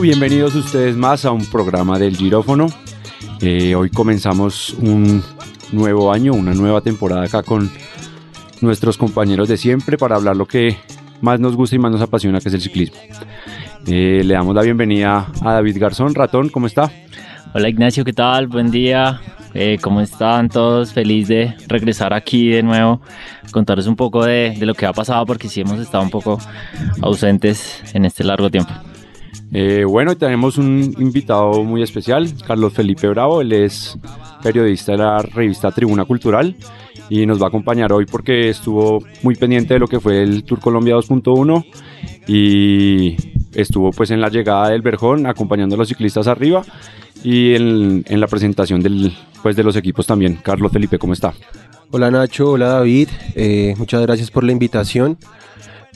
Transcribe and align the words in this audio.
Bienvenidos 0.00 0.54
ustedes 0.54 0.96
más 0.96 1.24
a 1.24 1.30
un 1.30 1.46
programa 1.46 1.98
del 1.98 2.16
Girófono. 2.16 2.66
Eh, 3.40 3.74
hoy 3.74 3.90
comenzamos 3.90 4.74
un 4.74 5.22
nuevo 5.72 6.12
año, 6.12 6.34
una 6.34 6.52
nueva 6.52 6.82
temporada 6.82 7.24
acá 7.24 7.42
con 7.42 7.70
nuestros 8.60 8.98
compañeros 8.98 9.48
de 9.48 9.56
siempre 9.56 9.96
para 9.96 10.16
hablar 10.16 10.36
lo 10.36 10.46
que 10.46 10.76
más 11.22 11.40
nos 11.40 11.56
gusta 11.56 11.76
y 11.76 11.78
más 11.78 11.90
nos 11.90 12.02
apasiona, 12.02 12.40
que 12.40 12.48
es 12.48 12.54
el 12.54 12.60
ciclismo. 12.60 12.96
Eh, 13.86 14.22
le 14.24 14.34
damos 14.34 14.54
la 14.54 14.62
bienvenida 14.62 15.26
a 15.40 15.52
David 15.52 15.78
Garzón. 15.78 16.14
Ratón, 16.14 16.50
¿cómo 16.50 16.66
está? 16.66 16.90
Hola 17.54 17.68
Ignacio, 17.68 18.04
¿qué 18.04 18.12
tal? 18.12 18.46
Buen 18.48 18.70
día. 18.70 19.20
Eh, 19.54 19.78
¿Cómo 19.80 20.00
están 20.00 20.48
todos? 20.48 20.92
Feliz 20.92 21.28
de 21.28 21.54
regresar 21.68 22.12
aquí 22.12 22.48
de 22.48 22.62
nuevo, 22.62 23.00
contarles 23.52 23.86
un 23.86 23.96
poco 23.96 24.24
de, 24.24 24.54
de 24.58 24.66
lo 24.66 24.74
que 24.74 24.86
ha 24.86 24.92
pasado 24.92 25.24
porque 25.24 25.48
sí 25.48 25.62
hemos 25.62 25.78
estado 25.78 26.02
un 26.04 26.10
poco 26.10 26.38
ausentes 27.00 27.82
en 27.94 28.04
este 28.04 28.24
largo 28.24 28.50
tiempo. 28.50 28.72
Eh, 29.56 29.84
bueno, 29.84 30.16
tenemos 30.16 30.58
un 30.58 30.96
invitado 30.98 31.62
muy 31.62 31.80
especial, 31.80 32.28
Carlos 32.44 32.72
Felipe 32.72 33.06
Bravo. 33.06 33.40
Él 33.40 33.52
es 33.52 33.96
periodista 34.42 34.92
de 34.92 34.98
la 34.98 35.22
revista 35.22 35.70
Tribuna 35.70 36.04
Cultural 36.04 36.56
y 37.08 37.24
nos 37.24 37.40
va 37.40 37.44
a 37.44 37.48
acompañar 37.50 37.92
hoy 37.92 38.04
porque 38.04 38.48
estuvo 38.48 39.04
muy 39.22 39.36
pendiente 39.36 39.74
de 39.74 39.80
lo 39.80 39.86
que 39.86 40.00
fue 40.00 40.24
el 40.24 40.42
Tour 40.42 40.58
Colombia 40.58 40.96
2.1 40.96 41.64
y 42.26 43.16
estuvo 43.54 43.92
pues 43.92 44.10
en 44.10 44.20
la 44.20 44.28
llegada 44.28 44.70
del 44.70 44.82
Verjón 44.82 45.24
acompañando 45.24 45.76
a 45.76 45.78
los 45.78 45.86
ciclistas 45.86 46.26
arriba 46.26 46.64
y 47.22 47.54
en, 47.54 48.02
la 48.08 48.26
presentación 48.26 48.82
pues, 49.40 49.54
de 49.54 49.62
los 49.62 49.76
equipos 49.76 50.04
también. 50.04 50.34
Carlos 50.42 50.72
Felipe, 50.72 50.98
¿cómo 50.98 51.12
está? 51.12 51.32
Hola 51.92 52.10
Nacho, 52.10 52.50
hola 52.50 52.70
David, 52.70 53.08
eh, 53.36 53.76
muchas 53.78 54.02
gracias 54.02 54.32
por 54.32 54.42
la 54.42 54.50
invitación. 54.50 55.16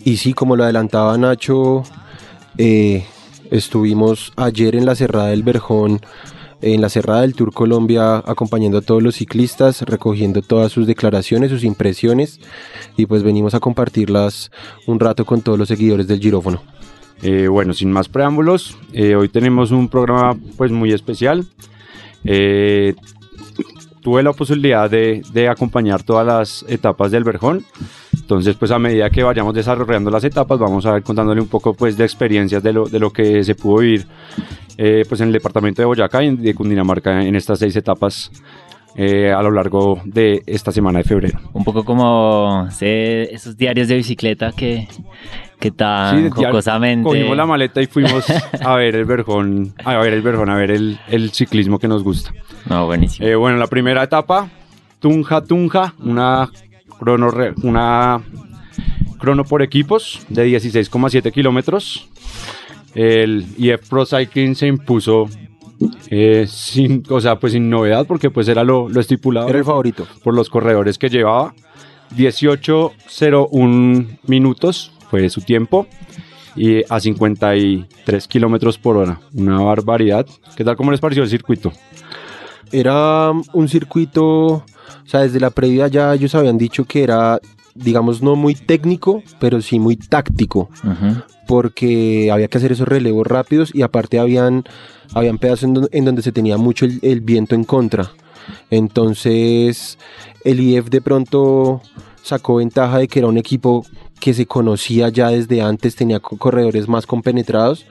Y 0.04 0.18
sí, 0.18 0.32
como 0.32 0.54
lo 0.54 0.62
adelantaba 0.62 1.18
Nacho, 1.18 1.82
eh, 2.56 3.04
estuvimos 3.50 4.32
ayer 4.36 4.76
en 4.76 4.86
la 4.86 4.94
Cerrada 4.94 5.28
del 5.28 5.42
Verjón, 5.42 6.00
en 6.60 6.80
la 6.80 6.88
Cerrada 6.88 7.22
del 7.22 7.34
Tour 7.34 7.52
Colombia, 7.52 8.16
acompañando 8.16 8.78
a 8.78 8.82
todos 8.82 9.02
los 9.02 9.16
ciclistas, 9.16 9.82
recogiendo 9.82 10.42
todas 10.42 10.72
sus 10.72 10.86
declaraciones, 10.86 11.50
sus 11.50 11.64
impresiones, 11.64 12.40
y 12.96 13.06
pues 13.06 13.22
venimos 13.22 13.54
a 13.54 13.60
compartirlas 13.60 14.50
un 14.86 14.98
rato 14.98 15.24
con 15.24 15.42
todos 15.42 15.58
los 15.58 15.68
seguidores 15.68 16.06
del 16.06 16.20
Girófono. 16.20 16.62
Eh, 17.22 17.48
bueno, 17.48 17.74
sin 17.74 17.90
más 17.90 18.08
preámbulos, 18.08 18.76
eh, 18.92 19.16
hoy 19.16 19.28
tenemos 19.28 19.70
un 19.70 19.88
programa 19.88 20.36
pues 20.56 20.70
muy 20.70 20.92
especial. 20.92 21.44
Eh, 22.24 22.94
tuve 24.08 24.22
la 24.22 24.32
posibilidad 24.32 24.88
de, 24.88 25.20
de 25.34 25.48
acompañar 25.50 26.02
todas 26.02 26.26
las 26.26 26.64
etapas 26.66 27.10
del 27.10 27.24
Verjón. 27.24 27.62
Entonces, 28.14 28.56
pues 28.56 28.70
a 28.70 28.78
medida 28.78 29.10
que 29.10 29.22
vayamos 29.22 29.52
desarrollando 29.52 30.10
las 30.10 30.24
etapas, 30.24 30.58
vamos 30.58 30.86
a 30.86 30.96
ir 30.96 31.02
contándole 31.02 31.42
un 31.42 31.48
poco 31.48 31.74
pues 31.74 31.98
de 31.98 32.04
experiencias 32.04 32.62
de 32.62 32.72
lo, 32.72 32.88
de 32.88 32.98
lo 32.98 33.10
que 33.10 33.44
se 33.44 33.54
pudo 33.54 33.80
vivir 33.80 34.06
eh, 34.78 35.04
pues 35.06 35.20
en 35.20 35.26
el 35.26 35.34
departamento 35.34 35.82
de 35.82 35.86
Boyacá 35.86 36.24
y 36.24 36.34
de 36.34 36.54
Cundinamarca 36.54 37.22
en 37.22 37.36
estas 37.36 37.58
seis 37.58 37.76
etapas 37.76 38.30
eh, 39.00 39.30
a 39.32 39.40
lo 39.42 39.52
largo 39.52 40.00
de 40.04 40.42
esta 40.44 40.72
semana 40.72 40.98
de 40.98 41.04
febrero. 41.04 41.38
Un 41.52 41.62
poco 41.62 41.84
como 41.84 42.66
sé, 42.72 43.32
esos 43.32 43.56
diarios 43.56 43.86
de 43.86 43.94
bicicleta 43.94 44.50
que, 44.50 44.88
que 45.60 45.70
tan 45.70 46.24
Sí, 46.24 46.30
jocosamente... 46.30 47.08
Cogimos 47.08 47.36
la 47.36 47.46
maleta 47.46 47.80
y 47.80 47.86
fuimos 47.86 48.24
a 48.60 48.74
ver 48.74 48.96
el 48.96 49.04
Verjón, 49.04 49.72
a 49.84 49.96
ver 49.98 50.14
el 50.14 50.22
Verjón, 50.22 50.50
a 50.50 50.56
ver 50.56 50.72
el, 50.72 50.98
el 51.08 51.30
ciclismo 51.30 51.78
que 51.78 51.86
nos 51.86 52.02
gusta. 52.02 52.32
No, 52.68 52.86
buenísimo. 52.86 53.28
Eh, 53.28 53.36
bueno, 53.36 53.56
la 53.56 53.68
primera 53.68 54.02
etapa, 54.02 54.48
Tunja 54.98 55.42
Tunja, 55.42 55.94
una 56.00 56.50
crono, 56.98 57.30
una 57.62 58.20
crono 59.20 59.44
por 59.44 59.62
equipos 59.62 60.26
de 60.28 60.48
16,7 60.48 61.30
kilómetros. 61.32 62.08
El 62.96 63.46
IF 63.58 63.88
Pro 63.88 64.04
Cycling 64.04 64.56
se 64.56 64.66
impuso 64.66 65.28
eh, 66.10 66.46
sin, 66.48 67.02
o 67.08 67.20
sea, 67.20 67.38
pues 67.38 67.52
sin 67.52 67.70
novedad 67.70 68.06
porque 68.06 68.30
pues 68.30 68.48
era 68.48 68.64
lo, 68.64 68.88
lo 68.88 69.00
estipulado 69.00 69.48
Era 69.48 69.58
el 69.58 69.64
favorito. 69.64 70.06
por 70.22 70.34
los 70.34 70.50
corredores 70.50 70.98
que 70.98 71.08
llevaba. 71.08 71.54
18.01 72.16 74.18
minutos 74.26 74.92
fue 75.10 75.28
su 75.28 75.42
tiempo 75.42 75.86
y 76.56 76.82
a 76.88 76.98
53 77.00 78.28
kilómetros 78.28 78.78
por 78.78 78.96
hora. 78.96 79.20
Una 79.34 79.60
barbaridad. 79.60 80.26
¿Qué 80.56 80.64
tal? 80.64 80.76
¿Cómo 80.76 80.90
les 80.90 81.00
pareció 81.00 81.22
el 81.22 81.28
circuito? 81.28 81.70
Era 82.72 83.30
un 83.30 83.68
circuito, 83.68 84.24
o 84.46 84.64
sea, 85.06 85.20
desde 85.20 85.40
la 85.40 85.50
previa 85.50 85.88
ya 85.88 86.14
ellos 86.14 86.34
habían 86.34 86.58
dicho 86.58 86.84
que 86.84 87.02
era, 87.02 87.40
digamos, 87.74 88.22
no 88.22 88.36
muy 88.36 88.54
técnico, 88.54 89.22
pero 89.38 89.60
sí 89.62 89.78
muy 89.78 89.96
táctico, 89.96 90.68
Ujú. 90.84 91.22
Porque 91.48 92.30
había 92.30 92.46
que 92.46 92.58
hacer 92.58 92.72
esos 92.72 92.86
relevos 92.86 93.26
rápidos 93.26 93.74
y 93.74 93.80
aparte 93.80 94.18
habían, 94.18 94.64
habían 95.14 95.38
pedazos 95.38 95.62
en, 95.64 95.74
don- 95.74 95.88
en 95.90 96.04
donde 96.04 96.20
se 96.22 96.30
tenía 96.30 96.58
mucho 96.58 96.84
el, 96.84 97.20
viento 97.22 97.54
en 97.54 97.64
contra. 97.64 98.12
Entonces, 98.70 99.98
el 100.44 100.60
IF 100.60 100.90
de 100.90 101.00
pronto 101.00 101.80
sacó 102.22 102.56
ventaja 102.56 102.98
de 102.98 103.08
que 103.08 103.20
era 103.20 103.28
un 103.28 103.38
equipo 103.38 103.84
que 104.20 104.34
se 104.34 104.44
conocía 104.44 105.08
ya 105.08 105.30
desde 105.30 105.62
antes, 105.62 105.96
tenía 105.96 106.20
co- 106.20 106.36
corredores 106.36 106.86
más 106.86 107.06
compenetrados 107.06 107.86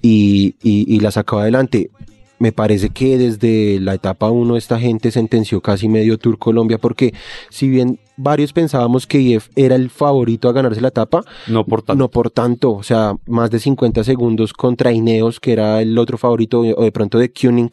y, 0.00 0.54
y- 0.62 0.86
y 0.94 1.00
la 1.00 1.10
sacó 1.10 1.40
adelante. 1.40 1.90
Me 2.38 2.52
parece 2.52 2.90
que 2.90 3.16
desde 3.18 3.80
la 3.80 3.94
etapa 3.94 4.30
1 4.30 4.56
esta 4.56 4.78
gente 4.78 5.10
sentenció 5.10 5.60
casi 5.60 5.88
medio 5.88 6.18
Tour 6.18 6.38
Colombia 6.38 6.78
porque 6.78 7.14
si 7.50 7.68
bien 7.68 7.98
varios 8.16 8.52
pensábamos 8.52 9.06
que 9.06 9.18
IF 9.20 9.48
era 9.56 9.74
el 9.74 9.90
favorito 9.90 10.48
a 10.48 10.52
ganarse 10.52 10.80
la 10.80 10.88
etapa, 10.88 11.22
No 11.46 11.64
por 11.64 11.82
tanto. 11.82 11.98
no 11.98 12.10
por 12.10 12.30
tanto, 12.30 12.72
o 12.72 12.82
sea, 12.82 13.14
más 13.26 13.50
de 13.50 13.58
50 13.58 14.04
segundos 14.04 14.52
contra 14.52 14.92
Ineos, 14.92 15.40
que 15.40 15.52
era 15.52 15.80
el 15.82 15.96
otro 15.98 16.16
favorito, 16.18 16.60
o 16.60 16.82
de 16.84 16.92
pronto 16.92 17.18
de 17.18 17.30
Kuning, 17.32 17.70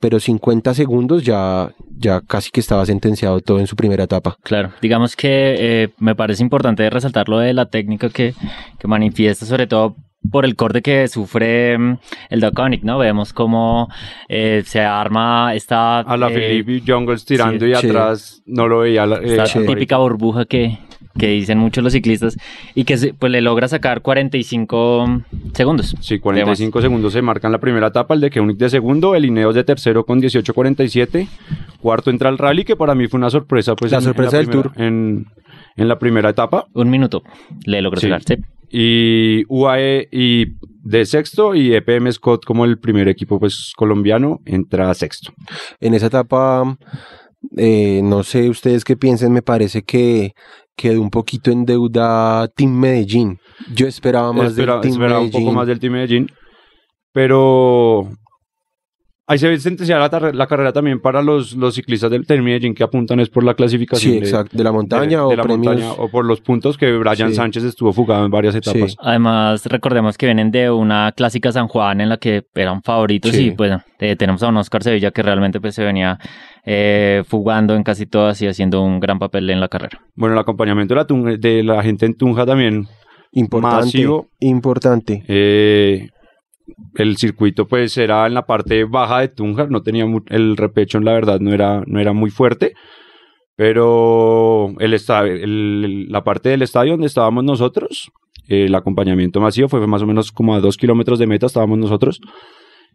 pero 0.00 0.20
50 0.20 0.74
segundos 0.74 1.22
ya, 1.24 1.72
ya 1.96 2.20
casi 2.20 2.50
que 2.50 2.60
estaba 2.60 2.84
sentenciado 2.86 3.40
todo 3.40 3.58
en 3.58 3.66
su 3.66 3.74
primera 3.74 4.04
etapa. 4.04 4.36
Claro, 4.42 4.70
digamos 4.82 5.16
que 5.16 5.54
eh, 5.58 5.88
me 5.98 6.14
parece 6.14 6.42
importante 6.42 6.88
resaltar 6.90 7.28
lo 7.28 7.38
de 7.38 7.52
la 7.54 7.66
técnica 7.66 8.10
que, 8.10 8.34
que 8.78 8.86
manifiesta, 8.88 9.46
sobre 9.46 9.66
todo 9.66 9.96
por 10.30 10.44
el 10.44 10.56
corte 10.56 10.82
que 10.82 11.06
sufre 11.08 11.76
mm, 11.78 11.98
el 12.30 12.40
Doconic, 12.40 12.82
¿no? 12.82 12.98
Vemos 12.98 13.32
cómo 13.32 13.88
eh, 14.28 14.62
se 14.66 14.80
arma 14.80 15.54
esta, 15.54 16.00
A 16.00 16.16
la 16.16 16.28
eh, 16.30 16.62
Philippe 16.62 16.92
Jungles 16.92 17.24
tirando 17.24 17.64
sí. 17.66 17.72
y 17.72 17.74
Sí. 17.76 17.86
atrás 17.88 18.42
no 18.46 18.66
lo 18.68 18.78
veía. 18.80 19.06
la- 19.06 19.16
eh, 19.16 19.20
esta 19.24 19.46
Sí. 19.46 19.60
típica 19.66 19.96
burbuja 19.98 20.44
que, 20.46 20.78
que 21.18 21.28
dicen 21.28 21.58
muchos 21.58 21.84
los 21.84 21.92
ciclistas 21.92 22.36
y 22.74 22.84
que 22.84 22.96
se- 22.96 23.14
pues 23.14 23.30
le 23.30 23.40
logra 23.40 23.68
sacar 23.68 24.00
45 24.02 25.22
segundos. 25.52 25.94
Sí, 26.00 26.18
45 26.18 26.80
segundos 26.80 27.12
se 27.12 27.22
marcan 27.22 27.52
la 27.52 27.58
primera 27.58 27.88
etapa, 27.88 28.14
el 28.14 28.20
de 28.20 28.30
Koenig 28.30 28.56
de 28.56 28.68
segundo, 28.70 29.14
el 29.14 29.24
Ineos 29.24 29.54
de 29.54 29.62
tercero 29.64 30.04
con 30.04 30.20
18.47, 30.20 31.28
cuarto 31.80 32.10
entra 32.10 32.30
el 32.30 32.38
rally, 32.38 32.64
que 32.64 32.76
para 32.76 32.94
mí 32.94 33.06
fue 33.08 33.18
una 33.18 33.30
sorpresa. 33.30 33.74
Pues, 33.76 33.92
La 33.92 34.00
sorpresa 34.00 34.38
del 34.38 34.46
primera- 34.48 34.72
En, 34.76 35.26
en 35.76 35.88
la 35.88 35.98
primera 35.98 36.30
etapa. 36.30 36.66
Un 36.72 36.90
minuto 36.90 37.22
le 37.64 37.80
logró 37.82 38.00
Sí. 38.00 38.08
sacar, 38.08 38.22
sí. 38.24 38.36
Y 38.76 39.44
UAE 39.48 40.08
y 40.10 40.46
de 40.82 41.06
sexto 41.06 41.54
y 41.54 41.72
EPM 41.74 42.10
Scott 42.12 42.44
como 42.44 42.64
el 42.64 42.78
primer 42.80 43.06
equipo 43.06 43.38
pues 43.38 43.72
colombiano 43.76 44.40
entra 44.44 44.92
sexto. 44.94 45.32
En 45.80 45.94
esa 45.94 46.06
etapa, 46.06 46.76
eh, 47.56 48.00
no 48.02 48.24
sé 48.24 48.48
ustedes 48.48 48.84
qué 48.84 48.96
piensen, 48.96 49.32
me 49.32 49.42
parece 49.42 49.82
que 49.82 50.32
quedó 50.76 51.00
un 51.00 51.10
poquito 51.10 51.52
en 51.52 51.64
deuda 51.64 52.48
Team 52.56 52.72
Medellín. 52.72 53.38
Yo 53.72 53.86
esperaba 53.86 54.32
más 54.32 54.50
Espera- 54.58 54.72
del 54.74 54.80
Team 54.82 54.92
esperaba 54.94 55.20
un 55.20 55.30
poco 55.30 55.52
más 55.52 55.66
del 55.68 55.78
Team 55.78 55.92
Medellín, 55.92 56.26
pero 57.12 58.08
ahí 59.26 59.38
se 59.38 59.48
ve 59.48 59.58
sentenciada 59.58 60.08
la, 60.20 60.32
la 60.32 60.46
carrera 60.46 60.72
también 60.72 61.00
para 61.00 61.22
los, 61.22 61.54
los 61.54 61.74
ciclistas 61.74 62.10
del 62.10 62.26
Team 62.26 62.44
Medellín 62.44 62.74
que 62.74 62.82
apuntan 62.84 63.20
es 63.20 63.28
por 63.30 63.42
la 63.44 63.54
clasificación 63.54 64.12
Sí, 64.14 64.20
de- 64.20 64.26
exacto, 64.26 64.56
de 64.56 64.64
la 64.64 64.72
montaña 64.72 65.18
de, 65.18 65.24
o 65.24 65.28
de 65.30 65.36
la 65.36 65.42
premios. 65.42 65.66
montaña 65.74 65.92
o 65.92 66.08
por 66.10 66.24
los 66.24 66.40
puntos 66.40 66.76
que 66.76 66.92
Brian 66.96 67.30
Sí. 67.30 67.34
Sánchez 67.36 67.64
estuvo 67.64 67.92
fugado 67.92 68.24
en 68.26 68.30
varias 68.30 68.54
etapas. 68.54 68.90
Sí. 68.92 68.96
Además, 69.00 69.64
recordemos 69.66 70.18
que 70.18 70.26
vienen 70.26 70.50
de 70.50 70.70
una 70.70 71.12
clásica 71.12 71.52
San 71.52 71.68
Juan 71.68 72.00
en 72.00 72.08
la 72.10 72.16
que 72.18 72.44
eran 72.54 72.82
favoritos 72.82 73.32
Sí. 73.32 73.46
y 73.46 73.50
pues 73.52 73.72
eh, 73.98 74.16
tenemos 74.16 74.42
a 74.42 74.48
un 74.48 74.56
Oscar 74.58 74.82
Sevilla 74.82 75.10
que 75.10 75.22
realmente 75.22 75.60
pues 75.60 75.74
se 75.74 75.84
venía 75.84 76.18
eh, 76.66 77.22
fugando 77.26 77.74
en 77.74 77.82
casi 77.82 78.06
todas 78.06 78.40
y 78.42 78.46
haciendo 78.46 78.82
un 78.82 79.00
gran 79.00 79.18
papel 79.18 79.48
en 79.50 79.60
la 79.60 79.68
carrera. 79.68 80.00
Bueno, 80.14 80.34
el 80.34 80.40
acompañamiento 80.40 80.94
de 80.94 81.00
la, 81.00 81.36
de 81.38 81.62
la 81.62 81.82
gente 81.82 82.06
en 82.06 82.14
Tunja 82.14 82.44
también 82.46 82.86
Importante, 83.36 83.86
Masivo. 83.86 84.28
importante. 84.38 85.24
Eh, 85.26 86.08
el 86.94 87.16
circuito 87.16 87.66
pues 87.66 87.96
era 87.98 88.26
en 88.26 88.34
la 88.34 88.46
parte 88.46 88.84
baja 88.84 89.20
de 89.20 89.28
Tunja, 89.28 89.66
no 89.68 89.82
tenía 89.82 90.06
el 90.28 90.56
repecho, 90.56 90.98
la 91.00 91.12
verdad, 91.12 91.40
no 91.40 91.52
era, 91.52 91.82
no 91.86 92.00
era 92.00 92.12
muy 92.12 92.30
fuerte. 92.30 92.74
Pero 93.56 94.74
el 94.80 94.94
el- 94.94 96.08
la 96.10 96.24
parte 96.24 96.48
del 96.48 96.62
estadio 96.62 96.92
donde 96.92 97.06
estábamos 97.06 97.44
nosotros, 97.44 98.10
el 98.48 98.74
acompañamiento 98.74 99.40
masivo 99.40 99.68
fue 99.68 99.86
más 99.86 100.02
o 100.02 100.06
menos 100.06 100.32
como 100.32 100.54
a 100.54 100.60
dos 100.60 100.76
kilómetros 100.76 101.18
de 101.18 101.26
meta 101.26 101.46
estábamos 101.46 101.78
nosotros. 101.78 102.20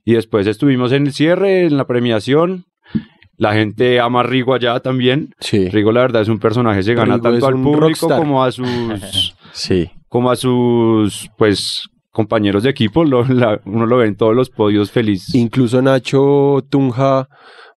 Y 0.05 0.13
después 0.13 0.47
estuvimos 0.47 0.91
en 0.91 1.07
el 1.07 1.13
cierre, 1.13 1.65
en 1.65 1.77
la 1.77 1.87
premiación. 1.87 2.65
La 3.37 3.53
gente 3.53 4.01
ama 4.01 4.19
a 4.19 4.23
Rigo 4.23 4.53
allá 4.53 4.79
también. 4.81 5.33
Sí. 5.39 5.69
Rigo, 5.69 5.93
la 5.93 6.01
verdad, 6.01 6.21
es 6.23 6.27
un 6.27 6.39
personaje, 6.39 6.83
se 6.83 6.93
gana 6.93 7.15
Rigo 7.15 7.29
tanto 7.29 7.47
al 7.47 7.53
público 7.53 7.79
rockstar. 7.79 8.17
como 8.19 8.43
a 8.43 8.51
sus, 8.51 8.67
Sí. 9.53 9.89
como 10.09 10.29
a 10.29 10.35
sus, 10.35 11.29
pues, 11.37 11.87
compañeros 12.11 12.63
de 12.63 12.69
equipo. 12.69 13.03
Lo- 13.05 13.23
la- 13.27 13.59
uno 13.65 13.85
lo 13.85 13.97
ve 13.97 14.07
en 14.07 14.15
todos 14.15 14.35
los 14.35 14.49
podios 14.49 14.91
feliz. 14.91 15.33
Incluso 15.35 15.81
Nacho 15.81 16.63
Tunja 16.69 17.27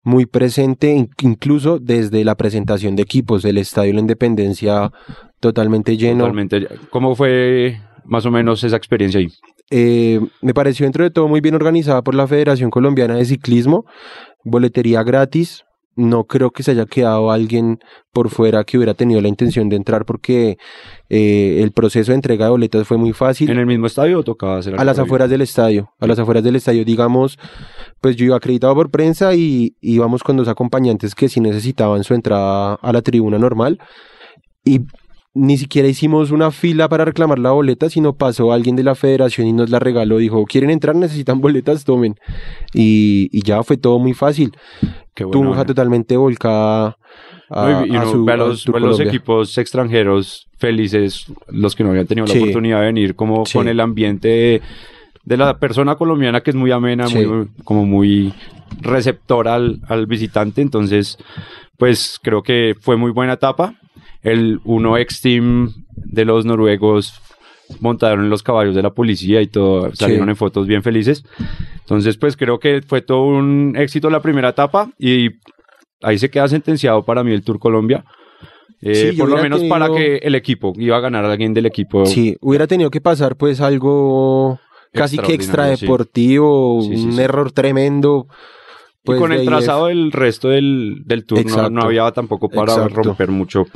muy 0.05 0.27
presente, 0.27 0.93
in- 0.93 1.11
incluso 1.21 1.79
desde 1.79 2.25
la 2.25 2.35
presentación 2.35 2.97
de 2.97 3.03
equipos, 3.03 3.45
el 3.45 3.59
Estadio 3.59 3.89
de 3.91 3.95
la 3.95 4.01
Independencia 4.01 4.91
totalmente 5.41 5.97
lleno. 5.97 6.21
Totalmente. 6.25 6.67
¿Cómo 6.91 7.15
fue 7.15 7.81
más 8.05 8.27
o 8.27 8.31
menos 8.31 8.65
esa 8.65 8.77
experiencia 8.77 9.21
ahí? 9.21 9.29
Eh, 9.71 10.21
me 10.43 10.55
pareció 10.55 10.85
dentro 10.85 11.05
de 11.05 11.11
todo 11.11 11.29
muy 11.29 11.41
bien 11.41 11.55
organizada 11.55 12.03
por 12.03 12.15
la 12.15 12.27
Federación 12.27 12.71
Colombiana 12.71 13.15
de 13.15 13.25
Ciclismo, 13.25 13.85
boletería 14.45 15.03
gratis. 15.03 15.65
No 15.95 16.25
creo 16.25 16.51
que 16.51 16.63
se 16.63 16.71
haya 16.71 16.87
quedado 16.87 17.31
alguien 17.31 17.81
por 18.13 18.31
fuera 18.31 18.65
que 18.65 18.77
hubiera 18.79 18.95
tenido 18.95 19.21
la 19.21 19.29
intención 19.29 19.69
de 19.69 19.77
entrar 19.77 20.05
porque 20.05 20.57
eh, 21.09 21.61
el 21.63 21.73
proceso 21.73 22.13
de 22.13 22.17
entrega 22.17 22.47
de 22.47 22.51
boletas 22.51 22.87
fue 22.87 22.97
muy 22.97 23.13
fácil. 23.13 23.51
¿En 23.51 23.59
el 23.59 23.67
mismo 23.67 23.87
estadio 23.87 24.21
o 24.21 24.23
tocaba 24.23 24.59
hacer 24.59 24.79
a 24.79 24.85
las 24.85 24.99
afueras 24.99 25.29
del 25.29 25.43
estadio, 25.43 25.93
a 25.99 26.07
las 26.07 26.19
afueras 26.19 26.43
del 26.43 26.57
estadio, 26.57 26.85
digamos, 26.85 27.39
pues 28.01 28.17
yo 28.17 28.25
iba 28.25 28.37
acreditado 28.37 28.75
por 28.75 28.91
prensa 28.91 29.35
y 29.35 29.77
íbamos 29.81 30.23
con 30.23 30.37
dos 30.37 30.49
acompañantes 30.49 31.15
que 31.15 31.29
sí 31.29 31.41
necesitaban 31.41 32.05
su 32.05 32.15
entrada 32.15 32.75
a 32.75 32.93
la 32.93 33.03
tribuna 33.03 33.39
normal 33.39 33.79
y 34.65 34.81
ni 35.35 35.57
siquiera 35.57 35.89
hicimos 35.89 36.31
una 36.31 36.51
fila 36.51 36.89
para 36.89 37.05
reclamar 37.07 37.39
la 37.39 37.53
boleta, 37.53 37.89
sino 37.89 38.13
pasó 38.15 38.53
alguien 38.53 38.77
de 38.77 38.83
la 38.83 38.95
federación 38.95 39.47
y 39.47 39.53
nos 39.55 39.71
la 39.71 39.79
regaló, 39.79 40.19
dijo, 40.19 40.45
¿quieren 40.45 40.69
entrar? 40.71 40.95
Necesitan 40.95 41.41
boletas, 41.41 41.85
tomen. 41.85 42.17
Y, 42.75 43.29
y 43.33 43.43
ya 43.43 43.63
fue 43.63 43.77
todo 43.79 43.99
muy 43.99 44.13
fácil. 44.13 44.53
Qué 45.15 45.25
buena 45.25 45.41
Tunja 45.43 45.65
totalmente 45.65 46.17
volcada 46.17 46.99
a, 47.51 47.85
y- 47.87 47.93
y 47.93 47.97
a 47.97 48.05
su, 48.07 48.27
los 48.27 49.01
equipos 49.01 49.57
extranjeros 49.59 50.49
felices, 50.59 51.27
los 51.49 51.75
que 51.75 51.83
no 51.85 51.91
habían 51.91 52.07
tenido 52.07 52.27
la 52.27 52.35
oportunidad 52.35 52.81
de 52.81 52.87
venir, 52.87 53.15
como 53.15 53.45
Sí. 53.47 53.59
con 53.59 53.69
el 53.69 53.81
ambiente 53.81 54.29
de, 54.29 54.63
de 55.25 55.37
la 55.37 55.59
persona 55.59 55.97
colombiana 55.97 56.41
que 56.43 56.51
es 56.51 56.57
muy 56.57 56.71
amena, 56.73 57.07
Sí. 57.09 57.25
muy, 57.27 57.49
como 57.65 57.85
muy 57.87 58.33
receptora 58.81 59.55
al, 59.55 59.81
al 59.89 60.07
visitante. 60.07 60.61
Entonces, 60.63 61.17
pues 61.79 62.19
creo 62.23 62.43
que 62.43 62.75
fue 62.81 62.97
muy 62.97 63.11
buena 63.13 63.35
etapa. 63.35 63.75
El 64.23 64.61
uno 64.65 64.97
ex 64.99 65.21
team 65.21 65.73
de 65.97 66.25
los 66.25 66.45
noruegos 66.45 67.21
montaron 67.81 68.29
los 68.29 68.43
caballos 68.43 68.75
de 68.75 68.83
la 68.83 68.91
policía 68.91 69.41
y 69.41 69.47
todo, 69.47 69.95
salieron 69.95 70.29
en 70.29 70.37
fotos 70.37 70.67
bien 70.67 70.83
felices. 70.83 71.25
Entonces, 71.81 72.17
pues 72.17 72.37
creo 72.37 72.59
que 72.59 72.83
fue 72.87 73.03
todo 73.03 73.23
un 73.25 73.75
éxito 73.77 74.11
la 74.11 74.21
primera 74.21 74.51
etapa 74.51 74.91
y 74.99 75.31
ahí 76.03 76.19
se 76.19 76.31
queda 76.31 76.49
sentenciado 76.49 77.05
para 77.05 77.25
mí 77.25 77.33
el 77.33 77.43
Tour 77.43 77.59
Colombia. 77.59 78.05
Eh, 78.81 79.11
Sí, 79.13 79.17
por 79.17 79.29
lo 79.29 79.37
menos 79.37 79.63
para 79.65 79.89
que 79.89 80.17
el 80.17 80.35
equipo 80.35 80.73
iba 80.77 80.97
a 80.97 81.01
ganar 81.01 81.25
a 81.25 81.33
alguien 81.33 81.55
del 81.55 81.67
equipo. 81.67 82.05
Sí, 82.05 82.37
hubiera 82.41 82.67
tenido 82.67 82.91
que 82.91 83.01
pasar 83.01 83.37
pues 83.37 83.61
algo 83.61 84.59
casi 84.93 85.19
que 85.19 85.35
Sí, 86.83 86.97
sí, 86.97 87.07
un 87.07 87.19
error 87.21 87.53
tremendo. 87.53 88.27
Y 89.03 89.07
pues, 89.07 89.19
con 89.19 89.31
de 89.31 89.41
el 89.41 89.47
trazado 89.47 89.87
del 89.87 90.13
resto 90.13 90.49
del, 90.49 91.03
del 91.05 91.27
tour 91.27 91.71
no, 91.73 91.83
había 91.83 92.11
tampoco 92.13 92.49
para 92.49 92.73
Exacto. 92.73 93.03
romper 93.03 93.31
mucho. 93.31 93.67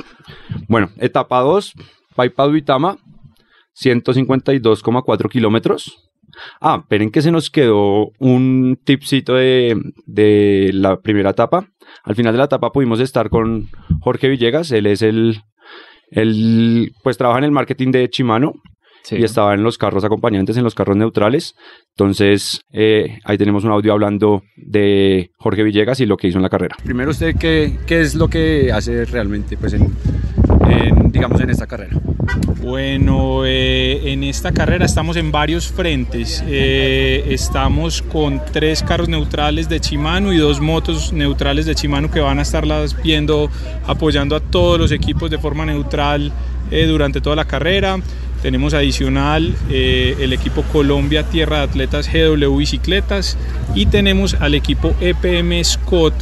Bueno, 0.69 0.89
etapa 0.97 1.41
2, 1.41 1.73
Paipa 2.15 2.45
Duitama, 2.47 2.97
152,4 3.75 5.29
kilómetros. 5.29 6.09
Ah, 6.61 6.79
esperen 6.81 7.11
que 7.11 7.21
se 7.21 7.31
nos 7.31 7.49
quedó 7.49 8.11
un 8.19 8.79
tipcito 8.83 9.33
de, 9.33 9.77
de 10.05 10.71
la 10.73 11.01
primera 11.01 11.31
etapa. 11.31 11.67
Al 12.03 12.15
final 12.15 12.33
de 12.33 12.37
la 12.37 12.45
etapa 12.45 12.71
pudimos 12.71 13.01
estar 13.01 13.29
con 13.29 13.69
Jorge 13.99 14.29
Villegas, 14.29 14.71
él 14.71 14.85
es 14.85 15.01
el, 15.01 15.41
el 16.11 16.93
pues 17.03 17.17
trabaja 17.17 17.39
en 17.39 17.45
el 17.45 17.51
marketing 17.51 17.91
de 17.91 18.09
Chimano 18.09 18.53
Sí. 19.07 19.15
y 19.15 19.23
estaba 19.23 19.53
en 19.53 19.63
los 19.63 19.77
carros 19.77 20.03
acompañantes, 20.03 20.57
en 20.57 20.65
los 20.65 20.75
carros 20.75 20.97
neutrales. 20.97 21.55
Entonces, 21.95 22.59
eh, 22.73 23.19
ahí 23.23 23.37
tenemos 23.37 23.63
un 23.63 23.71
audio 23.71 23.93
hablando 23.93 24.43
de 24.57 25.31
Jorge 25.37 25.63
Villegas 25.63 26.01
y 26.01 26.05
lo 26.05 26.17
que 26.17 26.27
hizo 26.27 26.39
en 26.39 26.43
la 26.43 26.49
carrera. 26.49 26.75
Primero 26.83 27.11
usted, 27.11 27.35
¿qué, 27.39 27.77
qué 27.85 28.01
es 28.01 28.15
lo 28.15 28.27
que 28.27 28.71
hace 28.73 29.05
realmente 29.05 29.55
pues, 29.55 29.73
en, 29.73 29.95
en, 30.69 31.09
digamos, 31.11 31.39
en 31.39 31.49
esta 31.51 31.67
carrera? 31.67 31.97
Bueno, 32.61 33.45
eh, 33.45 34.11
en 34.11 34.25
esta 34.25 34.51
carrera 34.51 34.83
estamos 34.83 35.15
en 35.15 35.31
varios 35.31 35.69
frentes. 35.69 36.43
Eh, 36.45 37.23
estamos 37.29 38.01
con 38.01 38.41
tres 38.51 38.83
carros 38.83 39.07
neutrales 39.07 39.69
de 39.69 39.79
Shimano 39.79 40.33
y 40.33 40.37
dos 40.37 40.59
motos 40.59 41.13
neutrales 41.13 41.65
de 41.65 41.75
Shimano 41.75 42.11
que 42.11 42.19
van 42.19 42.39
a 42.39 42.41
estarlas 42.41 43.01
viendo, 43.01 43.49
apoyando 43.85 44.35
a 44.35 44.41
todos 44.41 44.77
los 44.77 44.91
equipos 44.91 45.31
de 45.31 45.37
forma 45.37 45.65
neutral 45.65 46.33
eh, 46.71 46.85
durante 46.85 47.21
toda 47.21 47.37
la 47.37 47.45
carrera. 47.45 47.97
Tenemos 48.47 48.73
adicional 48.73 49.53
eh, 49.69 50.15
el 50.21 50.31
equipo 50.31 50.61
Colombia 50.71 51.23
Tierra 51.23 51.57
de 51.57 51.63
Atletas 51.63 52.09
GW 52.09 52.55
Bicicletas 52.55 53.37
y 53.75 53.87
tenemos 53.87 54.35
al 54.35 54.55
equipo 54.55 54.95
EPM 55.01 55.61
Scott 55.65 56.13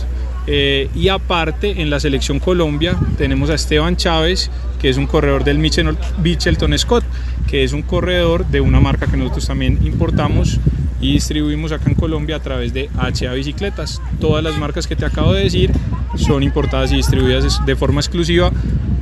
eh, 0.48 0.90
y 0.96 1.10
aparte, 1.10 1.84
en 1.84 1.92
la 1.92 2.00
selección 2.00 2.40
Colombia 2.40 2.98
tenemos 3.20 3.52
a 3.52 3.54
Esteban 3.54 3.96
Chávez, 3.96 4.50
que 4.82 4.90
es 4.90 4.98
un 4.98 5.06
corredor 5.06 5.44
del 5.44 5.60
Michel- 5.60 5.96
Mitchelton 6.24 6.76
Scott, 6.80 7.04
que 7.48 7.64
es 7.64 7.74
un 7.74 7.84
corredor 7.84 8.44
de 8.48 8.60
una 8.60 8.80
marca 8.80 9.06
que 9.06 9.18
nosotros 9.18 9.46
también 9.46 9.78
importamos 9.86 10.60
y 11.02 11.14
distribuimos 11.14 11.72
acá 11.72 11.90
en 11.90 11.96
Colombia 11.96 12.38
a 12.38 12.40
través 12.40 12.74
de 12.74 12.90
HA 12.98 13.34
Bicicletas. 13.34 14.02
Todas 14.20 14.44
las 14.44 14.58
marcas 14.58 14.88
que 14.88 14.96
te 14.96 15.06
acabo 15.06 15.34
de 15.34 15.44
decir 15.44 15.72
son 16.16 16.44
importadas 16.44 16.92
y 16.92 16.96
distribuidas 16.96 17.66
de 17.66 17.76
forma 17.76 18.02
exclusiva 18.02 18.52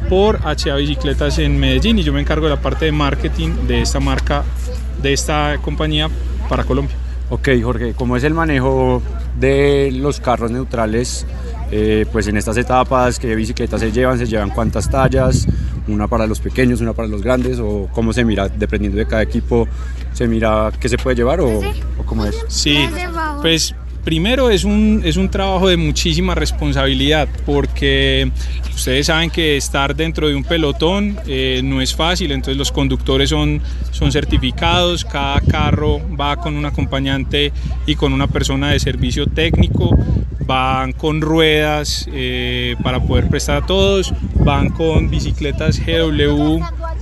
por 0.09 0.39
HA 0.43 0.75
Bicicletas 0.75 1.39
en 1.39 1.59
Medellín 1.59 1.99
y 1.99 2.03
yo 2.03 2.13
me 2.13 2.21
encargo 2.21 2.45
de 2.45 2.55
la 2.55 2.61
parte 2.61 2.85
de 2.85 2.91
marketing 2.91 3.49
de 3.67 3.81
esta 3.81 3.99
marca, 3.99 4.43
de 5.01 5.13
esta 5.13 5.57
compañía 5.61 6.09
para 6.49 6.63
Colombia. 6.63 6.95
Ok, 7.29 7.49
Jorge, 7.63 7.93
¿cómo 7.93 8.17
es 8.17 8.23
el 8.23 8.33
manejo 8.33 9.01
de 9.39 9.91
los 9.91 10.19
carros 10.19 10.51
neutrales? 10.51 11.25
Eh, 11.71 12.05
pues 12.11 12.27
en 12.27 12.37
estas 12.37 12.57
etapas, 12.57 13.19
¿qué 13.19 13.35
bicicletas 13.35 13.81
se 13.81 13.91
llevan? 13.91 14.17
¿Se 14.17 14.25
llevan 14.25 14.49
cuántas 14.49 14.89
tallas? 14.89 15.47
¿Una 15.87 16.07
para 16.07 16.27
los 16.27 16.39
pequeños, 16.39 16.81
una 16.81 16.93
para 16.93 17.07
los 17.07 17.21
grandes? 17.21 17.59
¿O 17.59 17.89
cómo 17.91 18.13
se 18.13 18.23
mira, 18.23 18.49
dependiendo 18.49 18.97
de 18.97 19.05
cada 19.05 19.21
equipo, 19.21 19.67
se 20.13 20.27
mira 20.27 20.71
qué 20.79 20.87
se 20.89 20.97
puede 20.97 21.15
llevar 21.15 21.41
o, 21.41 21.59
o 21.59 22.03
cómo 22.05 22.25
es? 22.25 22.35
Sí, 22.47 22.87
pues 23.41 23.75
primero 24.03 24.49
es 24.49 24.63
un, 24.63 25.01
es 25.03 25.17
un 25.17 25.29
trabajo 25.29 25.67
de 25.69 25.77
muchísima 25.77 26.35
responsabilidad 26.35 27.27
porque 27.45 28.29
ustedes 28.73 29.07
saben 29.07 29.29
que 29.29 29.57
estar 29.57 29.95
dentro 29.95 30.27
de 30.27 30.35
un 30.35 30.43
pelotón 30.43 31.17
eh, 31.25 31.61
no 31.63 31.81
es 31.81 31.95
fácil, 31.95 32.31
entonces 32.31 32.57
los 32.57 32.71
conductores 32.71 33.29
son, 33.29 33.61
son 33.91 34.11
certificados, 34.11 35.05
cada 35.05 35.39
carro 35.41 36.01
va 36.19 36.35
con 36.37 36.55
un 36.55 36.65
acompañante 36.65 37.51
y 37.85 37.95
con 37.95 38.13
una 38.13 38.27
persona 38.27 38.71
de 38.71 38.79
servicio 38.79 39.27
técnico, 39.27 39.97
van 40.45 40.91
con 40.91 41.21
ruedas 41.21 42.07
eh, 42.11 42.75
para 42.83 42.99
poder 42.99 43.29
prestar 43.29 43.63
a 43.63 43.65
todos, 43.65 44.13
van 44.43 44.69
con 44.69 45.09
bicicletas 45.09 45.79
GW 45.79 46.59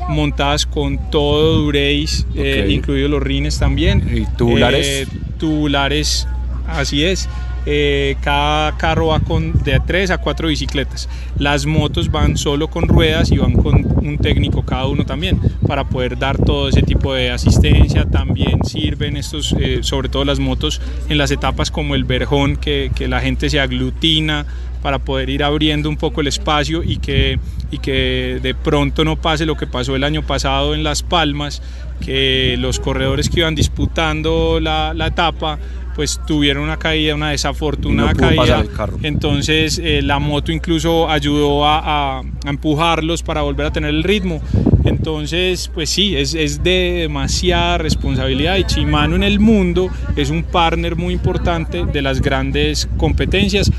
montadas 0.10 0.66
con 0.66 1.10
todo 1.10 1.58
Dureis, 1.60 2.26
eh, 2.36 2.68
incluidos 2.70 3.10
los 3.10 3.24
rines 3.24 3.58
también. 3.58 4.10
¿Y 4.14 4.26
tubulares? 4.38 5.08
Tubulares, 5.38 6.28
así 6.72 7.04
es. 7.04 7.30
Eh, 7.68 8.16
cada 8.22 8.76
carro 8.78 9.08
va 9.08 9.20
con 9.20 9.54
de 9.64 9.80
3 9.80 10.12
a 10.12 10.18
4 10.18 10.48
bicicletas. 10.48 11.08
Las 11.38 11.66
motos 11.66 12.10
van 12.10 12.38
solo 12.38 12.70
con 12.70 12.88
ruedas 12.88 13.32
y 13.32 13.38
van 13.38 13.54
con 13.54 13.86
un 14.04 14.18
técnico 14.18 14.64
cada 14.64 14.88
uno 14.88 15.06
también 15.06 15.40
para 15.68 15.84
poder 15.84 16.18
dar 16.18 16.38
todo 16.38 16.70
ese 16.70 16.82
tipo 16.82 17.14
de 17.14 17.30
asistencia. 17.30 18.06
También 18.06 18.64
sirven 18.64 19.16
estos, 19.16 19.56
eh, 19.60 19.80
sobre 19.82 20.10
todo 20.10 20.26
las 20.26 20.40
motos, 20.40 20.82
en 21.08 21.18
las 21.18 21.30
etapas 21.30 21.70
como 21.70 21.94
el 21.94 22.04
Verjón, 22.04 22.56
que, 22.56 22.90
la 23.12 23.20
gente 23.20 23.50
se 23.50 23.60
aglutina 23.60 24.46
para 24.82 25.00
poder 25.00 25.30
ir 25.30 25.44
abriendo 25.44 25.90
un 25.90 25.98
poco 25.98 26.22
el 26.22 26.28
espacio 26.28 26.82
y 26.82 26.98
que, 26.98 27.40
y 27.72 27.80
que 27.80 28.40
de 28.42 28.56
pronto 28.56 29.04
no 29.04 29.16
pase 29.16 29.46
lo 29.46 29.56
que 29.56 29.68
pasó 29.68 29.96
el 29.96 30.04
año 30.04 30.24
pasado 30.24 30.74
en 30.74 30.84
Las 30.84 31.04
Palmas, 31.04 31.62
que 32.00 32.56
los 32.58 32.80
corredores 32.80 33.30
que 33.30 33.42
iban 33.42 33.54
disputando 33.54 34.60
la, 34.60 34.94
la 34.94 35.08
etapa 35.08 35.60
pues 35.96 36.20
tuvieron 36.26 36.64
una 36.64 36.78
caída, 36.78 37.16
una 37.16 37.32
desafortunada 37.32 38.14
No 38.14 38.20
caída. 38.20 38.42
pasar 38.42 38.60
el 38.66 38.72
carro. 38.72 38.98
Entonces 39.04 39.80
eh, 39.84 40.02
la 40.02 40.20
moto 40.20 40.52
incluso 40.52 41.10
ayudó 41.10 41.66
a, 41.66 41.80
a- 41.80 42.20
a 42.20 42.50
empujarlos 42.50 43.24
para 43.24 43.42
volver 43.42 43.68
a 43.68 43.72
tener 43.72 43.90
el 43.92 44.04
ritmo. 44.04 44.42
Entonces, 44.86 45.70
pues 45.74 45.90
sí, 45.90 46.16
es, 46.18 46.34
es 46.34 46.64
de 46.64 47.00
demasiada 47.02 47.78
responsabilidad 47.78 48.58
y 48.58 48.64
Chimano 48.64 49.16
en 49.16 49.24
el 49.24 49.40
mundo 49.40 49.90
es 50.16 50.30
un 50.30 50.44
partner 50.44 50.96
muy 50.96 51.14
importante 51.14 51.86
de 51.86 52.02
las 52.02 52.20
grandes 52.22 52.90
competencias, 52.98 53.72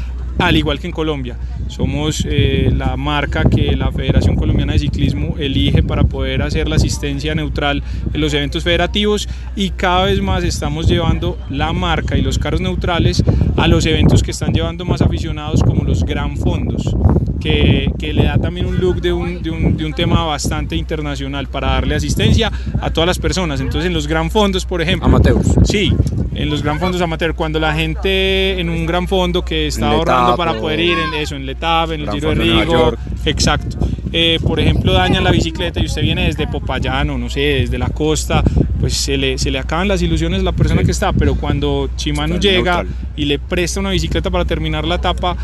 al 0.47 0.57
igual 0.57 0.79
que 0.79 0.87
en 0.87 0.93
Colombia. 0.93 1.37
Somos 1.69 2.27
eh, 2.29 2.71
la 2.75 2.97
marca 2.97 3.45
que 3.45 3.75
la 3.77 3.91
Federación 3.91 4.37
Colombiana 4.37 4.75
de 4.75 4.81
Ciclismo 4.81 5.37
elige 5.39 5.83
para 5.83 6.05
poder 6.05 6.43
hacer 6.43 6.69
la 6.69 6.77
asistencia 6.77 7.35
neutral 7.35 7.83
en 8.13 8.21
los 8.21 8.35
eventos 8.35 8.63
federativos 8.63 9.29
y 9.57 9.71
cada 9.71 10.05
vez 10.05 10.21
más 10.21 10.45
estamos 10.45 10.87
llevando 10.87 11.39
la 11.49 11.73
marca 11.73 12.17
y 12.17 12.23
los 12.23 12.39
carros 12.39 12.61
neutrales 12.61 13.25
a 13.57 13.69
los 13.69 13.87
eventos 13.87 14.23
que 14.23 14.33
están 14.33 14.53
llevando 14.53 14.85
más 14.85 15.01
aficionados 15.01 15.63
como 15.63 15.85
los 15.85 16.05
gran 16.05 16.37
fondos. 16.37 16.95
Que, 17.41 17.91
que, 17.99 18.13
le 18.13 18.25
da 18.25 18.39
también 18.39 18.67
un 18.67 18.79
look 18.79 19.01
de 19.01 19.13
un, 19.13 19.43
de, 19.43 19.51
un, 19.51 19.77
de 19.77 19.85
un, 19.85 19.93
tema 19.95 20.25
bastante 20.25 20.77
internacional 20.77 21.49
para 21.49 21.73
darle 21.73 21.97
asistencia 21.97 22.53
a 22.81 22.91
todas 22.91 23.09
las 23.09 23.19
personas. 23.19 23.61
Entonces 23.61 23.89
en 23.89 23.95
los 23.95 24.07
gran 24.07 24.31
fondos, 24.31 24.65
por 24.65 24.81
ejemplo... 24.81 25.09
Amateurs. 25.09 25.57
Sí, 25.65 25.93
en 26.35 26.51
los 26.51 26.63
gran 26.63 26.79
fondos 26.79 27.01
amateur, 27.01 27.35
cuando 27.35 27.59
la 27.59 27.75
gente 27.75 28.59
en 28.59 28.69
un 28.69 28.87
gran 28.87 29.07
fondo 29.07 29.45
que 29.45 29.67
está 29.67 29.91
ahorrando 29.91 30.37
para 30.37 30.55
poder 30.55 30.81
ir 30.81 30.99
en 30.99 31.15
eso, 31.15 31.37
en 31.37 31.47
Letap, 31.47 31.93
en 31.93 32.03
el 32.03 32.11
Giro 32.11 32.31
de 32.31 32.35
Rigo, 32.35 32.95
exacto. 33.25 33.79
Eh, 34.15 34.39
por 34.43 34.61
ejemplo, 34.61 34.93
dañan 34.93 35.25
la 35.25 35.31
bicicleta 35.31 35.81
y 35.81 35.87
usted 35.87 36.03
viene 36.03 36.27
desde 36.27 36.47
Popayán 36.47 37.09
o 37.11 37.19
no 37.19 37.31
sé, 37.31 37.41
desde 37.41 37.79
la 37.79 37.89
costa, 37.89 38.43
pues 38.79 38.95
se 38.95 39.17
le, 39.17 39.39
se 39.39 39.51
le 39.51 39.59
acaban 39.59 39.89
las 39.89 40.03
ilusiones 40.03 40.41
a 40.41 40.43
la 40.43 40.53
persona 40.53 40.81
sí. 40.81 40.87
que 40.87 40.93
está, 40.93 41.13
pero 41.13 41.35
cuando 41.35 41.89
Chimano 41.97 42.35
está 42.35 42.49
llega 42.49 42.83
neutral. 42.83 42.97
y 43.17 43.25
le 43.25 43.39
presta 43.39 43.81
una 43.81 43.91
bicicleta 43.91 44.31
para 44.31 44.45
terminar 44.45 44.87
la 44.87 44.97
etapa, 44.97 45.37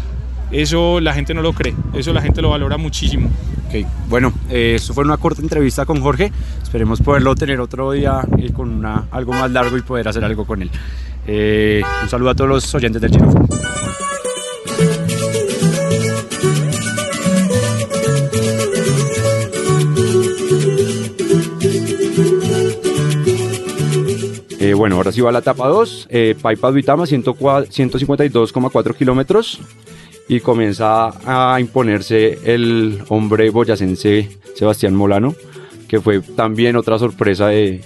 eso 0.50 1.00
la 1.00 1.14
gente 1.14 1.34
no 1.34 1.42
lo 1.42 1.52
cree, 1.52 1.74
eso 1.94 2.12
la 2.12 2.22
gente 2.22 2.42
lo 2.42 2.50
valora 2.50 2.76
muchísimo. 2.76 3.30
Okay. 3.68 3.86
Bueno, 4.08 4.32
eh, 4.48 4.74
esto 4.76 4.94
fue 4.94 5.04
una 5.04 5.18
corta 5.18 5.42
entrevista 5.42 5.84
con 5.84 6.00
Jorge. 6.00 6.32
Esperemos 6.62 7.02
poderlo 7.02 7.34
tener 7.34 7.60
otro 7.60 7.92
día 7.92 8.22
eh, 8.38 8.50
con 8.52 8.70
una, 8.70 9.04
algo 9.10 9.32
más 9.32 9.50
largo 9.50 9.76
y 9.76 9.82
poder 9.82 10.08
hacer 10.08 10.24
algo 10.24 10.46
con 10.46 10.62
él. 10.62 10.70
Eh, 11.26 11.82
un 12.02 12.08
saludo 12.08 12.30
a 12.30 12.34
todos 12.34 12.48
los 12.48 12.74
oyentes 12.74 13.02
del 13.02 13.10
Chino. 13.10 13.30
Eh, 24.68 24.74
bueno, 24.74 24.96
ahora 24.96 25.12
sí 25.12 25.20
va 25.22 25.32
la 25.32 25.38
etapa 25.38 25.66
2. 25.66 26.08
Eh, 26.10 26.36
Paipa 26.40 26.70
Duitama, 26.70 27.04
152,4 27.04 28.94
kilómetros. 28.94 29.60
Y 30.28 30.40
comienza 30.40 31.10
a 31.24 31.58
imponerse 31.60 32.38
el 32.44 33.00
hombre 33.08 33.48
boyacense 33.50 34.28
Sebastián 34.54 34.94
Molano, 34.94 35.34
que 35.88 36.00
fue 36.00 36.20
también 36.20 36.76
otra 36.76 36.98
sorpresa 36.98 37.46
de, 37.48 37.80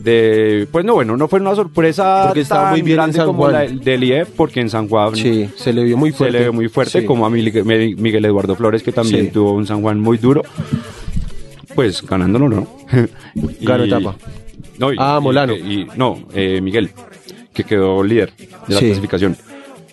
de, 0.00 0.66
pues 0.72 0.84
no, 0.86 0.94
bueno, 0.94 1.16
no 1.18 1.28
fue 1.28 1.40
una 1.40 1.54
sorpresa 1.54 2.24
porque 2.26 2.40
estaba 2.40 2.70
muy 2.70 2.80
bien 2.82 2.96
grande 2.96 3.16
en 3.16 3.20
San 3.20 3.26
como 3.26 3.42
Juan. 3.42 3.52
la 3.52 3.66
del 3.66 4.04
IEF, 4.04 4.30
porque 4.36 4.60
en 4.60 4.70
San 4.70 4.88
Juan 4.88 5.14
sí, 5.16 5.50
se 5.56 5.72
le 5.74 5.84
vio 5.84 5.96
muy 5.98 6.12
fuerte. 6.12 6.32
se 6.32 6.38
le 6.38 6.44
vio 6.46 6.52
muy 6.54 6.68
fuerte, 6.68 7.00
Sí. 7.00 7.06
como 7.06 7.26
a 7.26 7.30
Miguel, 7.30 7.64
Miguel 7.98 8.24
Eduardo 8.24 8.54
Flores, 8.56 8.82
que 8.82 8.92
también 8.92 9.26
Sí. 9.26 9.30
tuvo 9.32 9.52
un 9.52 9.66
San 9.66 9.82
Juan 9.82 10.00
muy 10.00 10.16
duro, 10.16 10.42
pues 11.74 12.02
ganándolo, 12.06 12.48
¿no? 12.48 12.66
Ganó 13.60 13.84
etapa. 13.84 14.16
No, 14.78 14.92
y- 14.92 14.96
Ah, 14.98 15.18
Molano. 15.20 15.54
Y, 15.54 15.86
no, 15.96 16.20
eh, 16.32 16.60
Miguel, 16.62 16.90
que 17.52 17.64
quedó 17.64 18.02
líder 18.02 18.32
de 18.66 18.74
la 18.74 18.80
Sí. 18.80 18.86
clasificación. 18.86 19.36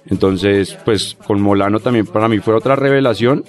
Entonces, 0.08 0.78
pues 0.86 1.18
con 1.26 1.42
Molano 1.42 1.80
también 1.80 2.06
para 2.06 2.28
mí 2.28 2.40
fue 2.40 2.54
otra 2.54 2.76
revelación. 2.76 3.44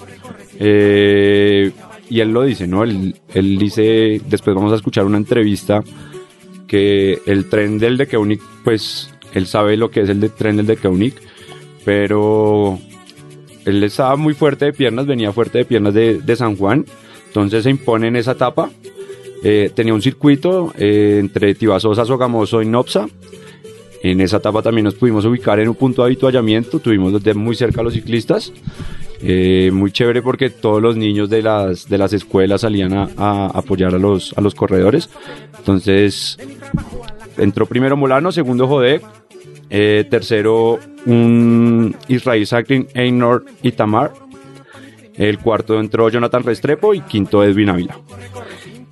eh, 0.58 1.70
y 2.08 2.20
él 2.20 2.30
lo 2.30 2.44
dice, 2.44 2.66
¿no? 2.66 2.84
Él, 2.84 3.16
él 3.34 3.58
dice, 3.58 4.20
después 4.28 4.54
vamos 4.54 4.72
a 4.72 4.76
escuchar 4.76 5.04
una 5.04 5.16
entrevista 5.16 5.82
que 6.68 7.20
el 7.26 7.48
tren 7.48 7.78
del 7.78 7.96
de 7.96 8.06
Keunig, 8.06 8.40
pues 8.64 9.10
él 9.34 9.46
sabe 9.46 9.76
lo 9.76 9.90
que 9.90 10.00
es 10.02 10.08
el 10.08 10.20
de 10.20 10.28
tren 10.28 10.56
del 10.56 10.66
de 10.66 10.76
Keunig, 10.76 11.14
pero 11.84 12.78
él 13.64 13.82
estaba 13.82 14.16
muy 14.16 14.34
fuerte 14.34 14.66
de 14.66 14.72
piernas, 14.72 15.06
venía 15.06 15.32
fuerte 15.32 15.58
de 15.58 15.64
piernas 15.64 15.94
de, 15.94 16.20
de 16.20 16.36
San 16.36 16.56
Juan, 16.56 16.86
entonces 17.26 17.64
se 17.64 17.70
impone 17.70 18.08
en 18.08 18.16
esa 18.16 18.32
etapa. 18.32 18.70
Eh, 19.42 19.70
tenía 19.74 19.92
un 19.92 20.02
circuito 20.02 20.72
eh, 20.78 21.18
entre 21.20 21.54
Tibasosa, 21.54 22.04
Sogamoso 22.04 22.62
y 22.62 22.66
Nopsa. 22.66 23.06
En 24.02 24.20
esa 24.20 24.36
etapa 24.36 24.62
también 24.62 24.84
nos 24.84 24.94
pudimos 24.94 25.24
ubicar 25.24 25.58
en 25.58 25.68
un 25.68 25.74
punto 25.74 26.02
de 26.02 26.06
habituallamiento, 26.06 26.78
tuvimos 26.78 27.12
desde 27.12 27.34
muy 27.34 27.56
cerca 27.56 27.80
a 27.80 27.84
los 27.84 27.94
ciclistas. 27.94 28.52
Eh, 29.22 29.70
muy 29.72 29.90
chévere 29.92 30.20
porque 30.20 30.50
todos 30.50 30.82
los 30.82 30.96
niños 30.96 31.30
de 31.30 31.42
las, 31.42 31.88
de 31.88 31.96
las 31.96 32.12
escuelas 32.12 32.60
salían 32.60 32.92
a, 32.92 33.08
a 33.16 33.46
apoyar 33.46 33.94
a 33.94 33.98
los, 33.98 34.34
a 34.36 34.40
los 34.40 34.54
corredores. 34.54 35.08
Entonces, 35.58 36.38
entró 37.38 37.66
primero 37.66 37.96
Molano, 37.96 38.30
segundo 38.30 38.68
Jodek, 38.68 39.02
eh, 39.70 40.06
tercero 40.08 40.78
un 41.06 41.96
Israel 42.08 42.46
Cycling 42.46 42.88
Einor 42.94 43.46
Itamar, 43.62 44.12
el 45.14 45.38
cuarto 45.38 45.80
entró 45.80 46.08
Jonathan 46.08 46.42
Restrepo 46.42 46.92
y 46.94 47.00
quinto 47.00 47.42
Edwin 47.42 47.70
Ávila. 47.70 47.98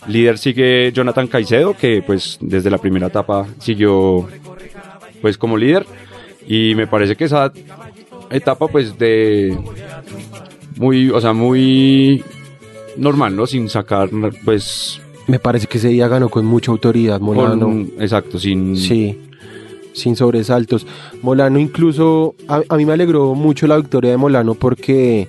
Líder 0.09 0.39
sigue 0.39 0.91
Jonathan 0.93 1.27
Caicedo, 1.29 1.75
que 1.75 2.03
pues 2.03 2.39
desde 2.41 2.71
la 2.71 2.79
primera 2.79 3.07
etapa 3.07 3.47
siguió 3.59 4.27
pues 5.25 5.39
como 5.39 5.57
líder 5.57 5.87
y 6.47 6.75
me 6.75 6.87
parece 6.87 7.17
que 7.17 7.25
esa 7.25 7.51
etapa 8.31 8.69
pues 8.69 8.99
de 8.99 9.57
muy, 10.77 11.09
o 11.09 11.19
sea, 11.19 11.33
muy 11.33 12.23
normal, 12.99 13.35
¿no? 13.35 13.47
Sin 13.47 13.71
sacar 13.71 14.11
pues 14.45 15.01
Me 15.27 15.39
parece 15.39 15.67
que 15.67 15.79
ese 15.79 15.89
día 15.89 16.09
ganó 16.09 16.29
con 16.29 16.45
mucha 16.45 16.71
autoridad 16.73 17.21
Molano. 17.21 17.61
con- 17.69 17.91
exacto, 17.99 18.39
sin 18.39 18.77
Sí, 18.77 19.19
sin 19.95 20.15
sobresaltos. 20.15 20.87
Molano 21.23 21.59
incluso, 21.59 22.35
a, 22.47 22.61
a 22.69 22.77
mí 22.77 22.85
me 22.85 22.93
alegró 22.93 23.35
mucho 23.35 23.67
la 23.67 23.79
victoria 23.79 24.11
de 24.11 24.19
Molano 24.19 24.53
porque, 24.55 25.29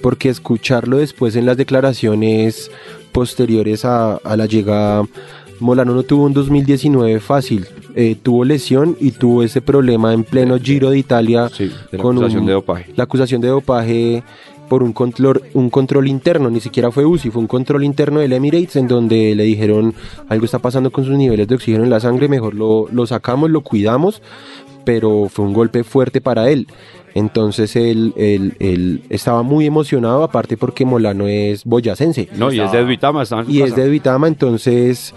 porque 0.00 0.28
escucharlo 0.28 0.98
después 0.98 1.34
en 1.34 1.44
las 1.46 1.56
declaraciones 1.56 2.70
posteriores 3.10 3.84
a, 3.84 4.14
a 4.16 4.36
la 4.36 4.46
llegada, 4.46 5.04
Molano 5.64 5.94
no 5.94 6.02
tuvo 6.02 6.24
un 6.24 6.32
2019 6.34 7.20
fácil, 7.20 7.66
eh, 7.94 8.16
tuvo 8.22 8.44
lesión 8.44 8.96
y 9.00 9.12
tuvo 9.12 9.42
ese 9.42 9.60
problema 9.62 10.12
en 10.12 10.22
pleno 10.24 10.58
Giro 10.58 10.90
de 10.90 10.98
Italia 10.98 11.48
sí, 11.48 11.70
de 11.90 11.96
la 11.98 12.02
con 12.02 12.16
acusación 12.16 12.40
un- 12.42 12.46
de 12.46 12.52
dopaje. 12.52 12.92
la 12.94 13.04
acusación 13.04 13.40
de 13.40 13.48
dopaje 13.48 14.22
por 14.68 14.82
un 14.82 14.92
control, 14.92 15.42
un 15.54 15.70
control 15.70 16.08
interno, 16.08 16.50
ni 16.50 16.60
siquiera 16.60 16.90
fue 16.90 17.04
UCI, 17.04 17.30
fue 17.30 17.40
un 17.42 17.46
control 17.48 17.84
interno 17.84 18.20
del 18.20 18.32
Emirates 18.32 18.76
en 18.76 18.88
donde 18.88 19.34
le 19.34 19.44
dijeron 19.44 19.94
algo 20.28 20.44
está 20.44 20.58
pasando 20.58 20.90
con 20.90 21.04
sus 21.04 21.16
niveles 21.16 21.46
de 21.48 21.54
oxígeno 21.54 21.84
en 21.84 21.90
la 21.90 22.00
sangre, 22.00 22.28
mejor 22.28 22.54
lo, 22.54 22.86
lo 22.90 23.06
sacamos, 23.06 23.50
lo 23.50 23.60
cuidamos, 23.62 24.22
pero 24.84 25.28
fue 25.30 25.44
un 25.44 25.52
golpe 25.54 25.82
fuerte 25.84 26.20
para 26.20 26.50
él. 26.50 26.66
Entonces 27.14 27.76
él, 27.76 28.12
él- 28.16 28.54
él 28.58 29.02
estaba 29.08 29.42
muy 29.42 29.66
emocionado, 29.66 30.24
aparte 30.24 30.56
porque 30.56 30.84
Molano 30.84 31.28
es 31.28 31.64
boyacense. 31.64 32.28
No, 32.36 32.52
y 32.52 32.58
es 32.60 32.72
de 32.72 32.82
Duitama, 32.84 33.22
Y 33.46 33.62
es 33.62 33.76
de 33.76 33.86
Duitama, 33.86 34.26
entonces, 34.26 35.14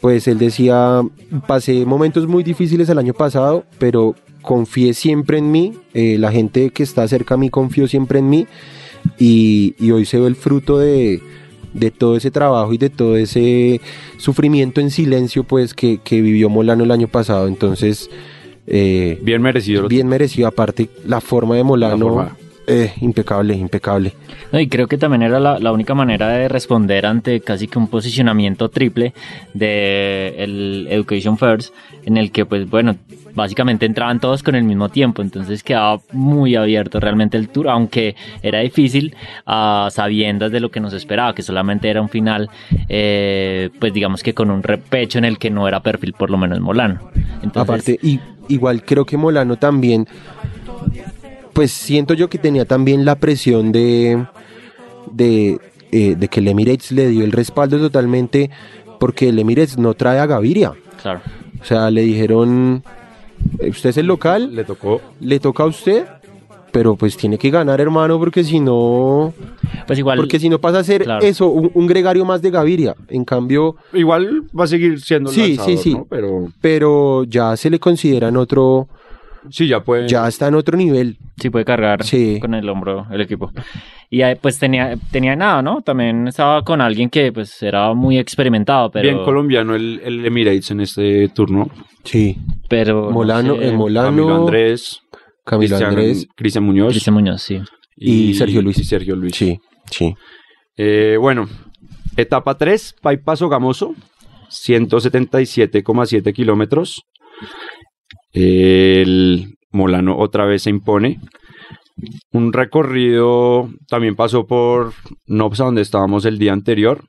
pues 0.00 0.26
él 0.28 0.38
decía, 0.38 1.02
pasé 1.46 1.84
momentos 1.84 2.26
muy 2.26 2.42
difíciles 2.42 2.88
el 2.88 2.98
año 2.98 3.12
pasado, 3.14 3.64
pero 3.78 4.14
confié 4.42 4.94
siempre 4.94 5.38
en 5.38 5.50
mí, 5.52 5.74
eh, 5.92 6.16
la 6.18 6.32
gente 6.32 6.70
que 6.70 6.82
está 6.82 7.06
cerca 7.06 7.34
a 7.34 7.38
mí 7.38 7.50
confió 7.50 7.86
siempre 7.86 8.18
en 8.20 8.30
mí, 8.30 8.46
y, 9.18 9.74
y 9.78 9.90
hoy 9.90 10.04
se 10.06 10.18
ve 10.18 10.26
el 10.26 10.36
fruto 10.36 10.78
de, 10.78 11.20
de 11.74 11.90
todo 11.90 12.16
ese 12.16 12.30
trabajo 12.30 12.72
y 12.72 12.78
de 12.78 12.90
todo 12.90 13.16
ese 13.16 13.80
sufrimiento 14.18 14.80
en 14.80 14.90
silencio, 14.90 15.44
pues, 15.44 15.74
que, 15.74 15.98
que 16.02 16.20
vivió 16.22 16.48
Molano 16.48 16.84
el 16.84 16.90
año 16.90 17.08
pasado, 17.08 17.46
entonces... 17.48 18.08
eh, 18.66 19.18
Bien 19.22 19.42
merecido. 19.42 19.88
bien 19.88 20.06
merecido, 20.08 20.48
aparte 20.48 20.88
la 21.06 21.20
forma 21.20 21.56
de 21.56 21.64
Molano, 21.64 22.06
forma. 22.08 22.36
Eh, 22.70 22.92
impecable, 23.00 23.54
impecable. 23.54 24.12
No, 24.52 24.60
y 24.60 24.68
creo 24.68 24.86
que 24.86 24.96
también 24.96 25.22
era 25.22 25.40
la, 25.40 25.58
la 25.58 25.72
única 25.72 25.94
manera 25.94 26.28
de 26.28 26.48
responder 26.48 27.04
ante 27.04 27.40
casi 27.40 27.66
que 27.66 27.78
un 27.78 27.88
posicionamiento 27.88 28.68
triple 28.68 29.12
de 29.54 30.34
el 30.38 30.86
Education 30.88 31.36
First, 31.36 31.74
en 32.04 32.16
el 32.16 32.30
que 32.30 32.46
pues 32.46 32.70
bueno, 32.70 32.96
básicamente 33.34 33.86
entraban 33.86 34.20
todos 34.20 34.42
con 34.42 34.54
el 34.54 34.64
mismo 34.64 34.88
tiempo, 34.88 35.22
entonces 35.22 35.62
quedaba 35.62 36.00
muy 36.12 36.54
abierto 36.54 37.00
realmente 37.00 37.36
el 37.36 37.48
tour, 37.48 37.68
aunque 37.68 38.14
era 38.42 38.60
difícil 38.60 39.16
a 39.46 39.88
sabiendas 39.90 40.52
de 40.52 40.60
lo 40.60 40.70
que 40.70 40.78
nos 40.78 40.92
esperaba, 40.92 41.34
que 41.34 41.42
solamente 41.42 41.88
era 41.88 42.00
un 42.00 42.08
final, 42.08 42.50
eh, 42.88 43.70
pues 43.78 43.92
digamos 43.92 44.22
que 44.22 44.34
con 44.34 44.50
un 44.50 44.62
repecho 44.62 45.18
en 45.18 45.24
el 45.24 45.38
que 45.38 45.50
no 45.50 45.66
era 45.66 45.80
perfil 45.80 46.12
por 46.12 46.30
lo 46.30 46.38
menos 46.38 46.60
Molano. 46.60 47.10
Entonces, 47.42 47.62
Aparte, 47.62 47.98
y, 48.02 48.20
igual 48.48 48.84
creo 48.84 49.04
que 49.04 49.16
Molano 49.16 49.56
también, 49.56 50.06
pues 51.52 51.70
siento 51.72 52.14
yo 52.14 52.28
que 52.28 52.38
tenía 52.38 52.64
también 52.64 53.04
la 53.04 53.16
presión 53.16 53.72
de, 53.72 54.24
de, 55.12 55.58
eh, 55.92 56.14
de 56.16 56.28
que 56.28 56.40
el 56.40 56.48
Emirates 56.48 56.92
le 56.92 57.08
dio 57.08 57.24
el 57.24 57.32
respaldo 57.32 57.78
totalmente, 57.78 58.50
porque 58.98 59.28
el 59.28 59.38
Emirates 59.38 59.78
no 59.78 59.94
trae 59.94 60.18
a 60.18 60.26
Gaviria. 60.26 60.72
claro. 61.02 61.20
O 61.60 61.64
sea, 61.64 61.90
le 61.90 62.00
dijeron, 62.02 62.82
"Eh, 63.58 63.68
usted 63.68 63.90
es 63.90 63.98
el 63.98 64.06
local, 64.06 64.54
Le 64.54 64.64
tocó. 64.64 65.00
le 65.20 65.38
toca 65.40 65.62
a 65.64 65.66
usted 65.66 66.04
pero 66.72 66.94
pues 66.94 67.16
tiene 67.16 67.36
que 67.36 67.50
ganar, 67.50 67.80
hermano, 67.80 68.16
porque 68.20 68.44
si 68.44 68.60
no, 68.60 69.34
Pues 69.88 69.98
igual. 69.98 70.16
porque 70.18 70.38
si 70.38 70.48
no 70.48 70.60
pasa 70.60 70.78
a 70.78 70.84
ser 70.84 71.02
Claro. 71.02 71.26
eso, 71.26 71.48
un, 71.48 71.68
un 71.74 71.86
gregario 71.88 72.24
más 72.24 72.40
de 72.42 72.50
Gaviria. 72.52 72.94
En 73.08 73.24
cambio, 73.24 73.74
Igual 73.92 74.42
va 74.56 74.64
a 74.64 74.66
seguir 74.68 75.00
siendo 75.00 75.32
Sí, 75.32 75.56
lanzador, 75.56 75.70
sí, 75.72 75.76
sí. 75.82 75.94
¿no? 75.94 76.06
Pero 76.08 76.48
pero 76.60 77.24
ya 77.24 77.56
se 77.56 77.70
le 77.70 77.80
considera 77.80 78.28
en 78.28 78.36
otro, 78.36 78.86
sí, 79.48 79.66
ya 79.68 79.80
puede. 79.82 80.08
ya 80.08 80.26
está 80.28 80.48
en 80.48 80.54
otro 80.54 80.76
nivel. 80.76 81.16
Sí 81.40 81.48
puede 81.50 81.64
cargar 81.64 82.04
Sí. 82.04 82.38
con 82.40 82.54
el 82.54 82.68
hombro 82.68 83.06
el 83.10 83.20
equipo. 83.22 83.50
Y 84.10 84.22
ahí, 84.22 84.34
pues 84.34 84.58
tenía, 84.58 84.96
tenía 85.10 85.36
nada, 85.36 85.62
¿no? 85.62 85.82
También 85.82 86.28
estaba 86.28 86.62
con 86.62 86.80
alguien 86.80 87.08
que 87.10 87.32
pues 87.32 87.62
era 87.62 87.94
muy 87.94 88.18
experimentado, 88.18 88.90
pero... 88.90 89.04
Bien 89.08 89.24
colombiano 89.24 89.74
el, 89.74 90.00
el 90.04 90.26
Emirates 90.26 90.70
en 90.72 90.80
este 90.80 91.28
turno. 91.28 91.70
Sí. 92.04 92.36
pero 92.68 93.04
no 93.06 93.10
Molano, 93.12 93.56
sé, 93.56 93.68
eh, 93.68 93.72
Molano, 93.72 94.08
Camilo 94.08 94.34
Andrés, 94.36 95.00
Camilo 95.44 95.68
Cristian, 95.76 95.90
Andrés. 95.90 96.26
Cristian 96.36 96.64
Muñoz 96.64 96.90
Cristian 96.92 97.14
Muñoz, 97.14 97.42
sí. 97.42 97.60
y 97.96 98.34
Sergio 98.34 98.62
Luis. 98.62 98.78
y 98.78 98.84
Sergio 98.84 99.14
Luis. 99.16 99.34
Sí, 99.36 99.58
sí. 99.90 100.14
Eh, 100.76 101.16
bueno, 101.20 101.46
etapa 102.16 102.56
3, 102.56 102.96
Paipaso 103.02 103.48
Gamoso, 103.48 103.94
177,7 104.50 106.32
kilómetros. 106.32 107.02
El 108.32 109.54
Molano 109.70 110.18
otra 110.18 110.44
vez 110.46 110.62
se 110.62 110.70
impone. 110.70 111.20
Un 112.32 112.52
recorrido 112.52 113.68
también 113.88 114.16
pasó 114.16 114.46
por 114.46 114.92
Nopsa, 115.26 115.64
donde 115.64 115.82
estábamos 115.82 116.24
el 116.24 116.38
día 116.38 116.52
anterior. 116.52 117.04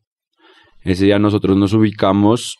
Ese 0.83 1.05
día 1.05 1.19
nosotros 1.19 1.57
nos 1.57 1.73
ubicamos 1.73 2.57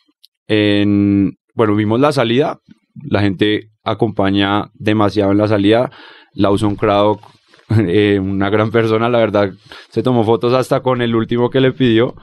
en. 0.47 1.33
Bueno, 1.55 1.75
vimos 1.75 1.99
la 1.99 2.11
salida. 2.11 2.59
La 3.03 3.21
gente 3.21 3.71
acompaña 3.83 4.69
demasiado 4.73 5.31
en 5.31 5.37
la 5.37 5.47
salida. 5.47 5.91
Lawson 6.33 6.75
Craddock, 6.75 7.21
eh, 7.87 8.19
una 8.19 8.49
gran 8.49 8.71
persona, 8.71 9.09
la 9.09 9.19
verdad, 9.19 9.51
se 9.89 10.03
tomó 10.03 10.23
fotos 10.23 10.53
hasta 10.53 10.81
con 10.81 11.01
el 11.01 11.15
último 11.15 11.49
que 11.49 11.61
le 11.61 11.73
pidió. 11.73 12.15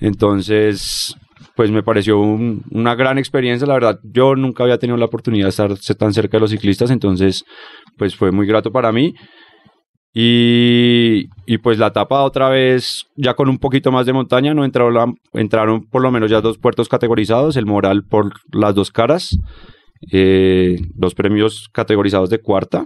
Entonces, 0.00 1.16
pues 1.56 1.70
me 1.70 1.82
pareció 1.82 2.18
un- 2.18 2.62
una 2.70 2.94
gran 2.94 3.18
experiencia, 3.18 3.66
la 3.66 3.74
verdad. 3.74 3.98
Yo 4.02 4.34
nunca 4.36 4.64
había 4.64 4.78
tenido 4.78 4.96
la 4.96 5.04
oportunidad 5.06 5.46
de 5.46 5.50
estar 5.50 5.96
tan 5.98 6.12
cerca 6.12 6.36
de 6.36 6.40
los 6.40 6.50
ciclistas, 6.50 6.90
entonces, 6.90 7.44
pues 7.98 8.16
fue 8.16 8.32
muy 8.32 8.46
grato 8.46 8.70
para 8.72 8.92
mí. 8.92 9.14
Y, 10.14 11.26
pues 11.62 11.78
la 11.78 11.86
etapa 11.88 12.22
otra 12.22 12.50
vez, 12.50 13.04
ya 13.16 13.34
con 13.34 13.48
un 13.48 13.58
poquito 13.58 13.90
más 13.90 14.04
de 14.04 14.12
montaña, 14.12 14.52
no 14.52 14.64
entraron, 14.64 15.14
entraron 15.32 15.86
por 15.88 16.02
lo 16.02 16.10
menos 16.10 16.30
ya 16.30 16.40
dos 16.42 16.58
puertos 16.58 16.88
categorizados, 16.88 17.56
el 17.56 17.64
Moral 17.66 18.04
por 18.04 18.30
las 18.52 18.74
dos 18.74 18.90
caras, 18.90 19.38
eh, 20.12 20.76
dos 20.94 21.14
premios 21.14 21.68
categorizados 21.72 22.28
de 22.28 22.40
cuarta. 22.40 22.84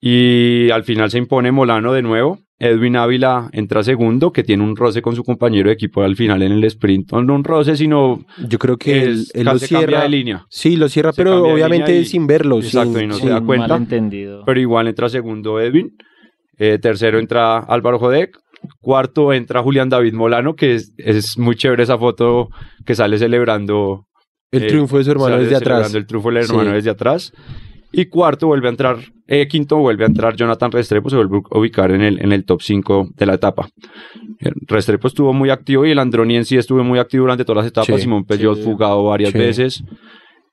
Y 0.00 0.70
al 0.70 0.84
final 0.84 1.10
se 1.10 1.18
impone 1.18 1.52
Molano 1.52 1.92
de 1.92 2.02
nuevo. 2.02 2.38
Edwin 2.60 2.96
Ávila 2.96 3.48
entra 3.52 3.82
segundo, 3.84 4.32
que 4.32 4.42
tiene 4.42 4.64
un 4.64 4.74
roce 4.74 5.00
con 5.00 5.14
su 5.14 5.22
compañero 5.22 5.68
de 5.68 5.74
equipo 5.74 6.02
al 6.02 6.16
final 6.16 6.42
en 6.42 6.52
el 6.52 6.64
sprint. 6.64 7.12
No 7.12 7.34
un 7.34 7.44
roce, 7.44 7.76
sino 7.76 8.20
Yo 8.48 8.58
creo 8.58 8.76
que 8.76 9.02
él, 9.04 9.24
él 9.32 9.44
lo 9.44 9.58
cierra. 9.58 10.02
de 10.02 10.08
línea. 10.08 10.44
Sí, 10.50 10.76
lo 10.76 10.88
cierra, 10.88 11.12
Se 11.12 11.22
pero 11.22 11.44
obviamente 11.52 11.96
y- 12.00 12.04
sin 12.04 12.26
verlo. 12.26 12.58
Exacto, 12.58 12.94
sin- 12.94 13.02
y 13.04 13.06
no 13.06 13.14
se 13.14 13.28
da 13.28 13.40
cuenta. 13.40 13.68
Malentendido. 13.68 14.42
Pero 14.44 14.58
igual 14.60 14.88
entra 14.88 15.08
segundo 15.08 15.60
Edwin. 15.60 15.90
Eh, 16.58 16.78
tercero 16.80 17.20
entra 17.20 17.58
Álvaro 17.58 17.98
Jodek. 18.00 18.36
Cuarto 18.80 19.32
entra 19.32 19.62
Julián 19.62 19.88
David 19.88 20.14
Molano, 20.14 20.54
que 20.56 20.74
es, 20.74 20.92
es 20.98 21.38
muy 21.38 21.54
chévere 21.54 21.84
esa 21.84 21.96
foto 21.96 22.48
que 22.84 22.96
sale 22.96 23.16
celebrando 23.18 24.06
El 24.50 24.64
eh, 24.64 24.66
triunfo 24.66 24.98
de 24.98 25.04
su 25.04 25.12
hermano 25.12 25.36
desde 25.38 25.54
atrás. 25.54 25.62
celebrando 25.92 25.98
el 25.98 26.06
triunfo 26.06 26.28
del 26.30 26.38
hermano 26.38 26.70
Sí. 26.70 26.74
desde 26.74 26.90
atrás. 26.90 27.32
Y 27.90 28.06
cuarto 28.06 28.46
vuelve 28.48 28.68
a 28.68 28.70
entrar, 28.70 28.96
eh, 29.26 29.48
quinto 29.48 29.78
vuelve 29.78 30.04
a 30.04 30.08
entrar 30.08 30.36
Jonathan 30.36 30.70
Restrepo, 30.70 31.08
se 31.08 31.16
vuelve 31.16 31.40
a 31.50 31.58
ubicar 31.58 31.90
en 31.90 32.02
el, 32.02 32.20
en 32.20 32.32
el 32.32 32.44
top 32.44 32.60
5 32.60 33.08
de 33.16 33.26
la 33.26 33.34
etapa. 33.34 33.68
Eh, 34.40 34.50
Restrepo 34.66 35.08
estuvo 35.08 35.32
muy 35.32 35.48
activo 35.50 35.86
y 35.86 35.90
el 35.92 35.98
Androni 35.98 36.36
en 36.36 36.44
sí 36.44 36.56
estuvo 36.56 36.84
muy 36.84 36.98
activo 36.98 37.22
durante 37.22 37.44
todas 37.44 37.64
las 37.64 37.70
etapas. 37.70 37.96
Sí, 37.96 38.02
Simón 38.02 38.24
Peyot 38.24 38.56
sí. 38.58 38.62
fugado 38.62 39.04
varias 39.04 39.32
Sí. 39.32 39.38
veces. 39.38 39.84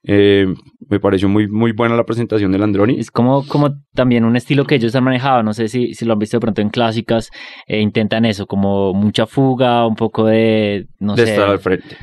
Eh, 0.08 0.46
me 0.88 1.00
pareció 1.00 1.28
muy, 1.28 1.48
muy 1.48 1.72
buena 1.72 1.96
la 1.96 2.04
presentación 2.04 2.52
del 2.52 2.62
Androni. 2.62 2.98
Es 2.98 3.10
como, 3.10 3.44
como 3.46 3.74
también 3.92 4.24
un 4.24 4.36
estilo 4.36 4.64
que 4.64 4.76
ellos 4.76 4.94
han 4.94 5.02
manejado, 5.04 5.42
no 5.42 5.52
sé 5.52 5.66
si, 5.68 5.94
si 5.94 6.04
lo 6.04 6.12
han 6.12 6.18
visto 6.20 6.36
de 6.36 6.40
pronto 6.40 6.62
en 6.62 6.70
clásicas, 6.70 7.30
eh, 7.66 7.80
intentan 7.80 8.24
eso, 8.24 8.46
como 8.46 8.94
mucha 8.94 9.26
fuga, 9.26 9.84
un 9.86 9.96
poco 9.96 10.24
de, 10.26 10.86
no 11.00 11.16
de 11.16 11.24
sé, 11.26 11.32
estar 11.32 11.48
al 11.48 11.58
frente. 11.58 11.96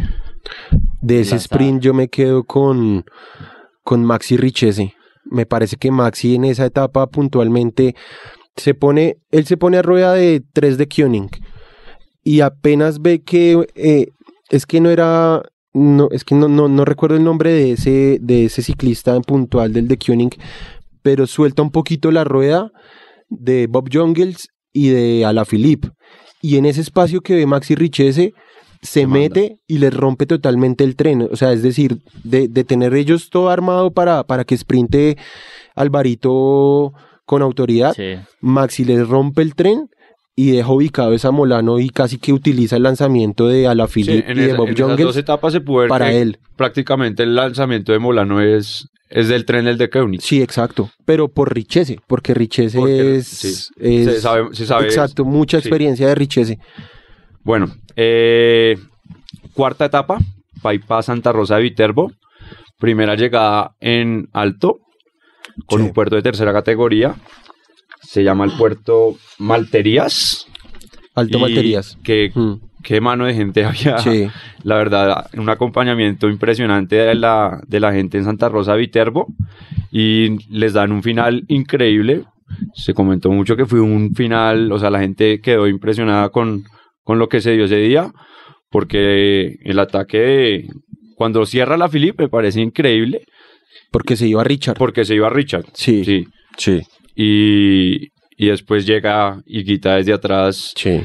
De 1.02 1.22
ese 1.22 1.38
sprint 1.38 1.82
yo 1.82 1.94
me 1.94 2.10
quedo 2.10 2.44
con, 2.44 3.06
con 3.84 4.04
Maxi 4.04 4.36
Richese. 4.38 4.94
Me 5.26 5.46
parece 5.46 5.78
que 5.78 5.92
Maxi 5.92 6.36
en 6.36 6.46
esa 6.46 6.66
etapa 6.66 7.08
puntualmente 7.08 7.96
se 8.56 8.74
pone, 8.74 9.18
él 9.32 9.46
se 9.46 9.58
pone 9.58 9.78
a 9.78 9.82
rueda 9.82 10.14
de 10.14 10.44
3 10.54 10.78
de 10.78 10.88
Koenig 10.88 11.42
y 12.24 12.42
apenas 12.42 13.02
ve 13.02 13.22
que 13.22 13.68
eh, 13.76 14.08
es 14.50 14.66
que 14.66 14.80
no 14.80 14.90
era, 14.90 15.42
no, 15.74 16.08
es 16.12 16.24
que 16.24 16.36
no, 16.36 16.48
no, 16.48 16.68
no 16.68 16.86
recuerdo 16.86 17.18
el 17.18 17.24
nombre 17.24 17.52
de 17.52 17.72
ese, 17.72 18.18
de 18.22 18.46
ese 18.46 18.62
ciclista 18.62 19.20
puntual 19.22 19.74
del 19.74 19.88
de 19.88 19.98
Koenig, 19.98 20.38
pero 21.02 21.28
suelta 21.28 21.62
un 21.62 21.72
poquito 21.72 22.12
la 22.12 22.24
rueda 22.24 22.72
de 23.30 23.68
Bob 23.68 23.90
Jungels 23.92 24.48
y 24.72 24.90
de 24.90 25.26
Alaphilippe. 25.26 25.90
Y 26.42 26.58
en 26.58 26.66
ese 26.66 26.82
espacio 26.82 27.22
que 27.22 27.36
ve 27.36 27.46
Maxi 27.46 27.76
Richese, 27.76 28.34
se 28.84 29.08
mete 29.08 29.58
y 29.68 29.80
le 29.80 29.90
rompe 29.90 30.26
totalmente 30.28 30.84
el 30.84 30.96
tren. 30.96 31.28
O 31.32 31.36
sea, 31.36 31.52
es 31.54 31.64
decir, 31.64 31.98
de, 32.24 32.48
de 32.48 32.64
tener 32.64 32.94
ellos 32.94 33.30
todo 33.32 33.50
armado 33.50 33.92
para, 33.92 34.24
para 34.26 34.44
que 34.44 34.56
sprinte 34.56 35.18
Alvarito 35.76 36.94
con 37.26 37.42
autoridad, 37.42 37.94
sí. 37.96 38.16
Maxi 38.42 38.84
les 38.86 39.08
rompe 39.08 39.42
el 39.42 39.56
tren 39.56 39.90
y 40.36 40.52
deja 40.52 40.72
ubicado 40.72 41.14
esa 41.14 41.32
Molano 41.32 41.80
y 41.80 41.90
casi 41.90 42.18
que 42.18 42.34
utiliza 42.34 42.76
el 42.76 42.84
lanzamiento 42.84 43.48
de 43.48 43.68
Alaphilippe 43.68 44.32
y 44.32 44.36
de 44.36 44.46
esa- 44.48 44.58
Bob 44.58 44.68
en 44.70 44.74
esas 44.74 44.98
dos 44.98 45.18
etapas 45.18 45.54
se 45.54 45.60
ver 45.60 45.88
para 45.88 46.12
él. 46.12 46.40
prácticamente 46.58 47.24
el 47.24 47.36
lanzamiento 47.36 47.92
de 47.94 48.00
Molano 48.00 48.42
es, 48.42 48.88
es 49.10 49.28
del 49.28 49.46
tren 49.46 49.66
del 49.66 49.78
de 49.78 49.90
Koenig. 49.90 50.22
Sí, 50.22 50.42
exacto. 50.42 50.90
Pero 51.06 51.30
por 51.30 51.54
Richese, 51.54 52.00
porque 52.08 52.34
Richese 52.34 52.80
Porque- 52.80 53.18
es, 53.18 53.28
sí. 53.28 53.48
es- 53.80 54.06
Se 54.06 54.22
sabe- 54.22 54.54
se 54.54 54.66
sabe- 54.66 54.86
exacto, 54.86 55.24
mucha 55.24 55.62
sí. 55.62 55.68
experiencia 55.68 56.08
de 56.08 56.16
Richese. 56.16 56.60
Bueno, 57.44 57.68
eh, 57.96 58.78
cuarta 59.54 59.86
etapa, 59.86 60.20
Paipa 60.62 61.02
Santa 61.02 61.32
Rosa 61.32 61.58
de 61.58 61.64
Viterbo. 61.64 62.12
Primera 62.80 63.16
llegada 63.16 63.72
en 63.80 64.28
alto, 64.34 64.80
con 65.68 65.80
Sí. 65.82 65.86
un 65.88 65.94
puerto 65.94 66.16
de 66.16 66.22
tercera 66.22 66.52
categoría. 66.54 67.16
Se 68.02 68.24
llama 68.24 68.46
el 68.46 68.52
puerto 68.52 69.16
Malterías. 69.40 70.48
Alto 71.16 71.40
Malterías. 71.40 71.98
Qué, 72.04 72.32
Mm, 72.34 72.54
qué 72.84 73.00
mano 73.00 73.26
de 73.26 73.34
gente 73.34 73.64
había. 73.66 73.98
Sí, 74.00 74.28
La 74.64 74.76
verdad, 74.76 75.30
un 75.38 75.50
acompañamiento 75.50 76.28
impresionante 76.30 76.96
de 76.96 77.16
la, 77.16 77.62
de 77.68 77.80
la 77.80 77.94
gente 77.94 78.18
en 78.18 78.26
Santa 78.26 78.50
Rosa 78.50 78.74
de 78.74 78.80
Viterbo. 78.80 79.28
Y 79.92 80.38
les 80.50 80.74
dan 80.74 80.92
un 80.92 81.04
final 81.04 81.44
increíble. 81.48 82.24
Se 82.74 82.94
comentó 82.94 83.32
mucho 83.32 83.56
que 83.56 83.66
fue 83.66 83.80
un 83.80 84.14
final, 84.16 84.72
o 84.72 84.80
sea, 84.80 84.90
la 84.90 85.00
gente 85.00 85.40
quedó 85.40 85.68
impresionada 85.68 86.30
con, 86.30 86.64
con 87.04 87.20
lo 87.20 87.28
que 87.30 87.42
se 87.42 87.52
dio 87.52 87.66
ese 87.66 87.78
día. 87.78 88.12
Porque 88.70 89.58
el 89.64 89.80
ataque, 89.80 90.18
de- 90.18 90.68
cuando 91.16 91.46
cierra 91.46 91.78
la 91.78 91.90
Philip, 91.90 92.20
me 92.20 92.30
parece 92.30 92.62
increíble. 92.62 93.22
porque 93.92 94.16
se 94.16 94.28
iba 94.28 94.44
Richard. 94.44 94.78
Porque 94.78 95.06
se 95.06 95.14
iba 95.16 95.30
Richard. 95.30 95.66
Sí, 95.74 96.04
Sí. 96.04 96.26
sí, 96.58 96.82
Y, 97.16 98.08
y 98.38 98.48
después 98.48 98.86
llega 98.88 99.42
y 99.46 99.64
quita 99.64 99.96
desde 99.96 100.14
atrás. 100.14 100.74
sí. 100.76 101.02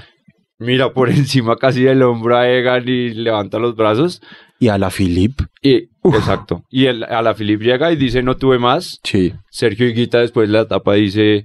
Mira 0.60 0.92
por 0.92 1.08
encima 1.10 1.56
casi 1.56 1.82
del 1.82 2.02
hombro 2.02 2.36
a 2.36 2.48
Egan 2.50 2.88
y 2.88 3.10
levanta 3.10 3.58
los 3.60 3.76
brazos. 3.76 4.20
Y 4.58 4.68
a 4.68 4.76
la 4.78 4.90
Philip. 4.90 5.38
Y, 5.62 5.88
exacto. 6.04 6.64
Y 6.68 6.86
el, 6.86 7.04
a 7.04 7.22
la 7.22 7.34
Philip 7.34 7.60
llega 7.60 7.92
y 7.92 7.96
dice 7.96 8.22
no 8.24 8.36
tuve 8.36 8.58
más. 8.58 8.98
Sí, 9.04 9.32
Sergio 9.50 9.86
Higuita 9.86 10.18
después 10.20 10.48
de 10.48 10.54
la 10.54 10.62
etapa 10.62 10.94
dice 10.94 11.44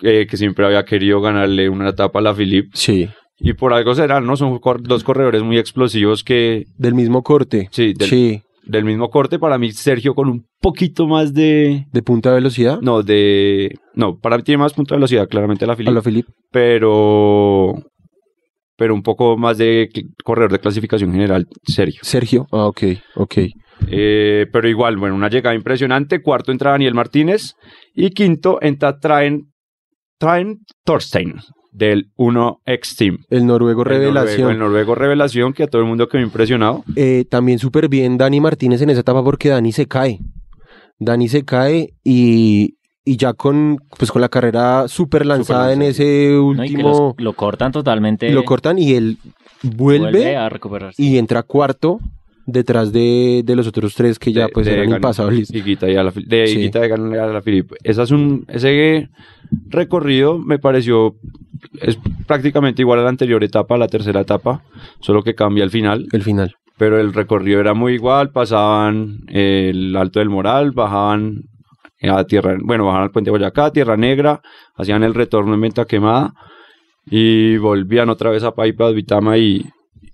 eh, 0.00 0.26
que 0.28 0.36
siempre 0.36 0.66
había 0.66 0.84
querido 0.84 1.20
ganarle 1.22 1.68
una 1.70 1.88
etapa 1.90 2.18
a 2.18 2.22
la 2.22 2.34
Philip. 2.34 2.70
sí. 2.74 3.08
Y 3.44 3.54
por 3.54 3.72
algo 3.72 3.94
será, 3.94 4.20
¿no? 4.20 4.36
Son 4.36 4.58
cor- 4.60 4.82
dos 4.82 5.02
corredores 5.02 5.42
muy 5.42 5.58
explosivos 5.58 6.22
que 6.22 6.64
Del 6.78 6.94
mismo 6.94 7.22
corte. 7.22 7.68
Sí, 7.72 7.92
del- 7.92 8.08
sí. 8.08 8.42
del 8.64 8.84
mismo 8.84 9.10
corte. 9.10 9.38
Para 9.40 9.58
mí 9.58 9.72
Sergio 9.72 10.14
con 10.14 10.28
un 10.28 10.46
poquito 10.60 11.08
más 11.08 11.34
de... 11.34 11.86
De 11.92 12.02
punta 12.02 12.28
de 12.30 12.36
velocidad. 12.36 12.80
No, 12.80 13.02
de... 13.02 13.74
No, 13.94 14.16
para 14.18 14.36
mí 14.36 14.44
tiene 14.44 14.58
más 14.58 14.72
punto 14.74 14.94
de 14.94 14.98
velocidad 14.98 15.28
claramente 15.28 15.66
la 15.66 15.72
A 15.72 15.76
Philip. 15.76 15.92
la 15.92 16.02
Philip. 16.02 16.26
Pero... 16.52 17.82
Pero 18.76 18.94
un 18.94 19.02
poco 19.02 19.36
más 19.36 19.58
de 19.58 19.88
corredor 20.24 20.50
de 20.52 20.58
clasificación 20.58 21.12
general, 21.12 21.46
Sergio. 21.64 22.00
Sergio. 22.02 22.46
Ah, 22.52 22.66
ok, 22.66 22.82
ok. 23.16 23.34
Eh, 23.88 24.46
pero 24.52 24.68
igual, 24.68 24.96
bueno, 24.96 25.14
una 25.14 25.28
llegada 25.28 25.54
impresionante. 25.54 26.22
Cuarto 26.22 26.52
entra 26.52 26.70
Daniel 26.70 26.94
Martínez. 26.94 27.54
Y 27.94 28.10
quinto 28.10 28.58
entra 28.62 28.98
Traen, 28.98 29.52
Traen 30.18 30.58
Thorstein, 30.84 31.34
del 31.72 32.10
1X 32.16 32.96
Team. 32.96 33.18
El 33.30 33.46
noruego 33.46 33.82
El 33.82 33.88
revelación. 33.88 34.40
noruego- 34.42 34.50
El 34.52 34.58
noruego 34.58 34.94
revelación, 34.94 35.52
que 35.52 35.62
a 35.64 35.66
todo 35.66 35.82
el 35.82 35.88
mundo 35.88 36.08
quedó 36.08 36.20
impresionado. 36.22 36.84
Eh, 36.96 37.24
también 37.28 37.58
súper 37.58 37.88
bien 37.88 38.18
Dani 38.18 38.40
Martínez 38.40 38.82
en 38.82 38.90
esa 38.90 39.00
etapa 39.00 39.24
porque 39.24 39.48
Dani 39.48 39.72
se 39.72 39.86
cae. 39.86 40.18
Dani 40.98 41.28
se 41.28 41.44
cae 41.44 41.94
y, 42.04 42.76
y 43.04 43.16
ya 43.16 43.32
con, 43.32 43.78
pues 43.98 44.12
con 44.12 44.20
la 44.20 44.28
carrera 44.28 44.86
súper 44.86 45.26
lanzada 45.26 45.72
en 45.72 45.82
ese 45.82 46.30
¿no? 46.30 46.64
Y 46.64 46.74
que 46.74 46.82
los- 46.82 46.98
último, 47.00 47.14
lo 47.18 47.32
cortan 47.32 47.72
totalmente. 47.72 48.30
lo 48.30 48.44
cortan 48.44 48.78
y 48.78 48.92
él 48.94 49.18
vuelve, 49.62 50.10
vuelve 50.10 50.36
a 50.36 50.48
recuperarse. 50.48 51.02
y 51.02 51.18
entra 51.18 51.42
cuarto 51.42 51.98
detrás 52.46 52.92
de, 52.92 53.42
de 53.44 53.56
los 53.56 53.66
otros 53.68 53.94
tres 53.94 54.18
que 54.18 54.32
ya 54.32 54.46
de- 54.46 54.52
pues 54.52 54.66
de 54.66 54.72
eran 54.74 54.84
Egan, 54.86 54.96
impasables. 54.98 55.50
Higuita 55.52 55.88
y 55.90 55.96
Ala- 55.96 56.12
de 56.14 56.46
Sí. 56.46 56.58
Higuita 56.58 56.80
de 56.80 56.86
Egan 56.86 57.12
y 57.12 57.16
Alaphilippe. 57.16 57.76
Esa 57.82 58.02
es 58.02 58.10
un, 58.10 58.44
ese 58.48 59.08
recorrido 59.68 60.38
me 60.38 60.58
pareció 60.58 61.16
es 61.80 61.98
prácticamente 62.26 62.82
igual 62.82 63.00
a 63.00 63.02
la 63.02 63.08
anterior 63.08 63.42
etapa, 63.44 63.74
a 63.74 63.78
la 63.78 63.88
tercera 63.88 64.20
etapa, 64.20 64.62
solo 65.00 65.22
que 65.22 65.34
cambia 65.34 65.64
al 65.64 65.70
final. 65.70 66.06
El 66.12 66.22
final. 66.22 66.54
Pero 66.78 66.98
el 66.98 67.12
recorrido 67.12 67.60
era 67.60 67.74
muy 67.74 67.94
igual, 67.94 68.30
pasaban 68.30 69.20
el 69.28 69.94
Alto 69.96 70.18
del 70.18 70.30
Moral, 70.30 70.72
bajaban 70.72 71.42
a 72.02 72.24
tierra, 72.24 72.56
bueno, 72.62 72.84
bajaban 72.86 73.04
al 73.04 73.10
puente 73.12 73.30
de 73.30 73.38
Boyacá, 73.38 73.70
Tierra 73.70 73.96
Negra, 73.96 74.40
hacían 74.74 75.04
el 75.04 75.14
retorno 75.14 75.54
en 75.54 75.60
Venta 75.60 75.84
Quemada 75.84 76.34
y 77.06 77.56
volvían 77.58 78.08
otra 78.08 78.30
vez 78.30 78.42
a 78.42 78.54
Paipa, 78.54 78.90
Vitama 78.90 79.38
y, 79.38 79.66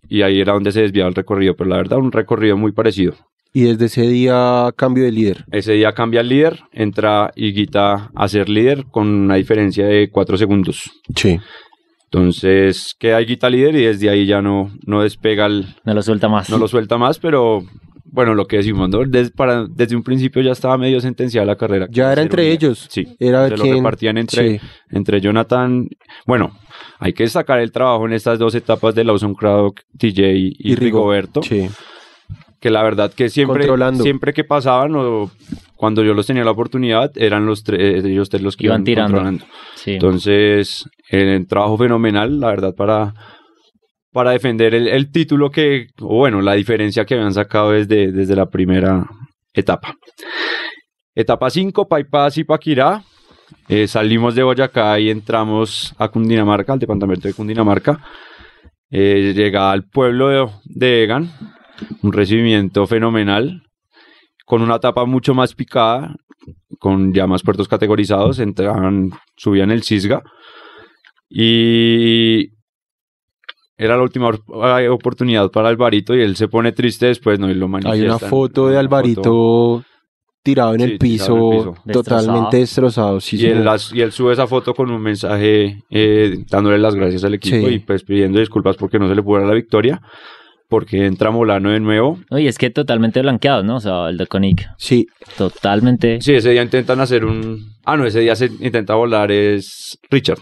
y 0.08 0.22
ahí 0.22 0.40
era 0.40 0.52
donde 0.52 0.72
se 0.72 0.82
desviaba 0.82 1.08
el 1.08 1.14
recorrido, 1.14 1.54
pero 1.56 1.70
la 1.70 1.76
verdad 1.76 1.98
un 1.98 2.12
recorrido 2.12 2.56
muy 2.56 2.72
parecido. 2.72 3.14
Y 3.52 3.62
desde 3.62 3.86
ese 3.86 4.02
día 4.02 4.72
cambio 4.76 5.04
de 5.04 5.12
líder. 5.12 5.44
Ese 5.50 5.72
día 5.72 5.92
cambia 5.92 6.20
el 6.20 6.28
líder, 6.28 6.60
entra 6.72 7.30
Higuita 7.34 8.10
a 8.14 8.28
ser 8.28 8.48
líder 8.48 8.84
con 8.90 9.08
una 9.08 9.36
diferencia 9.36 9.86
de 9.86 10.10
4 10.10 10.36
segundos. 10.36 10.90
Sí. 11.16 11.38
Entonces 12.04 12.94
queda 12.98 13.20
Higuita 13.20 13.50
líder 13.50 13.74
y 13.76 13.84
desde 13.84 14.08
ahí 14.10 14.26
ya 14.26 14.40
no, 14.40 14.70
no 14.86 15.02
despega, 15.02 15.46
el, 15.46 15.66
No 15.84 15.94
lo 15.94 16.02
suelta 16.02 16.28
más. 16.28 16.48
no 16.50 16.58
lo 16.58 16.68
suelta 16.68 16.96
más, 16.98 17.18
pero 17.18 17.62
bueno, 18.10 18.34
lo 18.34 18.46
que 18.46 18.56
decimos, 18.58 18.88
¿no? 18.88 19.04
Des- 19.04 19.30
para, 19.30 19.66
desde 19.68 19.94
un 19.94 20.02
principio 20.02 20.40
ya 20.40 20.52
estaba 20.52 20.78
medio 20.78 21.00
sentenciada 21.00 21.46
la 21.46 21.56
carrera. 21.56 21.86
Ya 21.90 22.10
era 22.12 22.22
entre 22.22 22.50
ellos. 22.50 22.86
Sí, 22.88 23.06
Era 23.18 23.48
se 23.48 23.56
lo 23.58 23.62
quien- 23.64 23.76
repartían 23.76 24.16
entre, 24.16 24.58
sí. 24.58 24.66
entre 24.90 25.20
Jonathan. 25.20 25.86
Bueno, 26.26 26.58
hay 26.98 27.12
que 27.12 27.24
destacar 27.24 27.58
el 27.60 27.70
trabajo 27.72 28.06
en 28.06 28.14
estas 28.14 28.38
dos 28.38 28.54
etapas 28.54 28.94
de 28.94 29.04
Lawson 29.04 29.34
Craddock, 29.34 29.80
TJ 29.98 30.32
y, 30.32 30.56
Y 30.58 30.74
Rigo- 30.76 30.80
Rigoberto 30.80 31.42
Sí. 31.42 31.68
Que 32.60 32.70
la 32.70 32.82
verdad 32.82 33.12
que 33.12 33.28
siempre, 33.28 33.60
Controlando. 33.60 34.02
siempre 34.02 34.32
que 34.32 34.44
pasaban 34.44 34.94
o 34.96 35.30
cuando 35.76 36.02
yo 36.02 36.12
los 36.14 36.26
tenía 36.26 36.44
la 36.44 36.50
oportunidad, 36.50 37.12
eran 37.16 37.46
los 37.46 37.62
tres, 37.62 38.04
ellos 38.04 38.28
tres 38.28 38.42
los 38.42 38.56
que 38.56 38.66
Iban 38.66 38.78
iban, 38.80 38.84
tirando. 38.84 39.12
controlando. 39.18 39.44
Sí. 39.76 39.92
Entonces, 39.92 40.84
el 41.10 41.46
trabajo 41.46 41.78
fenomenal, 41.78 42.40
la 42.40 42.48
verdad, 42.48 42.74
para, 42.74 43.14
para 44.12 44.32
defender 44.32 44.74
el, 44.74 44.88
el 44.88 45.10
título 45.12 45.50
que, 45.50 45.86
o 46.00 46.16
bueno, 46.16 46.40
la 46.40 46.54
diferencia 46.54 47.04
que 47.04 47.14
habían 47.14 47.32
sacado 47.32 47.70
desde, 47.70 48.10
desde 48.10 48.34
la 48.34 48.46
primera 48.46 49.06
etapa. 49.54 49.94
Etapa 51.14 51.50
5, 51.50 51.88
Paipas 51.88 52.38
y 52.38 52.44
Paquirá. 52.44 53.02
Eh, 53.68 53.86
salimos 53.88 54.34
de 54.34 54.42
Boyacá 54.42 54.98
y 55.00 55.10
entramos 55.10 55.94
a 55.98 56.08
Cundinamarca, 56.08 56.72
al 56.74 56.78
departamento 56.78 57.28
de 57.28 57.34
Cundinamarca. 57.34 58.00
Eh, 58.90 59.32
llega 59.34 59.70
al 59.70 59.84
pueblo 59.84 60.28
de, 60.28 60.46
de 60.64 61.04
Egan, 61.04 61.30
un 62.02 62.12
recibimiento 62.12 62.86
fenomenal, 62.86 63.62
con 64.46 64.62
una 64.62 64.76
etapa 64.76 65.04
mucho 65.04 65.34
más 65.34 65.54
picada, 65.54 66.14
con 66.78 67.12
ya 67.12 67.26
más 67.26 67.42
puertos 67.42 67.68
categorizados, 67.68 68.38
entraban, 68.38 69.10
subían 69.36 69.70
el 69.70 69.82
Cisga 69.82 70.22
y 71.28 72.50
era 73.76 73.96
la 73.96 74.02
última 74.02 74.30
eh, 74.80 74.88
oportunidad 74.88 75.50
para 75.50 75.68
Alvarito 75.68 76.14
y 76.16 76.20
él 76.22 76.36
se 76.36 76.48
pone 76.48 76.72
triste 76.72 77.06
después, 77.06 77.38
¿no? 77.38 77.50
Y 77.50 77.54
lo 77.54 77.66
Hay 77.66 77.70
manifiesta. 77.72 78.04
una 78.06 78.18
foto 78.18 78.68
de 78.68 78.78
Alvarito 78.78 79.22
foto. 79.22 79.84
tirado 80.42 80.74
en 80.74 80.80
Sí, 80.80 80.84
el 80.92 80.98
tirado 80.98 81.36
en 81.44 81.50
el 81.52 81.58
piso, 81.58 81.74
piso. 81.84 81.92
totalmente 81.92 82.56
destrozado. 82.56 83.20
Sí, 83.20 83.36
y, 83.36 83.40
sí. 83.40 83.46
él, 83.46 83.64
las- 83.64 83.92
y 83.94 84.00
él 84.00 84.10
sube 84.12 84.32
esa 84.32 84.46
foto 84.46 84.74
con 84.74 84.90
un 84.90 85.00
mensaje 85.02 85.84
eh, 85.90 86.44
dándole 86.50 86.78
las 86.78 86.94
gracias 86.94 87.22
al 87.24 87.34
equipo 87.34 87.68
Sí. 87.68 87.74
y 87.74 87.78
pues 87.80 88.02
pidiendo 88.02 88.40
disculpas 88.40 88.76
porque 88.76 88.98
no 88.98 89.08
se 89.08 89.14
le 89.14 89.22
pudo 89.22 89.38
dar 89.40 89.48
la 89.48 89.54
victoria, 89.54 90.00
porque 90.68 91.06
entra 91.06 91.30
Molano 91.30 91.70
de 91.70 91.80
nuevo. 91.80 92.18
Y 92.30 92.46
es 92.46 92.58
que 92.58 92.70
totalmente 92.70 93.20
blanqueado, 93.22 93.62
¿no? 93.62 93.76
O 93.76 93.80
sea, 93.80 94.08
el 94.08 94.16
de 94.18 94.26
Conic. 94.26 94.66
Sí, 94.76 95.06
Totalmente. 95.36 96.20
Sí, 96.20 96.34
ese 96.34 96.50
día 96.50 96.62
intentan 96.62 97.00
hacer 97.00 97.24
un... 97.24 97.74
Ah, 97.84 97.96
no, 97.96 98.04
ese 98.06 98.20
día 98.20 98.36
se 98.36 98.46
intenta 98.60 98.94
volar 98.94 99.30
es 99.32 99.98
Richard. 100.10 100.38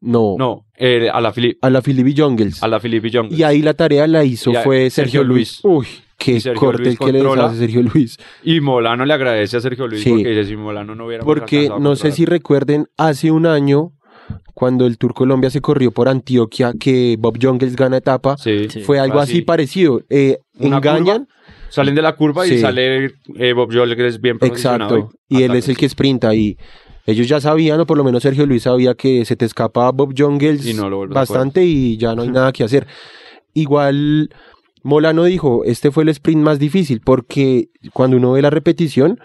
no. 0.00 0.36
No, 0.38 0.66
eh, 0.76 1.08
a 1.12 1.20
la 1.20 1.32
Philip, 1.32 1.58
A 1.62 1.70
la 1.70 1.82
Philippi 1.82 2.14
Jungles. 2.16 2.62
a 2.62 2.68
la 2.68 2.80
Philip 2.80 3.04
Young. 3.06 3.32
Y 3.32 3.42
ahí 3.42 3.60
la 3.62 3.74
tarea 3.74 4.06
la 4.06 4.24
hizo 4.24 4.52
fue 4.64 4.88
Sergio, 4.90 5.20
Sergio 5.20 5.24
Luis. 5.24 5.60
Luis. 5.62 5.64
Uy, 5.64 5.86
qué 6.18 6.54
corte 6.54 6.82
Luis 6.84 6.92
el 6.92 6.98
que 6.98 7.12
controla. 7.12 7.46
hace 7.46 7.58
Sergio 7.58 7.82
Luis. 7.82 8.16
Y 8.42 8.60
Molano 8.60 9.04
le 9.04 9.12
agradece 9.14 9.58
a 9.58 9.60
Sergio 9.60 9.86
Luis 9.86 10.02
Sí. 10.02 10.10
porque 10.10 10.28
dice 10.30 10.44
si 10.46 10.56
Molano 10.56 10.94
no 10.94 11.06
hubiera 11.06 11.22
Porque 11.24 11.70
no 11.80 11.96
sé 11.96 12.12
si 12.12 12.24
recuerden, 12.24 12.86
hace 12.96 13.30
un 13.30 13.46
año, 13.46 13.92
cuando 14.54 14.86
el 14.86 14.98
Tour 14.98 15.14
Colombia 15.14 15.50
se 15.50 15.60
corrió 15.60 15.90
por 15.92 16.08
Antioquia, 16.08 16.72
que 16.78 17.16
Bob 17.18 17.38
Jungles 17.40 17.76
gana 17.76 17.96
etapa, 17.98 18.36
Sí. 18.36 18.68
Sí. 18.68 18.80
fue 18.82 18.98
algo 18.98 19.18
así 19.20 19.42
parecido. 19.42 20.00
Eh, 20.10 20.38
engañan, 20.58 21.28
Salen 21.68 21.94
de 21.94 22.02
la 22.02 22.16
curva 22.16 22.44
Sí. 22.46 22.54
y 22.54 22.58
sale 22.58 23.12
eh, 23.36 23.52
Bob 23.52 23.72
Joel 23.72 23.94
que 23.96 24.06
es 24.06 24.20
bien 24.20 24.38
posicionado. 24.38 24.96
exacto, 24.96 25.18
y 25.28 25.42
él 25.44 25.54
es 25.54 25.68
el 25.68 25.76
que 25.76 25.88
sprinta 25.88 26.34
y 26.34 26.56
ellos 27.06 27.28
ya 27.28 27.40
sabían, 27.40 27.80
o 27.80 27.86
por 27.86 27.96
lo 27.96 28.04
menos 28.04 28.22
Sergio 28.22 28.44
Luis 28.46 28.64
sabía 28.64 28.94
que 28.94 29.24
se 29.24 29.36
te 29.36 29.44
escapa 29.44 29.90
Bob 29.92 30.12
Jungles 30.16 30.66
Y 30.66 30.74
no 30.74 31.08
bastante 31.08 31.64
y 31.64 31.96
ya 31.96 32.14
no 32.14 32.22
hay 32.22 32.28
nada 32.32 32.52
que 32.52 32.64
hacer. 32.64 32.86
Igual 33.54 34.30
Molano 34.82 35.24
dijo, 35.24 35.62
este 35.64 35.90
fue 35.90 36.02
el 36.04 36.08
sprint 36.10 36.42
más 36.42 36.58
difícil 36.58 37.00
porque 37.04 37.68
cuando 37.92 38.16
uno 38.16 38.32
ve 38.32 38.42
la 38.42 38.50
repetición, 38.50 39.18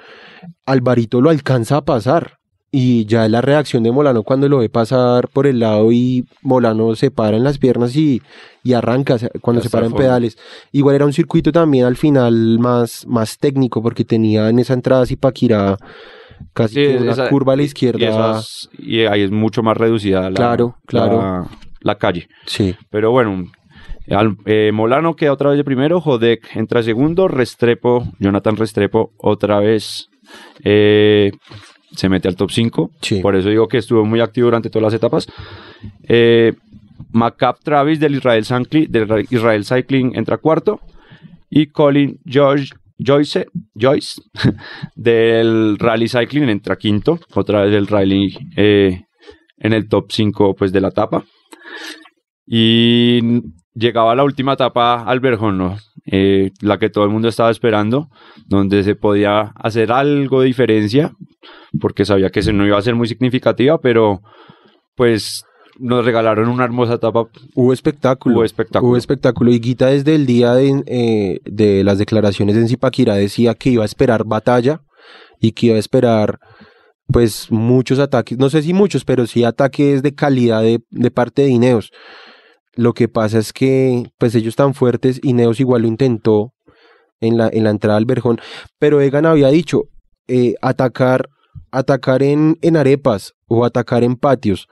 Alvarito 0.66 1.22
lo 1.22 1.30
alcanza 1.30 1.78
a 1.78 1.86
pasar. 1.86 2.38
Y 2.78 3.06
ya 3.06 3.30
la 3.30 3.40
reacción 3.40 3.84
de 3.84 3.92
Molano 3.94 4.24
cuando 4.24 4.50
lo 4.50 4.58
ve 4.58 4.68
pasar 4.68 5.30
por 5.30 5.48
el 5.48 5.60
lado 5.60 5.94
y 5.94 6.26
Molano 6.42 6.94
se 6.96 7.10
para 7.10 7.38
en 7.38 7.44
las 7.46 7.58
piernas 7.58 7.96
y, 7.96 8.22
y 8.64 8.74
arranca 8.74 9.16
cuando 9.40 9.62
se 9.62 9.70
para 9.70 9.86
en 9.86 9.94
pedales. 9.94 10.38
Igual 10.74 10.96
era 10.96 11.06
un 11.06 11.14
circuito 11.14 11.54
también 11.54 11.86
al 11.86 11.96
final 11.96 12.60
más, 12.60 13.08
más 13.08 13.38
técnico 13.38 13.82
porque 13.82 14.04
tenía 14.04 14.50
en 14.50 14.60
esa 14.60 14.74
entrada 14.74 15.06
Zipaquirá 15.06 15.78
casi 16.54 16.74
Sí, 16.76 16.82
que 16.82 16.98
una 16.98 17.12
esa- 17.14 17.30
curva 17.30 17.54
a 17.54 17.56
la 17.56 17.62
Y, 17.62 17.66
izquierda. 17.66 18.10
esas- 18.10 18.70
y 18.78 19.06
ahí 19.06 19.22
es 19.22 19.32
mucho 19.32 19.64
más 19.64 19.78
reducida 19.78 20.30
la, 20.30 20.36
Claro, 20.36 20.76
claro. 20.86 21.18
la, 21.22 21.48
la 21.80 21.96
calle. 21.98 22.28
Sí, 22.46 22.76
Pero 22.90 23.12
bueno, 23.12 23.46
al- 24.10 24.36
eh, 24.46 24.72
Molano 24.74 25.16
queda 25.16 25.32
otra 25.32 25.50
vez 25.52 25.58
de 25.58 25.64
primero, 25.64 26.02
Jodek 26.02 26.54
entra 26.58 26.84
segundo, 26.84 27.30
Restrepo, 27.30 28.04
Jonathan 28.20 28.58
Restrepo 28.58 29.12
otra 29.18 29.60
vez 29.62 30.10
eh, 30.64 31.32
se 31.96 32.10
mete 32.10 32.28
al 32.28 32.36
top 32.36 32.52
5. 32.52 32.92
Sí. 33.02 33.20
Por 33.22 33.36
eso 33.36 33.50
digo 33.50 33.68
que 33.68 33.78
estuvo 33.78 34.06
muy 34.06 34.20
activo 34.20 34.46
durante 34.48 34.70
todas 34.70 34.84
las 34.86 34.94
etapas. 34.94 35.28
Eh, 36.08 36.54
Macap 37.12 37.60
Travis 37.64 38.00
del 38.00 38.16
Israel, 38.16 38.46
del 38.90 39.08
Ra- 39.08 39.22
Israel 39.30 39.66
Cycling 39.66 40.16
entra 40.16 40.38
cuarto. 40.38 40.80
Y 41.50 41.68
Colin 41.68 42.20
George, 42.26 42.70
Joyce, 42.98 43.48
Joyce 43.80 44.22
del 44.96 45.78
Rally 45.80 46.08
Cycling 46.10 46.50
entra 46.50 46.76
quinto. 46.76 47.20
Otra 47.34 47.62
vez 47.64 47.74
el 47.74 47.88
Rally 47.88 48.38
eh, 48.56 49.04
en 49.58 49.74
el 49.74 49.88
top 49.88 50.12
5 50.12 50.56
pues, 50.56 50.72
de 50.72 50.82
la 50.82 50.90
etapa. 50.90 51.24
Y 52.48 53.20
llegaba 53.76 54.16
la 54.16 54.24
última 54.24 54.54
etapa 54.54 55.04
al 55.04 55.20
Verjón, 55.20 55.58
¿no? 55.58 55.78
Eh, 56.06 56.52
la 56.62 56.80
que 56.80 56.90
todo 56.90 57.04
el 57.04 57.10
mundo 57.12 57.28
estaba 57.28 57.52
esperando, 57.52 58.10
donde 58.48 58.84
se 58.84 58.96
podía 58.96 59.54
hacer 59.56 59.92
algo 59.92 60.42
de 60.42 60.48
diferencia, 60.48 61.12
porque 61.80 62.06
sabía 62.06 62.30
que 62.30 62.42
se 62.42 62.54
no 62.54 62.66
iba 62.66 62.78
a 62.78 62.82
ser 62.82 62.96
muy 62.96 63.08
significativa, 63.08 63.80
pero 63.80 64.22
pues 64.96 65.44
nos 65.78 66.06
regalaron 66.06 66.48
una 66.48 66.64
hermosa 66.64 66.96
etapa. 66.96 67.28
hubo 67.54 67.74
espectáculo. 67.74 68.36
Hubo 68.36 68.44
espectáculo. 68.46 68.90
Hubo 68.90 68.98
espectáculo. 68.98 69.52
Y 69.52 69.60
Guita 69.60 69.88
desde 69.88 70.16
el 70.16 70.26
día 70.26 70.54
de, 70.54 70.84
eh, 70.86 71.40
de 71.44 71.84
las 71.84 71.98
declaraciones 71.98 72.56
en 72.56 72.68
Zipaquirá 72.70 73.16
decía 73.16 73.56
que 73.56 73.72
iba 73.72 73.84
a 73.84 73.86
esperar 73.86 74.24
batalla 74.26 74.82
y 75.42 75.52
que 75.52 75.68
iba 75.68 75.76
a 75.76 75.80
esperar 75.80 76.40
pues 77.08 77.52
muchos 77.52 78.00
ataques, 78.00 78.38
no 78.40 78.50
sé 78.50 78.64
si 78.64 78.74
muchos, 78.74 79.06
pero 79.06 79.28
sí 79.28 79.44
ataques 79.44 80.02
de 80.02 80.16
calidad 80.16 80.64
de, 80.64 80.82
de 80.90 81.12
parte 81.12 81.44
de 81.44 81.50
Ineos. 81.50 81.92
Lo 82.76 82.94
que 82.94 83.08
pasa 83.08 83.40
es 83.40 83.54
que 83.54 84.12
pues 84.18 84.36
ellos 84.36 84.50
están 84.50 84.74
fuertes, 84.74 85.20
Ineos 85.24 85.60
igual 85.60 85.84
lo 85.84 85.88
intentó 85.88 86.54
en 87.22 87.38
la, 87.38 87.50
en 87.52 87.64
la 87.64 87.70
entrada 87.70 87.98
al 87.98 88.06
Verjón, 88.06 88.40
pero 88.80 89.02
Egan 89.02 89.26
había 89.26 89.50
dicho 89.50 89.84
eh, 90.28 90.56
atacar, 90.62 91.30
atacar 91.72 92.24
en, 92.24 92.58
en 92.62 92.78
arepas 92.78 93.34
o 93.48 93.66
atacar 93.66 94.04
en 94.04 94.16
patios 94.16 94.68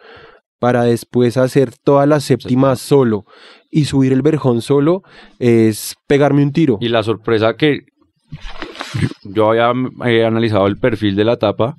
para 0.59 0.83
después 0.83 1.37
hacer 1.37 1.73
todas 1.83 2.07
las 2.07 2.23
séptimas 2.23 2.79
solo 2.79 3.25
y 3.69 3.85
subir 3.85 4.13
el 4.13 4.21
Verjón 4.21 4.61
solo 4.61 5.03
es 5.39 5.95
pegarme 6.07 6.43
un 6.43 6.53
tiro. 6.53 6.77
Y 6.79 6.89
la 6.89 7.03
sorpresa 7.03 7.55
que 7.55 7.81
yo 9.23 9.49
había 9.49 9.73
eh, 10.05 10.25
analizado 10.25 10.67
el 10.67 10.77
perfil 10.77 11.15
de 11.15 11.25
la 11.25 11.33
etapa, 11.33 11.75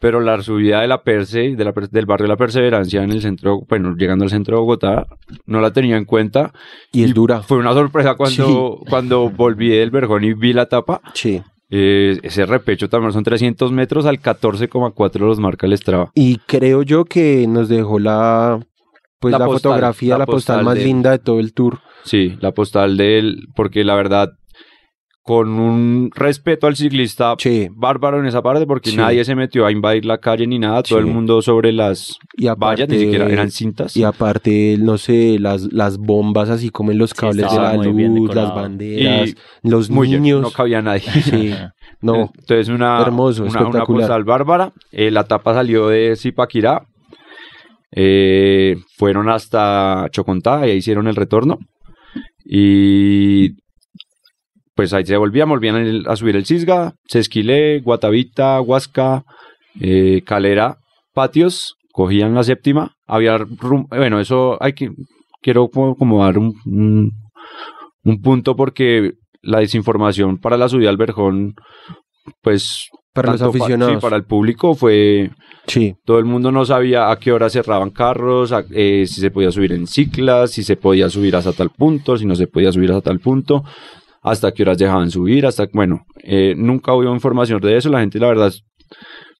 pero 0.00 0.20
la 0.20 0.40
subida 0.42 0.80
de 0.80 0.88
la 0.88 1.02
Perse, 1.02 1.54
de 1.56 1.64
la, 1.64 1.72
del 1.90 2.06
barrio 2.06 2.24
de 2.24 2.28
la 2.28 2.36
Perseverancia 2.36 3.02
en 3.02 3.10
el 3.10 3.20
centro, 3.20 3.60
bueno, 3.68 3.94
llegando 3.96 4.24
al 4.24 4.30
centro 4.30 4.56
de 4.56 4.60
Bogotá, 4.60 5.06
no 5.46 5.60
la 5.60 5.72
tenía 5.72 5.96
en 5.96 6.04
cuenta. 6.04 6.52
Y 6.92 7.04
es 7.04 7.14
dura. 7.14 7.42
Fue 7.42 7.58
una 7.58 7.72
sorpresa 7.72 8.14
cuando, 8.14 8.80
cuando 8.88 9.28
volví 9.30 9.68
del 9.70 9.90
Verjón 9.90 10.24
y 10.24 10.34
vi 10.34 10.52
la 10.52 10.62
etapa. 10.62 11.00
Sí. 11.14 11.42
Eh, 11.70 12.18
ese 12.22 12.44
repecho 12.44 12.88
también 12.90 13.12
son 13.12 13.24
300 13.24 13.72
metros 13.72 14.04
al 14.04 14.20
14,4 14.20 15.18
los 15.20 15.38
marca 15.40 15.66
el 15.66 15.76
Strava. 15.78 16.10
Y 16.14 16.36
creo 16.46 16.82
yo 16.82 17.04
que 17.06 17.46
nos 17.48 17.68
dejó 17.70 17.98
la, 17.98 18.60
pues 19.18 19.32
La 19.32 19.38
la, 19.38 19.46
postal, 19.46 19.70
fotografía, 19.70 20.14
la 20.14 20.18
la 20.18 20.26
postal, 20.26 20.56
postal 20.56 20.64
más 20.66 20.74
de- 20.74 20.84
linda 20.84 21.10
de 21.12 21.18
todo 21.18 21.40
el 21.40 21.54
tour. 21.54 21.78
Sí, 22.04 22.36
la 22.40 22.52
postal 22.52 22.96
de 22.96 23.18
él, 23.18 23.46
porque 23.54 23.84
la 23.84 23.94
verdad, 23.94 24.32
con 25.24 25.50
un 25.50 26.10
respeto 26.16 26.66
al 26.66 26.74
ciclista 26.74 27.36
Sí. 27.38 27.68
bárbaro 27.70 28.18
en 28.18 28.26
esa 28.26 28.42
parte, 28.42 28.66
porque 28.66 28.90
Sí. 28.90 28.96
nadie 28.96 29.24
se 29.24 29.36
metió 29.36 29.64
a 29.64 29.70
invadir 29.70 30.04
la 30.04 30.18
calle 30.18 30.48
ni 30.48 30.58
nada, 30.58 30.82
todo 30.82 30.98
Sí. 31.00 31.06
el 31.06 31.12
mundo 31.14 31.40
sobre 31.42 31.70
las 31.72 32.18
Y 32.36 32.48
aparte, 32.48 32.82
vallas, 32.82 32.88
ni 32.88 32.98
siquiera 33.04 33.26
eran 33.28 33.50
cintas. 33.52 33.96
Y 33.96 34.02
aparte, 34.02 34.76
no 34.80 34.98
sé, 34.98 35.38
las, 35.38 35.72
las 35.72 35.98
bombas 35.98 36.50
así 36.50 36.70
como 36.70 36.90
en 36.90 36.98
los 36.98 37.10
Sí, 37.10 37.16
cables 37.16 37.50
de 37.52 37.56
la 37.56 37.76
luz, 37.76 38.34
las 38.34 38.52
banderas, 38.54 39.34
Y 39.62 39.68
los 39.68 39.90
Muy 39.90 40.08
niños. 40.08 40.42
no 40.42 40.50
cabía 40.50 40.82
nadie. 40.82 41.02
Sí, 41.22 41.54
no, 42.00 42.32
Entonces 42.36 42.68
una, 42.68 43.00
Hermoso, 43.00 43.44
una, 43.44 43.64
una 43.66 43.84
postal 43.84 44.24
bárbara. 44.24 44.72
Eh, 44.90 45.12
la 45.12 45.22
tapa 45.24 45.54
salió 45.54 45.86
de 45.88 46.16
Zipaquirá. 46.16 46.84
Eh, 47.94 48.76
fueron 48.96 49.28
hasta 49.28 50.08
Chocontá 50.10 50.66
y 50.66 50.70
ahí 50.70 50.76
hicieron 50.78 51.06
el 51.06 51.14
retorno. 51.14 51.58
Y 52.44 53.61
pues 54.74 54.92
ahí 54.92 55.04
se 55.04 55.16
volvían, 55.16 55.48
volvían 55.48 55.76
el- 55.76 56.04
a 56.08 56.16
subir 56.16 56.36
el 56.36 56.46
Cisga, 56.46 56.94
Sesquilé, 57.06 57.80
Guatavita, 57.80 58.60
Huasca, 58.60 59.24
eh, 59.80 60.22
Calera, 60.24 60.78
Patios, 61.14 61.76
cogían 61.92 62.34
la 62.34 62.42
séptima. 62.44 62.92
Había, 63.06 63.36
rum- 63.38 63.86
bueno, 63.88 64.18
eso 64.20 64.56
hay 64.62 64.72
que, 64.72 64.90
quiero 65.42 65.68
como, 65.68 65.94
como 65.96 66.24
dar 66.24 66.38
un, 66.38 66.54
un, 66.66 67.10
un 68.04 68.20
punto 68.22 68.56
porque 68.56 69.12
la 69.42 69.58
desinformación 69.60 70.38
para 70.38 70.56
la 70.56 70.68
subida 70.68 70.88
al 70.88 70.96
Verjón, 70.96 71.54
pues... 72.42 72.88
para 73.12 73.32
los 73.32 73.40
pa- 73.40 73.48
aficionados. 73.48 73.94
sí, 73.94 74.00
para 74.00 74.16
el 74.16 74.24
público 74.24 74.74
fue... 74.74 75.30
Sí, 75.66 75.94
Todo 76.04 76.18
el 76.18 76.24
mundo 76.24 76.50
no 76.50 76.64
sabía 76.64 77.10
a 77.12 77.16
qué 77.20 77.30
hora 77.30 77.48
cerraban 77.48 77.90
carros, 77.90 78.50
a- 78.52 78.64
eh, 78.72 79.04
si 79.06 79.20
se 79.20 79.30
podía 79.30 79.50
subir 79.52 79.72
en 79.72 79.86
ciclas, 79.86 80.50
si 80.52 80.62
se 80.64 80.76
podía 80.76 81.08
subir 81.08 81.36
hasta 81.36 81.52
tal 81.52 81.70
punto, 81.70 82.16
si 82.16 82.24
no 82.26 82.34
se 82.34 82.46
podía 82.48 82.72
subir 82.72 82.90
hasta 82.90 83.10
tal 83.10 83.20
punto, 83.20 83.62
hasta 84.22 84.52
qué 84.52 84.62
horas 84.62 84.78
dejaban 84.78 85.10
subir, 85.10 85.44
hasta... 85.46 85.66
Bueno, 85.72 86.04
eh, 86.22 86.54
nunca 86.56 86.94
hubo 86.94 87.12
información 87.12 87.60
de 87.60 87.76
eso, 87.76 87.90
la 87.90 88.00
gente 88.00 88.18
la 88.18 88.28
verdad, 88.28 88.52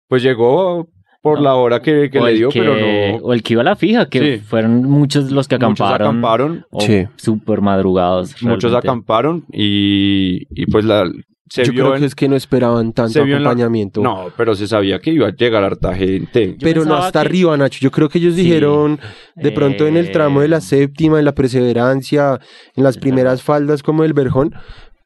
pues 0.09 0.23
llegó 0.23 0.89
por 1.23 1.39
No. 1.39 1.45
la 1.45 1.55
hora 1.55 1.81
que, 1.81 2.11
que 2.11 2.21
le 2.21 2.33
dio, 2.33 2.49
que, 2.49 2.59
pero 2.61 2.75
no... 2.75 3.17
o 3.25 3.33
el 3.33 3.43
que 3.45 3.53
iba 3.55 3.63
a 3.63 3.65
la 3.65 3.77
fija, 3.77 4.09
que 4.09 4.39
Sí. 4.39 4.43
fueron 4.45 4.83
muchos 4.83 5.31
los 5.31 5.47
que 5.47 5.55
Muchos 5.57 5.81
acamparon. 5.87 6.09
acamparon, 6.09 6.67
o 6.71 6.81
Sí. 6.81 7.07
Súper 7.17 7.61
madrugados. 7.61 8.43
muchos 8.43 8.75
acamparon 8.75 9.45
y, 9.53 10.43
y 10.51 10.67
pues 10.67 10.85
la... 10.85 11.09
Se 11.55 11.65
yo 11.65 11.73
vio 11.73 11.83
creo 11.85 11.95
en- 11.95 12.01
que 12.01 12.07
es 12.07 12.15
que 12.15 12.29
no 12.29 12.37
esperaban 12.37 12.93
tanto 12.93 13.13
se 13.13 13.23
vio 13.25 13.37
en 13.37 13.43
la- 13.43 13.51
acompañamiento. 13.51 14.01
No, 14.03 14.29
pero 14.37 14.55
se 14.55 14.67
sabía 14.67 14.99
que 15.01 15.11
iba 15.11 15.29
a 15.29 15.35
llegar 15.35 15.63
harta 15.65 15.95
gente. 15.95 16.57
pero 16.61 16.81
no 16.81 16.87
pensaba 16.91 17.07
hasta 17.07 17.21
que- 17.23 17.29
arriba, 17.29 17.57
Nacho. 17.57 17.79
Yo 17.81 17.91
creo 17.91 18.09
que 18.09 18.19
ellos 18.19 18.35
Sí. 18.35 18.43
dijeron 18.43 18.99
de 19.37 19.53
pronto 19.53 19.87
en 19.87 19.97
el 19.97 20.11
tramo 20.13 20.41
de 20.41 20.49
la 20.49 20.59
Eh. 20.59 20.61
séptima, 20.63 21.19
en 21.19 21.25
la 21.25 21.35
perseverancia, 21.35 22.41
en 22.77 22.85
las 22.85 22.97
primeras 22.99 23.43
faldas 23.43 23.83
como 23.83 24.05
el 24.05 24.13
Verjón. 24.15 24.55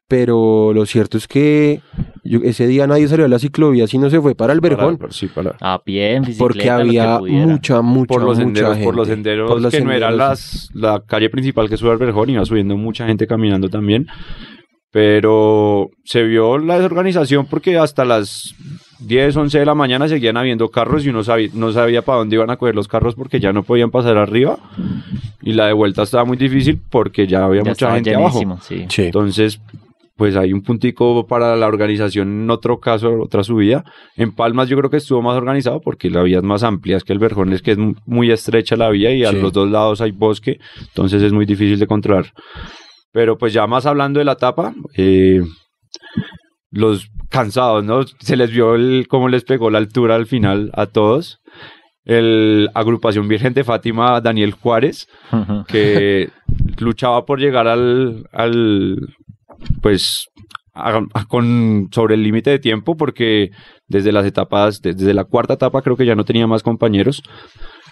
Pero 0.09 0.71
lo 0.73 0.85
cierto 0.85 1.17
es 1.17 1.27
que 1.27 1.81
yo- 2.23 2.39
ese 2.45 2.65
día 2.65 2.87
nadie 2.87 3.09
salió 3.09 3.25
a 3.25 3.27
la 3.27 3.39
ciclovía, 3.39 3.87
si 3.87 3.97
no 3.97 4.09
se 4.09 4.21
fue 4.21 4.35
para 4.35 4.53
el 4.53 4.61
Verjón. 4.61 4.97
Para- 4.97 5.11
sí, 5.11 5.27
para- 5.27 5.57
A 5.59 5.83
pie, 5.83 6.13
en 6.15 6.21
bicicleta, 6.21 6.39
porque 6.45 6.59
lo 6.59 6.63
que 6.63 6.69
había 6.71 7.19
pudiera. 7.19 7.45
mucha, 7.45 7.81
mucha, 7.81 8.07
por 8.07 8.21
los 8.23 8.29
mucha 8.37 8.41
senderos, 8.45 8.69
gente. 8.75 8.85
por 8.85 8.95
los 8.95 9.07
senderos 9.09 9.49
Por 9.51 9.61
los 9.61 9.71
que 9.73 9.81
no 9.81 9.89
senderos. 9.91 10.15
las, 10.17 10.69
la 10.73 11.03
calle 11.05 11.29
principal 11.29 11.67
que 11.67 11.75
sube 11.75 11.91
al 11.91 11.97
Verjón, 11.97 12.29
iba 12.29 12.45
subiendo 12.45 12.77
mucha 12.77 13.05
gente 13.05 13.27
caminando 13.27 13.67
también. 13.67 14.07
Pero 14.97 15.91
se 16.05 16.23
vio 16.23 16.57
la 16.57 16.77
desorganización 16.79 17.45
porque 17.45 17.77
hasta 17.77 18.03
las 18.03 18.55
10, 19.01 19.37
11 19.37 19.59
de 19.59 19.65
la 19.67 19.75
mañana 19.75 20.07
seguían 20.07 20.37
habiendo 20.37 20.69
carros 20.69 21.05
y 21.05 21.09
uno 21.09 21.23
sabía, 21.23 21.49
no 21.53 21.71
sabía 21.71 22.01
para 22.01 22.17
dónde 22.17 22.35
iban 22.35 22.49
a 22.49 22.57
coger 22.57 22.73
los 22.73 22.87
carros 22.87 23.13
porque 23.13 23.39
ya 23.39 23.53
no 23.53 23.61
podían 23.61 23.91
pasar 23.91 24.17
arriba. 24.17 24.57
Y 25.43 25.53
la 25.53 25.67
de 25.67 25.73
vuelta 25.73 26.01
estaba 26.01 26.25
muy 26.25 26.35
difícil 26.35 26.81
porque 26.89 27.27
ya 27.27 27.45
había 27.45 27.61
Ya 27.61 27.69
mucha 27.69 27.93
gente 27.93 28.15
abajo. 28.15 28.57
sí. 28.63 28.85
Sí. 28.89 29.03
Entonces, 29.03 29.61
pues 30.15 30.35
hay 30.35 30.51
un 30.51 30.63
puntico 30.63 31.27
para 31.27 31.55
la 31.55 31.67
organización 31.67 32.45
en 32.45 32.49
otro 32.49 32.79
caso, 32.79 33.21
otra 33.21 33.43
subida. 33.43 33.83
En 34.15 34.31
Palmas 34.31 34.67
yo 34.67 34.77
creo 34.77 34.89
que 34.89 34.97
estuvo 34.97 35.21
más 35.21 35.37
organizado 35.37 35.79
porque 35.79 36.09
la 36.09 36.23
vía 36.23 36.37
es 36.39 36.43
más 36.43 36.63
amplia, 36.63 36.97
es 36.97 37.03
que 37.03 37.13
el 37.13 37.19
Verjón 37.19 37.53
es 37.53 37.61
que 37.61 37.73
es 37.73 37.77
muy 38.07 38.31
estrecha 38.31 38.75
la 38.75 38.89
vía 38.89 39.13
y 39.13 39.23
a 39.25 39.29
Sí. 39.29 39.39
los 39.39 39.53
dos 39.53 39.69
lados 39.69 40.01
hay 40.01 40.09
bosque, 40.09 40.57
entonces 40.87 41.21
es 41.21 41.31
muy 41.31 41.45
difícil 41.45 41.77
de 41.77 41.85
controlar. 41.85 42.25
Pero 43.11 43.37
pues 43.37 43.53
ya 43.53 43.65
más 43.67 43.85
hablando 43.85 44.19
de 44.19 44.25
la 44.25 44.33
etapa, 44.33 44.73
eh, 44.95 45.41
los 46.71 47.07
cansados, 47.29 47.83
¿no? 47.83 48.03
Se 48.19 48.35
les 48.37 48.51
vio 48.51 48.75
el, 48.75 49.07
cómo 49.09 49.29
les 49.29 49.43
pegó 49.43 49.69
la 49.69 49.77
altura 49.77 50.15
al 50.15 50.25
final 50.25 50.71
a 50.73 50.85
todos. 50.87 51.39
El 52.05 52.69
agrupación 52.73 53.27
Virgen 53.27 53.53
de 53.53 53.63
Fátima, 53.65 54.21
Daniel 54.21 54.51
Juárez, 54.53 55.07
que 55.67 56.29
luchaba 56.79 57.25
por 57.25 57.39
llegar 57.39 57.67
al, 57.67 58.25
al 58.31 58.97
pues 59.81 60.27
a- 60.73 61.01
a- 61.13 61.25
con 61.25 61.89
sobre 61.91 62.15
el 62.15 62.23
límite 62.23 62.49
de 62.51 62.59
tiempo 62.59 62.95
porque 62.95 63.49
desde 63.87 64.11
las 64.11 64.25
etapas 64.25 64.79
de- 64.81 64.93
desde 64.93 65.13
la 65.13 65.25
cuarta 65.25 65.55
etapa 65.55 65.81
creo 65.81 65.97
que 65.97 66.05
ya 66.05 66.15
no 66.15 66.23
tenía 66.23 66.45
más 66.47 66.61
compañeros 66.63 67.23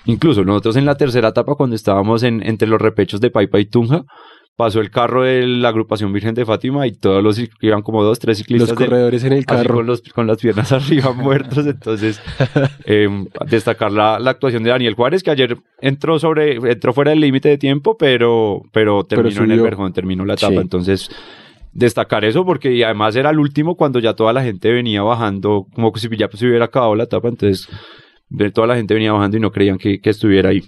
incluso 0.06 0.44
nosotros 0.46 0.76
en 0.76 0.86
la 0.86 0.96
tercera 0.96 1.30
etapa 1.30 1.56
cuando 1.56 1.76
estábamos 1.76 2.22
en, 2.22 2.46
entre 2.46 2.68
los 2.68 2.80
repechos 2.80 3.20
de 3.22 3.32
Paipa 3.32 3.60
y 3.60 3.66
Tunja 3.66 4.04
pasó 4.58 4.80
el 4.80 4.90
carro 4.90 5.24
de 5.24 5.46
la 5.46 5.70
agrupación 5.70 6.14
Virgen 6.14 6.34
de 6.34 6.46
Fátima 6.46 6.88
y 6.88 6.94
todos 6.94 7.22
los 7.22 7.42
iban 7.62 7.82
como 7.82 8.04
dos 8.04 8.20
tres 8.20 8.38
ciclistas 8.38 8.70
Los 8.70 8.78
del- 8.80 8.88
corredores 8.90 9.24
en 9.26 9.34
el 9.34 9.46
carro. 9.46 9.76
con, 9.76 9.86
los- 9.86 10.02
con 10.02 10.28
las 10.28 10.38
piernas 10.38 10.72
arriba 10.72 11.12
muertos. 11.14 11.66
Entonces, 11.68 12.22
eh, 12.86 13.10
destacar 13.50 13.92
la, 13.92 14.18
la 14.20 14.32
actuación 14.32 14.64
de 14.64 14.70
Daniel 14.70 14.94
Juárez, 14.94 15.24
que 15.24 15.32
ayer 15.32 15.58
entró 15.82 16.20
sobre, 16.20 16.56
entró 16.72 16.94
fuera 16.94 17.12
del 17.12 17.20
límite 17.20 17.50
de 17.50 17.58
tiempo, 17.58 17.98
pero, 17.98 18.62
pero 18.72 19.04
terminó 19.04 19.44
en 19.44 19.52
el. 19.52 19.62
Verjón, 19.62 19.92
terminó 19.94 20.24
la 20.26 20.36
etapa. 20.36 20.54
Sí. 20.54 20.60
Entonces, 20.60 21.10
destacar 21.74 22.24
eso, 22.24 22.46
porque 22.46 22.72
y 22.74 22.84
además 22.84 23.16
era 23.18 23.32
el 23.32 23.40
último 23.40 23.76
cuando 23.76 24.00
ya 24.00 24.14
toda 24.14 24.32
la 24.32 24.42
gente 24.44 24.72
venía 24.72 25.02
bajando, 25.04 25.66
como 25.74 25.92
que 25.92 26.00
si 26.00 26.08
ya 26.16 26.30
se 26.34 26.48
hubiera 26.48 26.66
acabado 26.66 26.96
la 26.96 27.04
etapa, 27.04 27.28
entonces 27.28 27.68
toda 28.54 28.68
la 28.68 28.76
gente 28.76 28.94
venía 28.94 29.12
bajando 29.12 29.36
y 29.38 29.40
no 29.42 29.52
creían 29.52 29.78
que, 29.78 30.00
que 30.00 30.10
estuviera 30.10 30.50
ahí. 30.52 30.64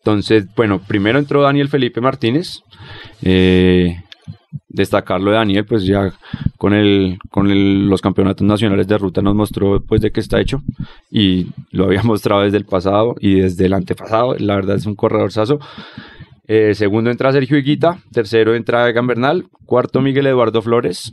Entonces, 0.00 0.46
bueno, 0.56 0.80
primero 0.86 1.18
entró 1.18 1.42
Daniel 1.42 1.68
Felipe 1.68 2.00
Martínez. 2.00 2.60
Eh, 3.22 3.96
destacarlo 4.68 5.30
de 5.30 5.36
Daniel, 5.36 5.64
pues 5.64 5.84
ya 5.84 6.12
con 6.56 6.72
el 6.72 7.18
con 7.30 7.50
el- 7.50 7.88
los 7.88 8.00
campeonatos 8.00 8.46
nacionales 8.46 8.86
de 8.88 8.98
ruta 8.98 9.20
nos 9.22 9.34
mostró 9.34 9.80
pues 9.80 10.00
de 10.00 10.10
qué 10.10 10.20
está 10.20 10.40
hecho 10.40 10.62
y 11.10 11.48
lo 11.70 11.84
había 11.84 12.02
mostrado 12.04 12.42
desde 12.42 12.56
el 12.56 12.64
pasado 12.64 13.14
y 13.20 13.40
desde 13.40 13.66
el 13.66 13.72
antepasado. 13.74 14.34
La 14.38 14.56
verdad 14.56 14.76
es 14.76 14.86
un 14.86 14.94
corredorzazo. 14.96 15.58
Eh, 16.48 16.74
segundo 16.74 17.10
entra 17.10 17.30
Sergio 17.32 17.58
Higuita, 17.58 17.98
tercero 18.12 18.54
entra 18.56 18.88
Egan 18.88 19.06
Bernal, 19.06 19.44
cuarto 19.66 20.00
Miguel 20.00 20.26
Eduardo 20.26 20.62
Flores 20.62 21.12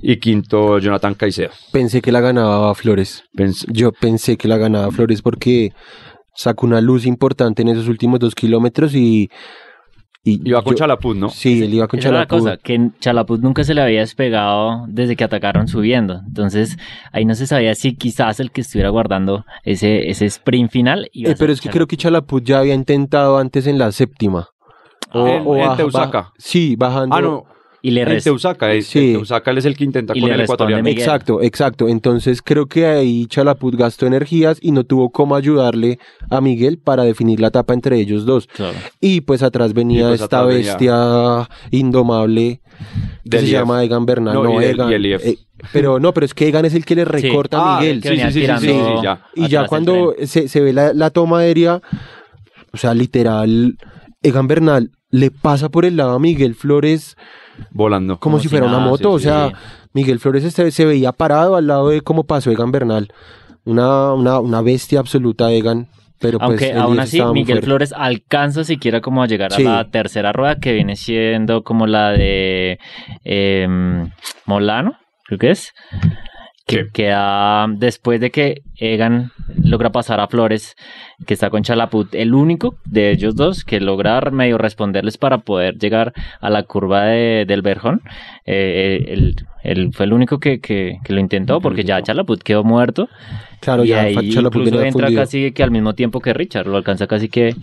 y 0.00 0.16
quinto 0.16 0.78
Jonathan 0.78 1.14
Caicedo. 1.14 1.50
Pensé 1.72 2.00
que 2.00 2.12
la 2.12 2.20
ganaba 2.20 2.74
Flores. 2.74 3.24
Pens- 3.36 3.66
Yo 3.70 3.92
pensé 3.92 4.36
que 4.38 4.48
la 4.48 4.56
ganaba 4.56 4.90
Flores 4.90 5.20
porque 5.20 5.72
sacó 6.38 6.66
una 6.66 6.80
luz 6.80 7.04
importante 7.04 7.62
en 7.62 7.68
esos 7.68 7.88
últimos 7.88 8.20
dos 8.20 8.34
kilómetros 8.36 8.94
y... 8.94 9.28
y 10.22 10.48
Iba 10.48 10.62
con 10.62 10.74
yo- 10.74 10.78
Chalapuz, 10.78 11.16
¿no? 11.16 11.30
Sí, 11.30 11.64
él 11.64 11.74
iba 11.74 11.88
con 11.88 11.98
Esa 11.98 12.10
era 12.10 12.18
la 12.20 12.26
cosa, 12.26 12.56
que 12.58 12.74
en 12.74 12.94
Chalapuz 13.00 13.40
nunca 13.40 13.64
se 13.64 13.74
le 13.74 13.82
había 13.82 14.00
despegado 14.00 14.84
desde 14.88 15.16
que 15.16 15.24
atacaron 15.24 15.66
subiendo. 15.66 16.20
Entonces, 16.28 16.76
ahí 17.12 17.24
no 17.24 17.34
se 17.34 17.48
sabía 17.48 17.74
si 17.74 17.96
quizás 17.96 18.38
el 18.38 18.52
que 18.52 18.60
estuviera 18.60 18.90
guardando 18.90 19.44
ese, 19.64 20.08
ese 20.10 20.26
sprint 20.26 20.70
final. 20.70 21.08
iba 21.12 21.30
a 21.30 21.32
Eh, 21.32 21.36
pero 21.36 21.52
es 21.52 21.60
que 21.60 21.70
creo 21.70 21.88
que 21.88 21.96
Chalapuz 21.96 22.42
ya 22.44 22.60
había 22.60 22.74
intentado 22.74 23.38
antes 23.38 23.66
en 23.66 23.76
la 23.78 23.90
séptima. 23.90 24.48
O- 25.12 25.26
En- 25.26 25.42
en 25.46 25.58
baja- 25.58 25.76
Teusaca. 25.76 26.18
baja- 26.18 26.32
sí, 26.38 26.76
bajando. 26.76 27.16
Ah, 27.16 27.20
no, 27.20 27.44
Y 27.88 27.90
le 27.92 28.04
res- 28.04 28.24
Teusaca, 28.24 28.72
es, 28.74 28.86
Sí. 28.86 29.12
Teusaca 29.12 29.50
él 29.50 29.58
es 29.58 29.64
el 29.64 29.76
que 29.76 29.84
intenta 29.84 30.12
Y 30.16 30.20
con 30.20 30.30
el 30.30 30.40
ecuatoriano. 30.42 30.82
Miguel. 30.82 30.98
Exacto, 31.00 31.40
exacto. 31.42 31.88
Entonces 31.88 32.42
creo 32.42 32.66
que 32.66 32.86
ahí 32.86 33.26
Chalapuz 33.26 33.76
gastó 33.76 34.06
energías 34.06 34.58
y 34.60 34.72
no 34.72 34.84
tuvo 34.84 35.10
cómo 35.10 35.36
ayudarle 35.36 35.98
a 36.30 36.40
Miguel 36.40 36.78
para 36.78 37.04
definir 37.04 37.40
la 37.40 37.48
etapa 37.48 37.72
entre 37.74 37.98
ellos 37.98 38.26
dos. 38.26 38.46
Claro. 38.48 38.76
Y 39.00 39.22
pues 39.22 39.42
atrás 39.42 39.72
venía 39.72 40.08
pues 40.08 40.20
esta 40.20 40.40
atrás 40.40 40.54
venía- 40.54 40.72
bestia 40.72 41.48
indomable 41.70 42.60
que 43.24 43.30
Del 43.36 43.40
se 43.40 43.46
IF. 43.46 43.52
llama 43.52 43.82
Egan 43.84 44.06
Bernal. 44.06 44.34
No, 44.34 44.44
No, 44.44 44.60
y 44.60 44.64
del- 44.64 44.74
Egan. 44.74 44.90
y 44.90 44.94
el 44.94 45.06
IF. 45.06 45.24
eh, 45.26 45.38
pero 45.72 45.98
no, 45.98 46.12
pero 46.14 46.26
es 46.26 46.34
que 46.34 46.48
Egan 46.48 46.64
es 46.64 46.74
el 46.74 46.84
que 46.84 46.94
le 46.94 47.04
recorta 47.04 47.58
Ah, 47.60 47.78
a 47.78 47.80
Miguel. 47.80 48.00
que 48.02 48.10
venía 48.10 48.30
sí, 48.30 48.40
sí, 48.40 48.46
sí, 48.46 48.52
sí, 48.60 48.66
sí, 48.72 49.02
ya. 49.02 49.22
Y 49.34 49.48
ya 49.48 49.66
cuando 49.66 50.14
se, 50.24 50.48
se 50.48 50.60
ve 50.60 50.72
la, 50.72 50.92
la 50.92 51.10
toma 51.10 51.40
aérea, 51.40 51.80
o 52.72 52.76
sea, 52.76 52.94
literal, 52.94 53.76
Egan 54.22 54.46
Bernal 54.46 54.90
le 55.10 55.30
pasa 55.30 55.68
por 55.70 55.84
el 55.84 55.96
lado 55.96 56.10
a 56.12 56.18
Miguel 56.18 56.54
Flores 56.54 57.16
volando. 57.70 58.18
como, 58.18 58.32
Como 58.34 58.38
si 58.38 58.44
si 58.44 58.48
fuera 58.48 58.66
una 58.66 58.78
moto. 58.78 59.10
sí, 59.18 59.26
o 59.28 59.30
sea, 59.30 59.48
sí. 59.48 59.54
Miguel 59.92 60.18
Flores 60.20 60.44
este- 60.44 60.70
se 60.70 60.84
veía 60.84 61.12
parado 61.12 61.56
al 61.56 61.66
lado 61.66 61.88
de 61.90 62.00
cómo 62.00 62.24
pasó 62.24 62.50
Egan 62.50 62.70
Bernal. 62.72 63.12
Una, 63.64 64.12
una, 64.14 64.38
una 64.40 64.60
bestia 64.62 65.00
absoluta, 65.00 65.50
Egan. 65.52 65.88
Pero 66.20 66.38
pues 66.38 66.48
Aunque 66.50 66.70
el 66.70 66.78
aún 66.78 66.98
así 66.98 67.22
Miguel 67.22 67.46
fuerte. 67.58 67.66
Flores 67.66 67.94
alcanza 67.96 68.64
siquiera 68.64 69.00
como 69.00 69.22
a 69.22 69.26
llegar 69.28 69.52
Sí. 69.52 69.64
a 69.64 69.70
la 69.76 69.84
tercera 69.90 70.32
rueda 70.32 70.56
que 70.58 70.72
viene 70.72 70.96
siendo 70.96 71.62
como 71.62 71.86
la 71.86 72.10
de 72.10 72.80
em, 73.24 74.10
Molano. 74.44 74.96
creo 75.26 75.38
que 75.38 75.50
es. 75.52 75.72
Que 76.68 76.84
Sí. 76.84 76.90
queda 76.92 77.66
después 77.68 78.20
de 78.20 78.30
que 78.30 78.62
Egan 78.76 79.32
logra 79.64 79.90
pasar 79.90 80.20
a 80.20 80.28
Flores, 80.28 80.76
que 81.26 81.32
está 81.34 81.48
con 81.48 81.62
Chalaput, 81.62 82.14
el 82.14 82.34
único 82.34 82.76
de 82.84 83.10
ellos 83.10 83.34
dos 83.34 83.64
que 83.64 83.80
logra 83.80 84.20
medio 84.30 84.58
responderles 84.58 85.16
para 85.16 85.38
poder 85.38 85.78
llegar 85.78 86.12
a 86.40 86.50
la 86.50 86.62
curva 86.64 87.04
de- 87.06 87.44
del 87.48 87.62
Berjón. 87.62 88.02
Eh, 88.44 89.00
eh, 89.08 89.12
él, 89.14 89.36
él 89.64 89.90
fue 89.94 90.04
el 90.04 90.12
único 90.12 90.38
que, 90.38 90.60
que- 90.60 90.98
que 91.02 91.12
lo 91.14 91.20
intentó, 91.20 91.60
porque 91.62 91.84
ya 91.84 92.02
Chalaput 92.02 92.42
quedó 92.42 92.62
muerto. 92.64 93.08
Claro, 93.60 93.84
y 93.84 93.88
ya 93.88 94.02
ahí 94.02 94.30
Chalaput 94.30 94.62
incluso 94.66 94.84
entra 94.84 95.06
fundido. 95.06 95.22
casi 95.22 95.52
que 95.52 95.62
al 95.62 95.70
mismo 95.70 95.94
tiempo 95.94 96.20
que 96.20 96.34
Richard, 96.34 96.66
lo 96.66 96.76
alcanza 96.76 97.06
casi 97.06 97.28
que 97.30 97.54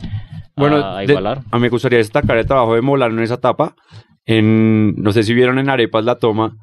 Bueno, 0.56 0.78
a, 0.78 0.98
de- 1.00 1.06
igualar. 1.06 1.42
a 1.52 1.56
mí 1.58 1.62
me 1.62 1.70
gustaría 1.70 2.00
destacar 2.00 2.38
el 2.38 2.48
trabajo 2.48 2.74
de 2.74 2.82
Molano 2.82 3.16
en 3.18 3.24
esa 3.24 3.36
etapa. 3.36 3.76
En, 4.26 4.96
no 4.96 5.12
sé 5.12 5.22
si 5.22 5.36
vieron 5.36 5.60
en 5.60 5.70
Arepas 5.70 6.04
la 6.04 6.16
toma. 6.16 6.58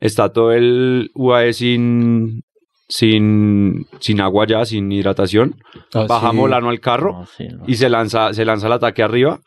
Está 0.00 0.30
todo 0.32 0.52
el 0.52 1.10
UAE 1.14 1.52
sin, 1.52 2.42
sin, 2.88 3.86
sin 4.00 4.20
agua 4.20 4.46
ya, 4.46 4.64
sin 4.64 4.90
hidratación. 4.92 5.56
Ah, 5.94 6.06
Baja 6.08 6.30
sí. 6.30 6.36
Molano 6.36 6.68
al 6.68 6.80
carro 6.80 7.12
No, 7.20 7.26
sí, 7.26 7.46
no. 7.48 7.64
y 7.66 7.74
se 7.76 7.88
lanza, 7.88 8.32
se 8.34 8.44
lanza 8.44 8.66
el 8.66 8.72
ataque 8.74 9.02
arriba. 9.02 9.40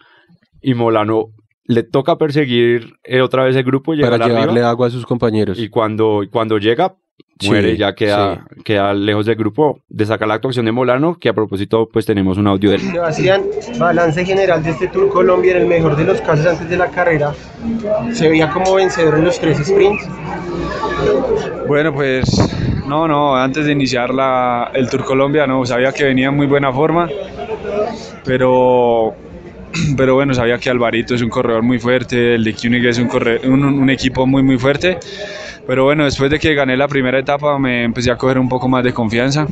Y 0.62 0.74
Molano 0.74 1.28
le 1.66 1.84
toca 1.84 2.18
perseguir 2.18 2.94
eh, 3.04 3.22
otra 3.22 3.44
vez 3.44 3.56
el 3.56 3.64
grupo, 3.64 3.94
llegar 3.94 4.12
para 4.12 4.28
llevarle 4.28 4.52
arriba. 4.54 4.70
agua 4.72 4.88
a 4.88 4.90
sus 4.90 5.06
compañeros. 5.06 5.60
Y 5.60 5.70
cuando, 5.70 6.24
y 6.24 6.28
cuando 6.30 6.58
llega, 6.58 6.96
Sí, 7.40 7.48
muere, 7.48 7.78
ya 7.78 7.96
queda, 7.96 8.46
queda 8.66 8.94
lejos 8.94 9.26
del 9.26 9.36
grupo. 9.36 9.80
Destaca 9.88 10.26
la 10.26 10.34
actuación 10.34 10.66
de 10.66 10.74
Molano, 10.74 11.18
que 11.18 11.30
a 11.30 11.34
propósito, 11.34 11.88
pues 11.92 12.06
tenemos 12.06 12.38
un 12.38 12.48
audio 12.48 12.70
de 12.72 12.76
él. 12.76 12.82
Sebastián, 12.82 13.44
balance 13.78 14.26
general 14.26 14.62
de 14.62 14.72
este 14.72 14.90
Tour 14.90 15.08
Colombia 15.08 15.52
en 15.56 15.62
el 15.62 15.68
mejor 15.68 15.96
de 15.96 16.04
los 16.04 16.20
casos 16.20 16.46
antes 16.46 16.70
de 16.70 16.76
la 16.76 16.88
carrera. 16.88 17.34
Se 18.12 18.28
veía 18.28 18.50
como 18.50 18.76
vencedor 18.76 19.20
en 19.20 19.24
los 19.24 19.40
tres 19.40 19.58
sprints. 19.66 20.06
Bueno, 21.68 21.94
pues 21.94 22.26
no, 22.86 23.08
no, 23.08 23.36
antes 23.38 23.66
de 23.66 23.72
iniciar 23.72 24.14
la, 24.14 24.72
el 24.74 24.90
Tour 24.90 25.06
Colombia, 25.06 25.48
no, 25.48 25.66
sabía 25.66 25.94
que 25.94 26.04
venía 26.04 26.28
en 26.28 26.36
muy 26.36 26.48
buena 26.48 26.74
forma, 26.74 27.08
pero, 28.26 29.14
pero 29.98 30.16
bueno, 30.16 30.34
sabía 30.34 30.58
que 30.58 30.70
Alvarito 30.70 31.16
es 31.16 31.22
un 31.22 31.30
corredor 31.30 31.64
muy 31.64 31.80
fuerte, 31.80 32.36
el 32.36 32.44
de 32.44 32.54
Koenig 32.54 32.86
es 32.88 32.98
un, 33.00 33.08
corre- 33.08 33.40
un, 33.48 33.64
un 33.64 33.90
equipo 33.90 34.26
muy, 34.28 34.44
muy 34.44 34.58
fuerte, 34.58 34.98
pero 35.70 35.84
bueno, 35.84 36.06
después 36.06 36.32
de 36.32 36.40
que 36.40 36.56
gané 36.56 36.76
la 36.76 36.88
primera 36.88 37.20
etapa 37.20 37.60
me 37.60 37.84
empecé 37.84 38.10
a 38.10 38.16
coger 38.16 38.40
un 38.40 38.50
poco 38.50 38.68
más 38.68 38.84
de 38.84 38.92
confianza 38.92 39.46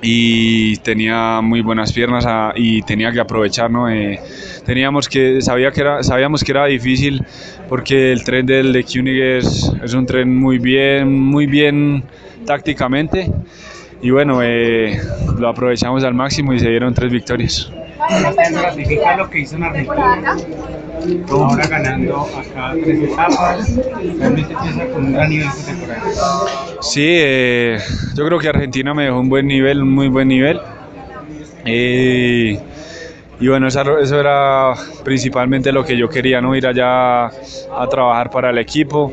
y 0.00 0.76
tenía 0.76 1.40
muy 1.40 1.60
buenas 1.60 1.92
piernas 1.92 2.24
ah, 2.24 2.52
y 2.54 2.82
tenía 2.82 3.10
que 3.10 3.18
aprovechar, 3.18 3.68
¿no? 3.68 3.90
Eh, 3.90 4.20
teníamos 4.64 5.08
que, 5.08 5.42
sabía 5.42 5.72
que 5.72 5.80
era, 5.80 6.04
sabíamos 6.04 6.44
que 6.44 6.52
era 6.52 6.66
difícil 6.66 7.20
porque 7.68 8.12
el 8.12 8.22
tren 8.22 8.46
del 8.46 8.72
de 8.72 8.84
Koenig 8.84 9.20
es, 9.20 9.72
es 9.82 9.92
un 9.92 10.06
tren 10.06 10.38
muy 10.38 10.58
bien, 10.58 11.12
muy 11.12 11.46
bien 11.46 12.04
tácticamente 12.46 13.28
y 14.00 14.10
bueno, 14.10 14.38
eh, 14.40 15.00
lo 15.36 15.48
aprovechamos 15.48 16.04
al 16.04 16.14
máximo 16.14 16.52
y 16.52 16.60
se 16.60 16.68
dieron 16.70 16.94
tres 16.94 17.10
victorias. 17.10 17.72
Ratifica 18.62 19.16
lo 19.16 19.28
que 19.28 19.40
hizo 19.40 19.56
en 19.56 19.64
Argentina. 19.64 20.36
Ahora 21.30 21.66
ganando 21.66 22.20
acá 22.22 22.74
tres 22.82 23.02
etapas. 23.02 23.76
Realmente 24.18 24.52
empieza 24.52 24.86
con 24.92 25.04
un 25.06 25.12
gran 25.12 25.30
nivel 25.30 25.48
temporada. 25.64 26.02
Sí, 26.80 27.06
eh, 27.06 27.78
yo 28.14 28.26
creo 28.26 28.38
que 28.38 28.48
Argentina 28.48 28.94
me 28.94 29.04
dejó 29.04 29.20
un 29.20 29.28
buen 29.28 29.46
nivel, 29.46 29.82
un 29.82 29.92
muy 29.92 30.08
buen 30.08 30.28
nivel. 30.28 30.60
Eh, 31.64 32.58
y 33.38 33.48
bueno, 33.48 33.68
eso 33.68 34.20
era 34.20 34.74
principalmente 35.04 35.70
lo 35.72 35.84
que 35.84 35.96
yo 35.96 36.08
quería, 36.08 36.40
¿no? 36.40 36.56
Ir 36.56 36.66
allá 36.66 37.26
a 37.26 37.86
trabajar 37.90 38.30
para 38.30 38.50
el 38.50 38.58
equipo. 38.58 39.12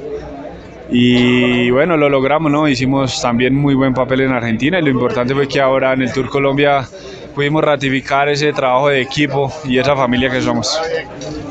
Y 0.89 1.69
bueno, 1.71 1.97
lo 1.97 2.09
logramos, 2.09 2.51
¿no? 2.51 2.67
Hicimos 2.67 3.21
también 3.21 3.55
muy 3.55 3.73
buen 3.73 3.93
papel 3.93 4.21
en 4.21 4.31
Argentina 4.31 4.79
y 4.79 4.83
lo 4.83 4.89
importante 4.89 5.33
fue 5.33 5.47
que 5.47 5.59
ahora 5.59 5.93
en 5.93 6.03
el 6.03 6.13
Tour 6.13 6.29
Colombia 6.29 6.87
pudimos 7.33 7.63
ratificar 7.63 8.29
ese 8.29 8.53
trabajo 8.53 8.89
de 8.89 9.01
equipo 9.01 9.51
y 9.65 9.77
esa 9.77 9.95
familia 9.95 10.29
que 10.29 10.41
somos. 10.41 10.79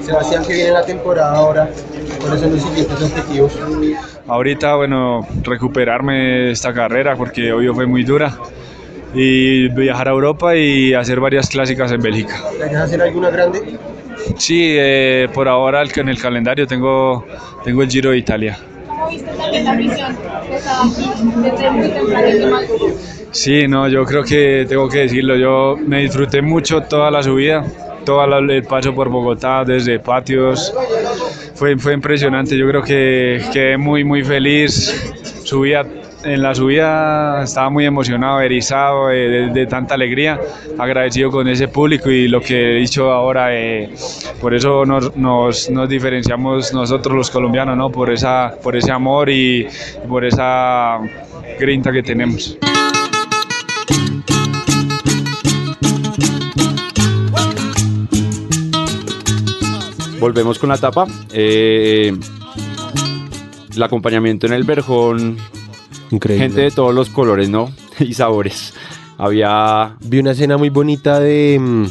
Sebastián, 0.03 0.45
que 0.45 0.55
viene 0.55 0.71
la 0.73 0.85
temporada 0.85 1.37
ahora. 1.37 1.68
¿Cuáles 2.21 2.40
son 2.40 2.53
los 2.53 2.62
siguientes 2.62 3.03
objetivos? 3.03 3.59
Ahorita, 4.27 4.77
bueno, 4.77 5.27
recuperarme 5.42 6.14
de 6.14 6.51
esta 6.53 6.73
carrera 6.73 7.16
porque 7.16 7.53
hoy 7.53 7.68
fue 7.68 7.87
muy 7.87 8.05
dura 8.05 8.37
y 9.14 9.68
viajar 9.68 10.09
a 10.09 10.12
Europa 10.12 10.57
y 10.57 10.95
hacer 10.95 11.21
varias 11.21 11.49
clásicas 11.49 11.92
en 11.92 12.01
Bélgica. 12.01 12.40
¿Planeas 12.57 12.85
hacer 12.85 13.03
alguna 13.03 13.31
grande? 13.31 13.79
Sí, 14.38 14.75
eh, 14.77 15.29
por 15.35 15.49
ahora 15.49 15.83
en 15.83 16.09
el 16.09 16.21
calendario 16.21 16.66
tengo, 16.66 17.27
tengo 17.64 17.83
el 17.83 17.90
Giro 17.90 18.11
de 18.11 18.18
Italia. 18.18 18.59
¿Cómo 18.87 19.09
viste 19.09 19.31
también 19.33 19.64
la 19.64 19.75
prisión 19.75 20.16
que 20.49 20.57
estaba 20.57 20.85
aquí 20.85 21.11
desde 21.42 21.71
muy 21.71 21.88
tempranísimo? 21.88 22.57
Sí, 23.33 23.66
no, 23.66 23.88
yo 23.88 24.05
creo 24.05 24.23
que 24.23 24.66
tengo 24.68 24.88
que 24.90 24.99
decirlo, 24.99 25.37
yo 25.37 25.77
me 25.79 26.03
disfruté 26.03 26.42
mucho 26.42 26.83
toda 26.83 27.11
la 27.11 27.23
subida, 27.23 27.64
todo 28.05 28.23
el 28.38 28.62
paso 28.64 28.95
por 28.95 29.09
Bogotá, 29.09 29.64
desde 29.64 29.99
patios, 29.99 30.73
fue, 31.55 31.79
fue 31.79 31.95
impresionante, 31.95 32.59
yo 32.59 32.68
creo 32.68 32.83
que 32.83 33.42
quedé 33.51 33.79
muy, 33.79 34.05
muy 34.05 34.23
feliz, 34.23 35.14
subía, 35.45 35.83
en 36.25 36.42
la 36.42 36.55
subida 36.55 37.42
estaba 37.45 37.71
muy 37.71 37.87
emocionado, 37.87 38.38
erizado 38.42 39.09
de 39.09 39.66
tanta 39.66 39.95
alegría, 39.95 40.38
agradecido 40.79 41.31
con 41.31 41.49
ese 41.49 41.68
público 41.68 42.11
y 42.11 42.29
lo 42.29 42.42
que 42.42 42.73
he 42.73 42.81
dicho 42.81 43.11
ahora, 43.11 43.49
eh, 43.57 43.95
por 44.42 44.55
eso 44.55 44.85
nos, 44.85 45.16
nos, 45.16 45.71
nos 45.71 45.88
diferenciamos 45.88 46.75
nosotros 46.75 47.16
los 47.16 47.31
colombianos, 47.31 47.79
¿no? 47.79 47.90
por, 47.90 48.12
esa, 48.12 48.55
por 48.62 48.77
ese 48.77 48.92
amor 48.92 49.31
y, 49.31 49.66
y 49.66 50.07
por 50.07 50.23
esa 50.23 51.01
grinta 51.59 51.90
que 51.90 52.03
tenemos. 52.03 52.59
Volvemos 60.22 60.61
con 60.61 60.68
la 60.68 60.78
tapa. 60.78 61.08
Eh, 61.32 62.16
el 63.74 63.82
acompañamiento 63.82 64.46
en 64.46 64.52
el 64.52 64.62
Verjón. 64.62 65.37
Increíble. 66.12 66.46
Gente 66.46 66.61
de 66.61 66.70
todos 66.70 66.94
los 66.94 67.08
colores, 67.08 67.48
¿no? 67.48 67.72
y 67.98 68.14
sabores. 68.14 68.72
Había. 69.18 69.96
Vi 70.00 70.20
una 70.20 70.30
escena 70.30 70.56
muy 70.56 70.70
bonita 70.70 71.18
de 71.18 71.58
mm, 71.61 71.87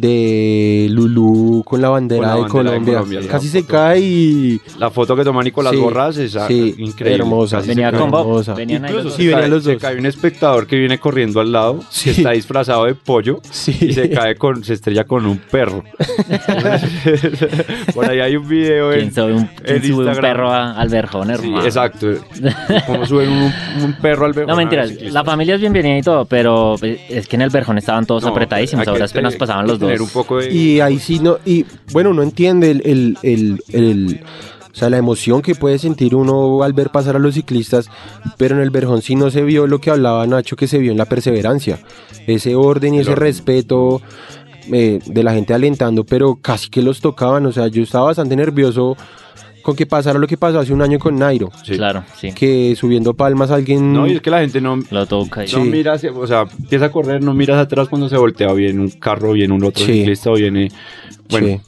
de 0.00 0.86
Lulú 0.90 1.62
con 1.64 1.80
la 1.80 1.88
bandera, 1.88 2.20
Con 2.20 2.28
la 2.28 2.34
de, 2.34 2.40
bandera 2.42 2.68
de 2.68 2.68
Colombia. 2.70 2.94
Colombia, 2.94 3.20
la 3.20 3.26
Casi 3.28 3.48
se 3.48 3.60
foto. 3.62 3.72
cae 3.72 4.00
y 4.00 4.60
La 4.78 4.90
foto 4.90 5.16
que 5.16 5.24
toma 5.24 5.42
Nicolás 5.42 5.72
Sí, 5.72 5.78
Borras 5.78 6.16
es 6.18 6.32
sí, 6.48 6.74
increíble. 6.78 7.22
hermosa. 7.22 7.56
Casi 7.58 7.68
Venía 7.68 7.90
se 7.90 7.96
con 7.98 8.06
hermosa. 8.08 8.54
venían 8.54 8.84
ahí 8.84 8.90
Incluso 8.90 9.04
los 9.04 9.12
se, 9.14 9.16
Sí, 9.22 9.26
venían 9.26 9.40
cae, 9.40 9.48
los 9.50 9.64
se 9.64 9.72
dos. 9.74 9.82
cae 9.82 9.98
un 9.98 10.06
espectador 10.06 10.66
que 10.66 10.76
viene 10.76 10.98
corriendo 10.98 11.40
al 11.40 11.52
lado, 11.52 11.80
Sí. 11.90 12.04
que 12.04 12.10
está 12.18 12.30
disfrazado 12.32 12.84
de 12.84 12.94
pollo 12.94 13.40
Sí. 13.50 13.76
y 13.80 13.92
se 13.92 14.10
cae 14.10 14.34
con, 14.36 14.62
se 14.64 14.74
estrella 14.74 15.04
con 15.04 15.26
un 15.26 15.38
perro. 15.38 15.82
Por 17.94 18.08
ahí 18.10 18.20
hay 18.20 18.36
un 18.36 18.48
video 18.48 18.92
en, 18.92 19.00
¿Quién 19.10 19.14
sube 19.14 19.32
un, 19.34 19.46
quién 19.46 19.76
en 19.76 19.82
sube 19.84 20.06
un 20.10 20.16
perro 20.16 20.50
a- 20.50 20.72
al 20.72 20.88
verjón, 20.88 21.26
Sí, 21.28 21.32
hermano? 21.32 21.64
exacto. 21.64 22.06
Como 22.86 23.06
suben 23.06 23.30
un, 23.30 23.52
un 23.84 23.92
perro 24.00 24.26
al 24.26 24.32
verjón. 24.32 24.50
No, 24.50 24.56
mentiras, 24.56 24.90
la 25.02 25.24
familia 25.24 25.54
es 25.54 25.60
bienvenida 25.60 25.98
y 25.98 26.02
todo, 26.02 26.24
pero 26.24 26.76
pues, 26.78 26.98
es 27.08 27.26
que 27.28 27.36
en 27.36 27.42
el 27.42 27.50
verjón 27.50 27.78
estaban 27.78 28.06
todos 28.06 28.22
No, 28.24 28.30
apretadísimos, 28.30 28.86
ahora 28.88 29.04
apenas 29.06 29.36
pasaban 29.36 29.66
los 29.66 29.78
que 29.78 29.85
tener 29.86 30.02
un 30.02 30.08
poco 30.08 30.38
de... 30.38 30.52
Y 30.52 30.80
ahí 30.80 30.98
sí 30.98 31.18
no, 31.18 31.38
y 31.44 31.64
bueno, 31.92 32.10
uno 32.10 32.22
entiende 32.22 32.70
el, 32.70 32.82
el, 32.84 33.18
el, 33.22 33.62
el- 33.72 34.20
o 34.72 34.78
sea, 34.78 34.90
la 34.90 34.98
emoción 34.98 35.40
que 35.40 35.54
puede 35.54 35.78
sentir 35.78 36.14
uno 36.14 36.62
al 36.62 36.74
ver 36.74 36.90
pasar 36.90 37.16
a 37.16 37.18
los 37.18 37.34
ciclistas, 37.34 37.88
pero 38.36 38.56
en 38.56 38.60
el 38.60 38.68
Verjón 38.68 39.00
sí 39.00 39.14
no 39.14 39.30
se 39.30 39.42
vio 39.42 39.66
lo 39.66 39.80
que 39.80 39.90
hablaba 39.90 40.26
Nacho, 40.26 40.54
que 40.54 40.68
se 40.68 40.76
vio 40.78 40.92
en 40.92 40.98
la 40.98 41.06
perseverancia, 41.06 41.78
ese 42.26 42.54
orden 42.56 42.92
y 42.92 42.98
El 42.98 43.02
ese 43.02 43.12
orden. 43.12 43.22
respeto 43.26 44.02
eh, 44.70 44.98
de 45.06 45.22
la 45.22 45.32
gente 45.32 45.54
alentando, 45.54 46.04
pero 46.04 46.36
casi 46.42 46.68
que 46.68 46.82
los 46.82 47.00
tocaban, 47.00 47.46
o 47.46 47.52
sea, 47.52 47.68
yo 47.68 47.82
estaba 47.82 48.06
bastante 48.06 48.36
nervioso 48.36 48.98
con 49.66 49.74
que 49.74 49.84
pasara 49.84 50.16
lo 50.18 50.28
que 50.28 50.36
pasó 50.36 50.60
hace 50.60 50.72
un 50.72 50.80
año 50.80 50.98
con 51.00 51.16
Nairo, 51.18 51.50
Sí. 51.64 51.74
Claro, 51.76 52.04
sí. 52.16 52.30
que 52.32 52.74
subiendo 52.76 53.14
palmas 53.14 53.50
alguien... 53.50 53.92
No, 53.92 54.06
y 54.06 54.12
es 54.12 54.20
que 54.20 54.30
la 54.30 54.38
gente 54.40 54.60
no, 54.60 54.78
Lo 54.92 55.06
toca 55.06 55.44
y 55.44 55.50
no 55.52 55.64
mira, 55.64 55.94
hacia- 55.94 56.12
o 56.12 56.26
sea, 56.26 56.46
empieza 56.58 56.84
a 56.86 56.92
correr, 56.92 57.20
no 57.22 57.34
miras 57.34 57.58
atrás 57.58 57.88
cuando 57.88 58.08
se 58.08 58.16
voltea, 58.16 58.48
o 58.52 58.54
viene 58.54 58.80
un 58.80 58.90
carro, 58.90 59.30
o 59.30 59.32
viene 59.32 59.52
un 59.52 59.64
otro 59.64 59.84
Sí. 59.84 59.92
ciclista, 59.92 60.30
o 60.30 60.34
viene... 60.34 60.68
Bueno, 61.28 61.48
Sí. 61.48 61.60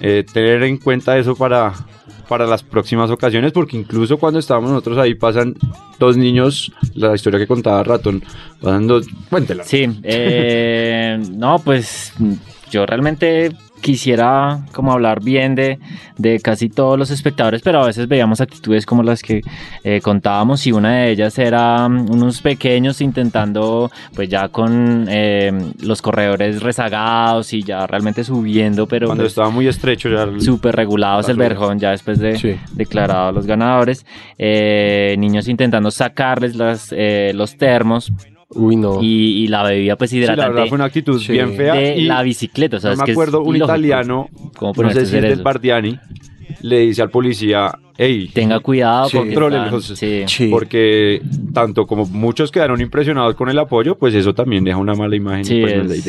eh, 0.00 0.24
tener 0.32 0.62
en 0.62 0.78
cuenta 0.78 1.18
eso 1.18 1.36
para, 1.36 1.74
para 2.26 2.46
las 2.46 2.62
próximas 2.62 3.10
ocasiones, 3.10 3.52
porque 3.52 3.76
incluso 3.76 4.16
cuando 4.16 4.38
estábamos 4.40 4.70
nosotros 4.70 4.96
ahí 4.96 5.14
pasan 5.14 5.54
dos 5.98 6.16
niños, 6.16 6.72
la 6.94 7.14
historia 7.14 7.38
que 7.38 7.46
contaba 7.46 7.82
Ratón, 7.84 8.22
pasan 8.62 8.86
dos, 8.86 9.06
cuéntela. 9.28 9.62
Sí, 9.64 9.86
eh, 10.02 11.18
no, 11.32 11.58
pues 11.58 12.14
yo 12.70 12.86
realmente 12.86 13.52
quisiera 13.80 14.60
como 14.72 14.92
hablar 14.92 15.22
bien 15.22 15.54
de, 15.54 15.78
de 16.18 16.40
casi 16.40 16.68
todos 16.68 16.98
los 16.98 17.10
espectadores, 17.10 17.62
pero 17.62 17.82
a 17.82 17.86
veces 17.86 18.08
veíamos 18.08 18.40
actitudes 18.40 18.84
como 18.86 19.02
las 19.02 19.22
que 19.22 19.42
eh, 19.84 20.00
contábamos 20.02 20.66
y 20.66 20.72
una 20.72 20.96
de 20.96 21.10
ellas 21.12 21.38
era 21.38 21.88
mm, 21.88 22.10
unos 22.10 22.40
pequeños 22.42 23.00
intentando, 23.00 23.90
pues 24.14 24.28
ya 24.28 24.48
con 24.48 25.06
eh, 25.08 25.52
los 25.80 26.02
corredores 26.02 26.62
rezagados 26.62 27.52
y 27.52 27.62
ya 27.62 27.86
realmente 27.86 28.24
subiendo, 28.24 28.86
pero 28.86 29.06
Cuando 29.06 29.22
pues, 29.22 29.32
estaba 29.32 29.50
muy 29.50 29.66
estrecho 29.68 30.08
ya. 30.08 30.26
súper 30.40 30.74
regulados 30.74 31.26
la 31.26 31.32
el. 31.32 31.38
Verjón 31.38 31.78
ya 31.78 31.90
después 31.90 32.18
de 32.18 32.38
Sí. 32.38 32.56
declarados 32.72 33.34
los 33.34 33.46
ganadores, 33.46 34.04
Eh, 34.38 35.14
niños 35.18 35.48
intentando 35.48 35.90
sacarles 35.90 36.56
las, 36.56 36.92
eh, 36.96 37.32
los 37.34 37.56
termos 37.56 38.12
Uy, 38.50 38.76
no. 38.76 39.02
y, 39.02 39.44
y 39.44 39.48
la 39.48 39.62
bebida 39.64 39.96
pues 39.96 40.10
Sí, 40.10 40.18
la 40.18 40.24
hidratante 40.24 40.52
verdad 40.54 40.68
fue 40.68 40.76
una 40.76 40.84
actitud 40.84 41.20
Sí. 41.20 41.32
bien 41.32 41.54
fea. 41.54 41.74
de 41.74 41.96
y 41.96 42.02
la 42.02 42.22
bicicleta, 42.22 42.76
o 42.76 42.80
sea, 42.80 42.90
no 42.90 42.94
es 42.94 42.98
me 43.00 43.04
que 43.06 43.10
es 43.12 43.16
acuerdo, 43.16 43.40
un 43.42 43.56
ilógico. 43.56 43.64
italiano, 43.76 44.28
¿Cómo 44.56 44.72
no 44.82 44.90
sé 44.90 45.06
si 45.06 45.16
es 45.16 45.22
del? 45.22 45.42
Bardiani, 45.42 45.98
le 46.62 46.78
dice 46.80 47.02
al 47.02 47.10
policía, 47.10 47.72
hey, 47.98 48.30
Tenga 48.32 48.60
cuidado 48.60 49.08
Sí. 50.26 50.48
porque 50.50 51.20
sí. 51.22 51.40
Tanto 51.52 51.86
como 51.86 52.06
muchos 52.06 52.50
quedaron 52.52 52.80
impresionados 52.80 53.34
con 53.34 53.48
el 53.48 53.58
apoyo, 53.58 53.96
pues 53.98 54.14
eso 54.14 54.32
también 54.34 54.62
deja 54.64 54.76
una 54.78 54.94
mala 54.94 55.16
imagen 55.16 55.44
Sí, 55.44 55.56
y 55.56 55.60
pues 55.62 55.76
no 55.76 55.82
es 55.82 55.88
la 55.88 55.94
es- 55.96 56.04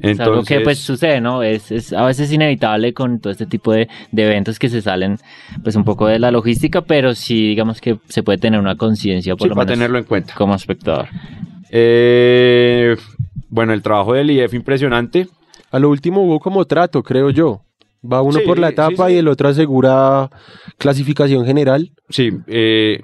Es 0.00 0.18
algo 0.20 0.42
que 0.42 0.60
pues 0.60 0.78
sucede, 0.78 1.20
¿no? 1.20 1.42
Es, 1.42 1.70
es 1.70 1.92
a 1.92 2.04
veces 2.06 2.32
inevitable 2.32 2.94
con 2.94 3.20
todo 3.20 3.30
este 3.32 3.46
tipo 3.46 3.72
de, 3.72 3.88
de 4.12 4.24
eventos 4.24 4.58
que 4.58 4.68
se 4.68 4.80
salen 4.82 5.18
pues 5.62 5.76
un 5.76 5.84
poco 5.84 6.06
de 6.06 6.18
la 6.18 6.30
logística, 6.30 6.80
pero 6.82 7.14
sí 7.14 7.48
digamos 7.48 7.80
que 7.80 7.98
se 8.08 8.22
puede 8.22 8.38
tener 8.38 8.58
una 8.60 8.76
conciencia 8.76 9.36
por 9.36 9.42
sí, 9.44 9.48
lo 9.50 9.54
para 9.54 9.66
menos 9.66 9.78
tenerlo 9.78 9.98
en 9.98 10.04
cuenta. 10.04 10.34
como 10.34 10.54
espectador. 10.54 11.06
Eh, 11.70 12.96
bueno, 13.48 13.72
el 13.72 13.82
trabajo 13.82 14.14
del 14.14 14.30
IF 14.30 14.54
impresionante. 14.54 15.28
A 15.70 15.78
lo 15.78 15.88
último 15.90 16.22
hubo 16.22 16.40
como 16.40 16.64
trato, 16.64 17.02
creo 17.02 17.30
yo. 17.30 17.62
Va 18.02 18.22
uno 18.22 18.38
Sí, 18.40 18.46
por 18.46 18.58
la 18.58 18.68
sí, 18.68 18.72
etapa 18.72 19.08
sí. 19.08 19.14
y 19.14 19.16
el 19.18 19.28
otro 19.28 19.48
asegura 19.48 20.30
clasificación 20.78 21.44
general. 21.44 21.90
Sí, 22.08 22.30
eh, 22.46 23.02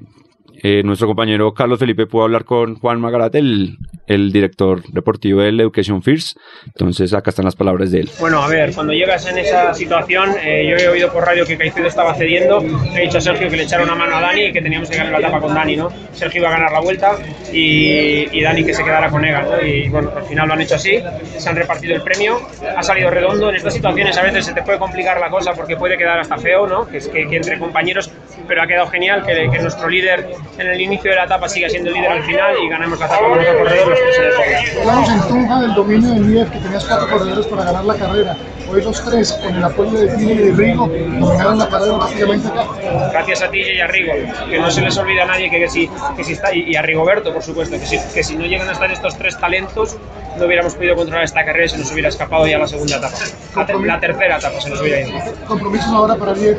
eh, 0.68 0.82
nuestro 0.82 1.06
compañero 1.06 1.52
Carlos 1.54 1.78
Felipe 1.78 2.06
pudo 2.06 2.24
hablar 2.24 2.44
con 2.44 2.74
Juan 2.74 3.00
Magarate, 3.00 3.38
el, 3.38 3.76
el 4.08 4.32
director 4.32 4.82
deportivo 4.92 5.40
del 5.40 5.60
Education 5.60 6.02
First. 6.02 6.38
Entonces, 6.66 7.14
acá 7.14 7.30
están 7.30 7.44
las 7.44 7.54
palabras 7.54 7.92
de 7.92 8.00
él. 8.00 8.10
Bueno, 8.18 8.42
a 8.42 8.48
ver, 8.48 8.74
cuando 8.74 8.92
llegas 8.92 9.28
en 9.28 9.38
esa 9.38 9.72
situación, 9.74 10.30
eh, 10.42 10.66
yo 10.68 10.76
he 10.76 10.88
oído 10.88 11.12
por 11.12 11.24
radio 11.24 11.46
que 11.46 11.56
Caicedo 11.56 11.86
estaba 11.86 12.14
cediendo, 12.14 12.64
he 12.96 13.02
dicho 13.02 13.18
a 13.18 13.20
Sergio 13.20 13.48
que 13.48 13.56
le 13.56 13.62
echara 13.62 13.84
una 13.84 13.94
mano 13.94 14.16
a 14.16 14.20
Dani 14.20 14.46
y 14.46 14.52
que 14.52 14.60
teníamos 14.60 14.90
que 14.90 14.96
ganar 14.96 15.12
la 15.12 15.20
etapa 15.20 15.40
con 15.40 15.54
Dani, 15.54 15.76
¿no? 15.76 15.88
Sergio 16.12 16.40
iba 16.40 16.48
a 16.48 16.52
ganar 16.52 16.72
la 16.72 16.80
vuelta 16.80 17.16
y, 17.52 18.26
y 18.36 18.42
Dani 18.42 18.64
que 18.64 18.74
se 18.74 18.82
quedara 18.82 19.08
con 19.08 19.24
Egan, 19.24 19.48
¿no? 19.48 19.64
Y 19.64 19.88
bueno, 19.88 20.10
al 20.16 20.24
final 20.24 20.48
lo 20.48 20.54
han 20.54 20.62
hecho 20.62 20.74
así, 20.74 20.98
se 21.36 21.48
han 21.48 21.54
repartido 21.54 21.94
el 21.94 22.02
premio, 22.02 22.40
ha 22.76 22.82
salido 22.82 23.08
redondo, 23.08 23.50
en 23.50 23.56
estas 23.56 23.74
situaciones 23.74 24.18
a 24.18 24.22
veces 24.24 24.46
se 24.46 24.52
te 24.52 24.62
puede 24.62 24.78
complicar 24.80 25.20
la 25.20 25.30
cosa 25.30 25.52
porque 25.52 25.76
puede 25.76 25.96
quedar 25.96 26.18
hasta 26.18 26.36
feo, 26.38 26.66
¿no? 26.66 26.88
Que 26.88 26.98
que, 26.98 27.28
que 27.28 27.36
entre 27.36 27.58
compañeros, 27.58 28.10
pero 28.47 28.62
ha 28.62 28.66
quedado 28.66 28.86
genial 28.88 29.24
que, 29.24 29.49
que 29.51 29.59
nuestro 29.59 29.88
líder 29.88 30.28
en 30.59 30.66
el 30.66 30.80
inicio 30.80 31.11
de 31.11 31.16
la 31.16 31.24
etapa 31.24 31.49
siga 31.49 31.68
siendo 31.68 31.90
el 31.90 31.97
líder 31.97 32.12
al 32.12 32.22
final 32.22 32.55
y 32.62 32.68
ganamos 32.68 32.99
la 32.99 33.07
etapa 33.07 33.22
con 33.28 33.38
otro 33.38 33.59
corredor, 33.59 33.88
los 33.88 33.99
tres 33.99 34.34
podio. 34.34 34.80
Hablamos 34.80 35.09
en 35.09 35.28
Tunja 35.28 35.61
del 35.61 35.74
dominio 35.74 36.11
del 36.14 36.34
IEF, 36.34 36.51
que 36.51 36.59
tenías 36.59 36.84
cuatro 36.84 37.09
corredores 37.09 37.47
para 37.47 37.64
ganar 37.64 37.84
la 37.84 37.94
carrera. 37.94 38.36
Hoy 38.68 38.82
los 38.82 39.05
tres, 39.05 39.32
con 39.44 39.55
el 39.55 39.62
apoyo 39.62 39.92
de 39.92 40.09
Tille 40.16 40.32
y 40.32 40.38
de 40.38 40.53
Rigo, 40.53 40.88
dominaron 40.88 41.59
la 41.59 41.68
carrera 41.68 41.99
prácticamente 41.99 42.49
acá. 42.49 42.66
gracias 43.12 43.42
a 43.42 43.51
ti 43.51 43.61
y 43.61 43.80
a 43.80 43.86
Rigo, 43.86 44.12
que 44.51 44.59
no 44.59 44.70
se 44.70 44.80
les 44.80 44.97
olvida 44.99 45.22
a 45.22 45.26
nadie 45.26 45.49
que, 45.49 45.61
que 45.61 45.68
si, 45.68 45.88
que 46.16 46.24
si 46.24 46.32
está, 46.32 46.53
y, 46.53 46.62
y 46.70 46.74
a 46.74 46.82
Rigoberto, 46.82 47.32
por 47.32 47.42
supuesto, 47.42 47.78
que 47.78 47.86
si, 47.86 47.99
que 48.12 48.24
si 48.24 48.36
no 48.36 48.44
llegan 48.44 48.68
a 48.68 48.72
estar 48.72 48.90
estos 48.90 49.16
tres 49.16 49.38
talentos, 49.38 49.97
no 50.39 50.47
hubiéramos 50.47 50.74
podido 50.74 50.95
controlar 50.97 51.24
esta 51.24 51.45
carrera 51.45 51.66
y 51.66 51.68
se 51.68 51.78
nos 51.78 51.91
hubiera 51.93 52.09
escapado 52.09 52.47
ya 52.47 52.59
la 52.59 52.66
segunda 52.68 52.97
etapa. 52.97 53.16
La, 53.55 53.66
ter- 53.66 53.76
la 53.80 54.01
tercera 54.01 54.39
etapa 54.39 54.61
se 54.61 54.70
nos 54.70 54.80
hubiera 54.80 55.01
ido. 55.09 55.18
Compromisos 55.47 55.89
ahora 55.89 56.16
para 56.16 56.32
el 56.32 56.39
IEF. 56.43 56.59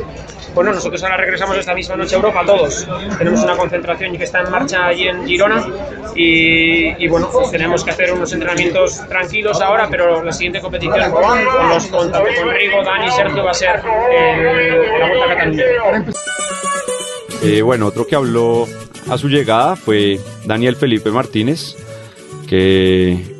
Bueno, 0.54 0.72
nosotros 0.72 1.00
ahora 1.04 1.18
regresamos 1.18 1.56
esta 1.58 1.74
misma 1.74 1.94
noche 1.96 2.14
a 2.14 2.18
Europa, 2.18 2.42
todos. 2.44 2.88
Tenemos 3.18 3.42
una 3.42 3.56
concentración 3.56 4.16
que 4.16 4.24
está 4.24 4.40
en 4.40 4.50
marcha 4.50 4.86
allí 4.86 5.06
en 5.06 5.26
Girona 5.26 5.64
y, 6.16 7.04
y, 7.04 7.06
bueno, 7.08 7.28
pues 7.30 7.50
tenemos 7.50 7.84
que 7.84 7.90
hacer 7.90 8.12
unos 8.12 8.32
entrenamientos 8.32 9.06
tranquilos 9.08 9.60
ahora, 9.60 9.86
pero 9.90 10.22
la 10.24 10.32
siguiente 10.32 10.60
competición 10.60 11.12
con, 11.12 11.22
los, 11.68 11.86
con, 11.86 12.10
tanto 12.10 12.28
con 12.40 12.50
Rigo, 12.54 12.82
Dani 12.82 13.06
y 13.06 13.10
Sergio 13.10 13.44
va 13.44 13.50
a 13.50 13.54
ser 13.54 13.80
en 14.10 14.98
la 15.00 15.06
Vuelta 15.06 15.24
a 15.26 15.28
Cataluña. 15.28 15.64
Eh, 17.42 17.62
bueno, 17.62 17.86
otro 17.86 18.06
que 18.06 18.16
habló 18.16 18.66
a 19.10 19.18
su 19.18 19.28
llegada 19.28 19.76
fue 19.76 20.18
Daniel 20.44 20.74
Felipe 20.76 21.10
Martínez, 21.10 21.76
que 22.48 23.37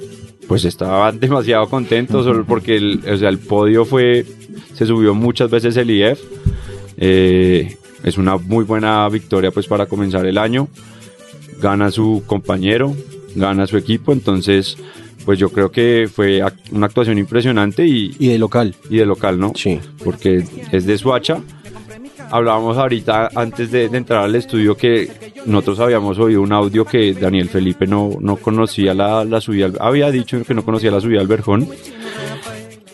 pues 0.49 0.64
estaba 0.64 1.12
demasiado 1.12 1.68
contento 1.68 2.24
solo 2.24 2.44
porque 2.44 2.76
el, 2.76 3.01
o 3.09 3.16
sea, 3.16 3.28
el 3.28 3.38
podio 3.38 3.84
fue, 3.84 4.26
se 4.74 4.86
subió 4.86 5.14
muchas 5.14 5.51
veces 5.51 5.76
el 5.76 5.90
IF. 5.90 6.18
Eh, 6.96 7.76
es 8.03 8.18
una 8.18 8.36
muy 8.36 8.64
buena 8.64 9.09
victoria 9.09 9.51
pues 9.53 9.66
para 9.66 9.86
comenzar 9.86 10.26
el 10.26 10.38
año. 10.38 10.68
Gana 11.61 11.90
su 11.90 12.22
compañero, 12.26 12.94
gana 13.34 13.66
su 13.66 13.76
equipo, 13.76 14.12
entonces 14.12 14.76
pues 15.24 15.38
yo 15.38 15.51
creo 15.51 15.70
que 15.70 16.09
fue 16.12 16.42
una 16.70 16.86
actuación 16.86 17.18
impresionante 17.18 17.86
y, 17.86 18.16
Y 18.18 18.28
de 18.28 18.38
local. 18.38 18.74
y 18.88 18.96
de 18.96 19.05
local, 19.07 19.38
¿no? 19.38 19.53
Sí. 19.55 19.78
porque 20.03 20.42
es 20.72 20.86
de 20.86 20.96
Suacha. 20.96 21.42
Hablábamos 22.31 22.76
ahorita 22.76 23.31
antes 23.35 23.70
de, 23.70 23.89
de 23.89 23.97
entrar 23.99 24.24
al 24.24 24.35
estudio 24.35 24.76
que 24.76 25.09
nosotros 25.47 25.81
habíamos 25.81 26.18
oído 26.18 26.43
un 26.43 26.53
audio 26.53 26.85
que 26.85 27.14
Daniel 27.14 27.49
Felipe 27.49 27.87
no, 27.87 28.11
no 28.20 28.37
conocía 28.37 28.93
la, 28.95 29.24
la 29.24 29.41
subida, 29.41 29.70
había 29.81 30.11
dicho 30.11 30.43
que 30.45 30.55
no 30.55 30.64
conocía 30.64 30.91
la 30.91 31.01
subida 31.01 31.20
al 31.20 31.26
Verjón. 31.26 31.68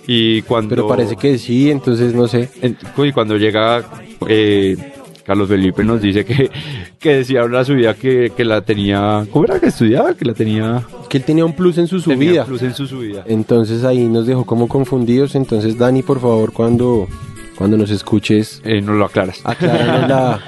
Y 0.07 0.43
cuando, 0.43 0.75
Pero 0.75 0.87
parece 0.89 1.17
que 1.17 1.39
sí, 1.39 1.71
entonces 1.71 2.15
no 2.15 2.29
sé. 2.29 2.51
y 2.99 3.13
cuando 3.13 3.37
llega 3.39 3.83
eh, 4.29 4.77
Carlos 5.25 5.49
Felipe 5.49 5.83
nos 5.83 6.03
dice 6.03 6.27
que, 6.27 6.51
que 6.99 7.17
decía 7.17 7.43
una 7.45 7.65
subida 7.65 7.95
que, 7.95 8.31
que 8.37 8.45
la 8.45 8.61
tenía, 8.61 9.27
¿cómo 9.33 9.47
era 9.47 9.59
que 9.59 9.69
estudiaba? 9.69 10.13
Que 10.15 10.27
la 10.27 10.35
tenía, 10.35 10.83
Que 11.09 11.17
él 11.19 11.25
tenía 11.25 11.47
un 11.47 11.55
plus 11.55 11.79
en 11.79 11.87
su 11.87 12.03
tenía 12.03 12.29
subida. 12.31 12.45
plus 12.45 12.63
en 12.63 12.75
su 12.75 12.87
subida. 12.87 13.25
Entonces 13.27 13.83
ahí 13.85 14.07
nos 14.07 14.27
dejó 14.27 14.45
como 14.45 14.69
confundidos. 14.69 15.35
Entonces, 15.35 15.79
Dani, 15.79 16.03
por 16.03 16.21
favor, 16.21 16.53
cuando, 16.53 17.09
cuando 17.57 17.77
nos 17.77 17.91
escuches, 17.91 18.61
Eh, 18.65 18.81
no 18.81 18.95
lo 18.95 19.05
aclaras. 19.07 19.41
acláranos 19.45 20.09
la. 20.09 20.41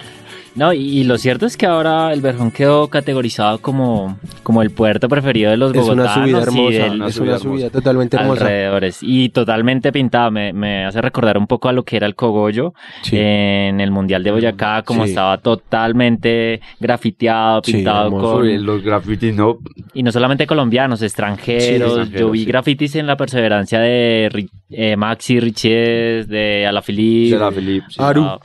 No, 0.57 0.72
y, 0.72 0.78
y 0.78 1.04
lo 1.04 1.18
cierto 1.18 1.44
es 1.44 1.57
que 1.57 1.66
ahora 1.66 2.12
el 2.14 2.22
Verjón 2.22 2.50
quedó 2.50 2.88
categorizado 2.88 3.59
como, 3.59 4.18
como 4.42 4.62
el 4.62 4.70
puerto 4.70 5.07
preferido 5.09 5.50
de 5.50 5.59
los 5.59 5.70
Es 5.74 5.76
una 5.86 6.04
bogotanos 6.04 6.14
subida 6.14 6.38
y 6.38 6.42
hermosa. 6.42 6.78
del- 6.84 6.94
una 6.96 7.07
es 7.09 7.14
subida 7.14 7.30
una 7.32 7.38
subida 7.38 7.52
hermosa. 7.66 7.70
totalmente 7.70 8.16
hermosa. 8.16 8.40
alrededores 8.44 8.98
y 9.02 9.28
totalmente 9.28 9.92
pintada. 9.92 10.30
Me, 10.30 10.52
me 10.54 10.86
hace 10.86 11.02
recordar 11.02 11.36
un 11.36 11.46
poco 11.46 11.68
a 11.68 11.72
lo 11.72 11.84
que 11.84 11.96
era 11.98 12.07
el 12.07 12.14
Cogollo 12.14 12.72
Sí. 13.02 13.16
en 13.18 13.80
el 13.80 13.90
Mundial 13.90 14.22
de 14.22 14.30
Boyacá, 14.30 14.82
como 14.82 15.04
Sí. 15.04 15.11
estaba 15.11 15.36
totalmente 15.38 16.61
grafiteado, 16.80 17.61
Sí, 17.62 17.72
pintado 17.74 18.07
hermoso. 18.07 18.32
con... 18.36 18.64
Los 18.66 18.82
grafitis, 18.82 19.34
no, 19.34 19.59
Y 19.92 20.02
no 20.02 20.11
solamente 20.11 20.46
colombianos, 20.46 21.02
extranjeros. 21.02 21.62
Sí, 21.64 21.74
extranjeros, 21.74 22.11
Yo 22.20 22.30
vi 22.30 22.40
sí. 22.40 22.44
grafitis 22.46 22.96
en 22.96 23.07
la 23.07 23.16
perseverancia 23.16 23.78
de 23.80 24.48
eh, 24.70 24.96
Maxi 24.96 25.38
Riches, 25.38 26.28
de 26.28 26.66
Alaphilippe, 26.66 27.36
de 27.38 27.80
sí. 27.88 27.96
Aru. 27.98 28.24
ah, 28.24 28.40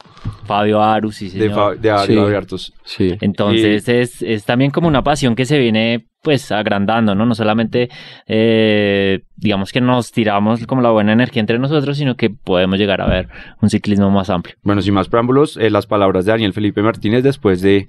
Fabio 0.45 0.81
Aru, 0.81 1.11
sí, 1.11 1.25
de, 1.29 1.31
señor. 1.47 1.53
Fa- 1.55 1.75
de 1.75 1.89
Ari 1.91 2.13
Sí. 2.13 2.19
Abiertos. 2.19 2.73
Sí. 2.83 3.17
Entonces 3.21 3.87
es, 3.89 4.21
es 4.21 4.43
también 4.45 4.71
como 4.71 4.87
una 4.87 5.03
pasión 5.03 5.35
que 5.35 5.45
se 5.45 5.57
viene 5.57 6.07
pues 6.21 6.51
agrandando, 6.51 7.15
¿no? 7.15 7.25
No 7.25 7.35
solamente 7.35 7.89
eh, 8.27 9.21
digamos 9.35 9.71
que 9.71 9.81
nos 9.81 10.11
tiramos 10.11 10.65
como 10.67 10.81
la 10.81 10.91
buena 10.91 11.13
energía 11.13 11.39
entre 11.39 11.57
nosotros, 11.57 11.97
sino 11.97 12.15
que 12.15 12.29
podemos 12.29 12.77
llegar 12.77 13.01
a 13.01 13.07
ver 13.07 13.27
un 13.59 13.69
ciclismo 13.69 14.11
más 14.11 14.29
amplio. 14.29 14.55
Bueno, 14.61 14.81
sin 14.81 14.93
más 14.93 15.09
preámbulos, 15.09 15.57
eh, 15.57 15.71
las 15.71 15.87
palabras 15.87 16.25
de 16.25 16.31
Daniel 16.31 16.53
Felipe 16.53 16.83
Martínez 16.83 17.23
después 17.23 17.61
de 17.61 17.87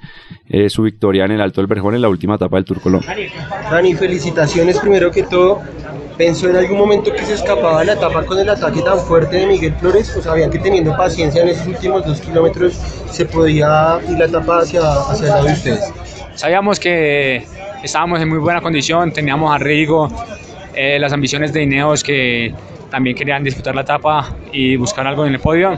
eh, 0.48 0.70
su 0.70 0.82
victoria 0.82 1.26
en 1.26 1.32
el 1.32 1.40
Alto 1.42 1.60
del 1.60 1.68
Verjón 1.68 1.94
en 1.94 2.02
la 2.02 2.08
última 2.08 2.36
etapa 2.36 2.56
del 2.56 2.64
Tour 2.64 2.80
Colombia. 2.80 3.14
Dani, 3.70 3.94
felicitaciones 3.94 4.78
primero 4.80 5.10
que 5.10 5.24
todo. 5.24 5.60
¿Pensó 6.16 6.48
en 6.48 6.56
algún 6.56 6.78
momento 6.78 7.10
que 7.10 7.24
se 7.24 7.34
escapaba 7.34 7.82
la 7.84 7.94
etapa 7.94 8.24
con 8.24 8.38
el 8.38 8.48
ataque 8.48 8.82
tan 8.82 8.98
fuerte 8.98 9.36
de 9.36 9.46
Miguel 9.46 9.74
Flores? 9.74 10.14
¿O 10.16 10.22
sabían 10.22 10.50
que 10.50 10.58
teniendo 10.58 10.94
paciencia 10.96 11.42
en 11.42 11.48
esos 11.48 11.66
últimos 11.66 12.04
dos 12.04 12.20
kilómetros 12.20 12.74
se 12.74 13.24
podía 13.24 13.98
ir 14.08 14.18
la 14.18 14.26
etapa 14.26 14.60
hacia, 14.60 14.80
hacia 14.80 15.26
el 15.26 15.30
lado 15.30 15.46
de 15.46 15.52
ustedes? 15.52 15.92
Sabíamos 16.34 16.78
que 16.78 17.46
estábamos 17.82 18.20
en 18.20 18.28
muy 18.28 18.38
buena 18.38 18.60
condición, 18.60 19.12
teníamos 19.12 19.54
a 19.54 19.58
Rigo, 19.58 20.08
eh, 20.74 20.98
las 20.98 21.12
ambiciones 21.12 21.52
de 21.52 21.62
Ineos 21.62 22.02
que 22.02 22.54
también 22.90 23.16
querían 23.16 23.42
disputar 23.42 23.74
la 23.74 23.80
etapa 23.80 24.34
y 24.52 24.76
buscar 24.76 25.06
algo 25.06 25.24
en 25.26 25.32
el 25.34 25.40
podio. 25.40 25.72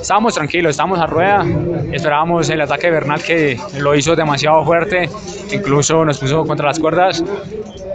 Estábamos 0.00 0.34
tranquilos, 0.34 0.70
estábamos 0.70 0.98
a 0.98 1.06
rueda, 1.06 1.46
esperábamos 1.92 2.50
el 2.50 2.60
ataque 2.60 2.88
de 2.88 2.92
Bernal 2.92 3.22
que 3.22 3.58
lo 3.78 3.94
hizo 3.94 4.14
demasiado 4.16 4.64
fuerte, 4.64 5.08
incluso 5.52 6.04
nos 6.04 6.18
puso 6.18 6.44
contra 6.44 6.66
las 6.66 6.78
cuerdas, 6.78 7.22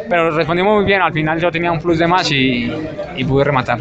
pero 0.09 0.31
respondimos 0.31 0.75
muy 0.77 0.85
bien, 0.85 1.01
al 1.01 1.13
final 1.13 1.39
yo 1.39 1.51
tenía 1.51 1.71
un 1.71 1.79
plus 1.79 1.99
de 1.99 2.07
más 2.07 2.31
y, 2.31 2.71
y 3.15 3.23
pude 3.25 3.43
rematar. 3.43 3.79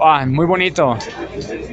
Ah, 0.00 0.24
muy 0.26 0.46
bonito. 0.46 0.96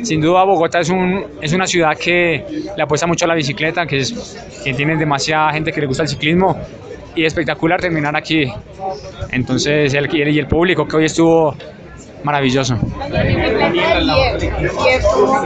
Sin 0.03 0.21
duda 0.21 0.43
Bogotá 0.43 0.79
es, 0.79 0.89
un, 0.89 1.25
es 1.41 1.53
una 1.53 1.65
ciudad 1.65 1.91
que 1.97 2.45
le 2.75 2.83
apuesta 2.83 3.07
mucho 3.07 3.25
a 3.25 3.27
la 3.27 3.35
bicicleta, 3.35 3.85
que, 3.85 3.97
es, 3.97 4.61
que 4.63 4.73
tiene 4.73 4.95
demasiada 4.95 5.51
gente 5.51 5.71
que 5.71 5.81
le 5.81 5.87
gusta 5.87 6.03
el 6.03 6.09
ciclismo 6.09 6.57
y 7.15 7.25
espectacular 7.25 7.79
terminar 7.79 8.15
aquí. 8.15 8.45
Entonces, 9.31 9.93
el, 9.93 10.09
y 10.13 10.39
el 10.39 10.47
público 10.47 10.85
que 10.85 10.97
hoy 10.97 11.05
estuvo 11.05 11.55
maravilloso. 12.23 12.75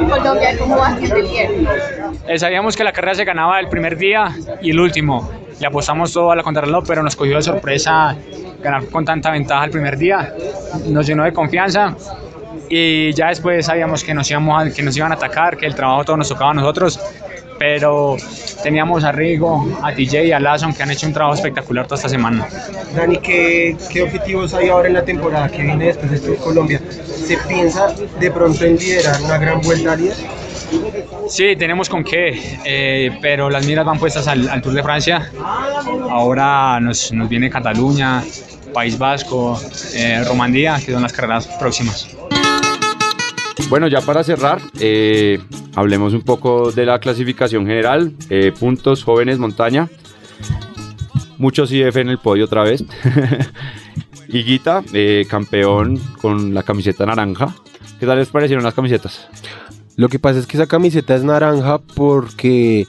Colombia, 0.09 0.57
¿cómo 0.57 0.78
va 0.78 0.97
el 0.97 1.11
Eh, 2.28 2.38
sabíamos 2.38 2.75
que 2.75 2.84
la 2.84 2.91
carrera 2.91 3.15
se 3.15 3.25
ganaba 3.25 3.59
el 3.59 3.67
primer 3.67 3.97
día 3.97 4.25
y 4.61 4.71
el 4.71 4.80
último. 4.80 5.30
Le 5.59 5.67
apostamos 5.67 6.13
todo 6.13 6.32
a 6.32 6.36
la 6.36 6.43
contrarreloj, 6.43 6.84
pero 6.88 7.01
nos 7.01 7.15
cogió 7.15 7.38
de 7.38 7.41
sorpresa 7.41 8.15
ganar 8.61 8.88
con 8.89 9.03
tanta 9.03 9.32
ventaja 9.32 9.65
el 9.65 9.71
primer 9.71 9.97
día. 9.97 10.34
Nos 10.88 11.07
llenó 11.07 11.23
de 11.23 11.32
confianza 11.32 11.95
y 12.70 13.13
ya 13.13 13.28
después 13.30 13.65
sabíamos 13.65 14.03
que 14.03 14.13
nos, 14.13 14.30
íbamos 14.30 14.61
a- 14.61 14.70
que 14.74 14.82
nos 14.84 14.95
iban 14.97 15.11
a 15.11 15.15
atacar, 15.15 15.57
que 15.57 15.65
el 15.65 15.76
trabajo 15.76 16.03
todo 16.05 16.18
nos 16.18 16.30
tocaba 16.30 16.51
a 16.51 16.53
nosotros, 16.53 16.99
pero 17.59 18.15
teníamos 18.61 19.03
a 19.03 19.11
Rigo, 19.11 19.68
a 19.82 19.91
TJ 19.93 20.26
y 20.26 20.32
a 20.32 20.39
Lasson 20.39 20.74
que 20.74 20.84
han 20.84 20.91
hecho 20.91 21.07
un 21.07 21.13
trabajo 21.13 21.36
espectacular 21.36 21.86
toda 21.86 21.95
esta 21.97 22.09
semana. 22.09 22.47
Dani, 22.95 23.18
¿qué, 23.18 23.76
¿qué 23.91 24.03
objetivos 24.03 24.53
hay 24.53 24.70
ahora 24.70 24.88
en 24.88 24.93
la 24.93 25.03
temporada 25.03 25.49
que 25.49 25.63
viene 25.63 25.86
después 25.86 26.11
de 26.11 26.30
de 26.32 26.36
Colombia? 26.38 26.80
¿Se 26.89 27.38
piensa 27.47 27.88
de 28.20 28.32
pronto 28.32 28.63
en 28.63 28.78
liderar 28.78 29.20
una 29.22 29.38
gran 29.38 29.61
vuelta 29.61 29.93
al 29.93 30.01
líder? 30.01 30.15
Sí, 31.30 31.55
tenemos 31.57 31.89
con 31.89 32.03
qué, 32.03 32.59
eh, 32.65 33.18
pero 33.22 33.49
las 33.49 33.65
miras 33.65 33.86
van 33.86 33.97
puestas 33.97 34.28
al, 34.28 34.47
al 34.49 34.61
Tour 34.61 34.74
de 34.74 34.84
Francia. 34.84 35.32
Ahora 36.09 36.80
nos, 36.80 37.11
nos 37.13 37.28
viene 37.30 37.49
Cataluña, 37.49 38.24
País 38.74 38.97
Vasco, 38.97 39.59
eh, 39.95 40.24
Romandía, 40.28 40.78
que 40.86 40.91
son 40.91 41.01
las 41.01 41.13
carreras 41.13 41.47
próximas. 41.59 42.07
Bueno, 43.69 43.87
ya 43.87 44.01
para 44.01 44.23
cerrar, 44.23 44.61
eh, 44.79 45.39
hablemos 45.75 46.13
un 46.13 46.21
poco 46.21 46.71
de 46.71 46.85
la 46.85 46.99
clasificación 46.99 47.65
general. 47.65 48.13
Eh, 48.29 48.53
puntos, 48.57 49.03
jóvenes, 49.03 49.39
montaña. 49.39 49.89
Muchos 51.37 51.71
IF 51.71 51.97
en 51.97 52.09
el 52.09 52.17
podio 52.17 52.45
otra 52.45 52.63
vez. 52.63 52.83
Higuita, 54.29 54.83
eh, 54.93 55.25
campeón 55.29 55.97
con 56.21 56.53
la 56.53 56.63
camiseta 56.63 57.05
naranja. 57.05 57.55
¿Qué 57.99 58.05
tal 58.05 58.19
les 58.19 58.29
parecieron 58.29 58.63
las 58.63 58.73
camisetas? 58.73 59.27
Lo 59.95 60.09
que 60.09 60.19
pasa 60.19 60.39
es 60.39 60.45
que 60.45 60.57
esa 60.57 60.67
camiseta 60.67 61.15
es 61.15 61.23
naranja 61.23 61.79
porque, 61.79 62.87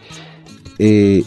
eh, 0.79 1.25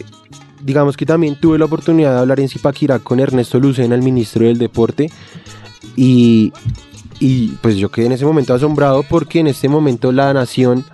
digamos 0.62 0.96
que 0.96 1.04
también 1.04 1.36
tuve 1.40 1.58
la 1.58 1.64
oportunidad 1.64 2.14
de 2.14 2.20
hablar 2.20 2.40
en 2.40 2.48
Zipaquirá 2.48 3.00
con 3.00 3.18
Ernesto 3.18 3.58
Lucena, 3.58 3.94
el 3.94 4.02
ministro 4.02 4.44
del 4.44 4.58
Deporte, 4.58 5.10
y, 5.96 6.52
y 7.22 7.50
pues 7.60 7.76
yo 7.76 7.88
quedé 7.88 8.06
en 8.06 8.12
ese 8.12 8.24
momento 8.24 8.52
asombrado 8.52 9.04
porque 9.08 9.38
en 9.38 9.46
este 9.46 9.68
momento 9.68 10.10
la 10.10 10.34
nación, 10.34 10.84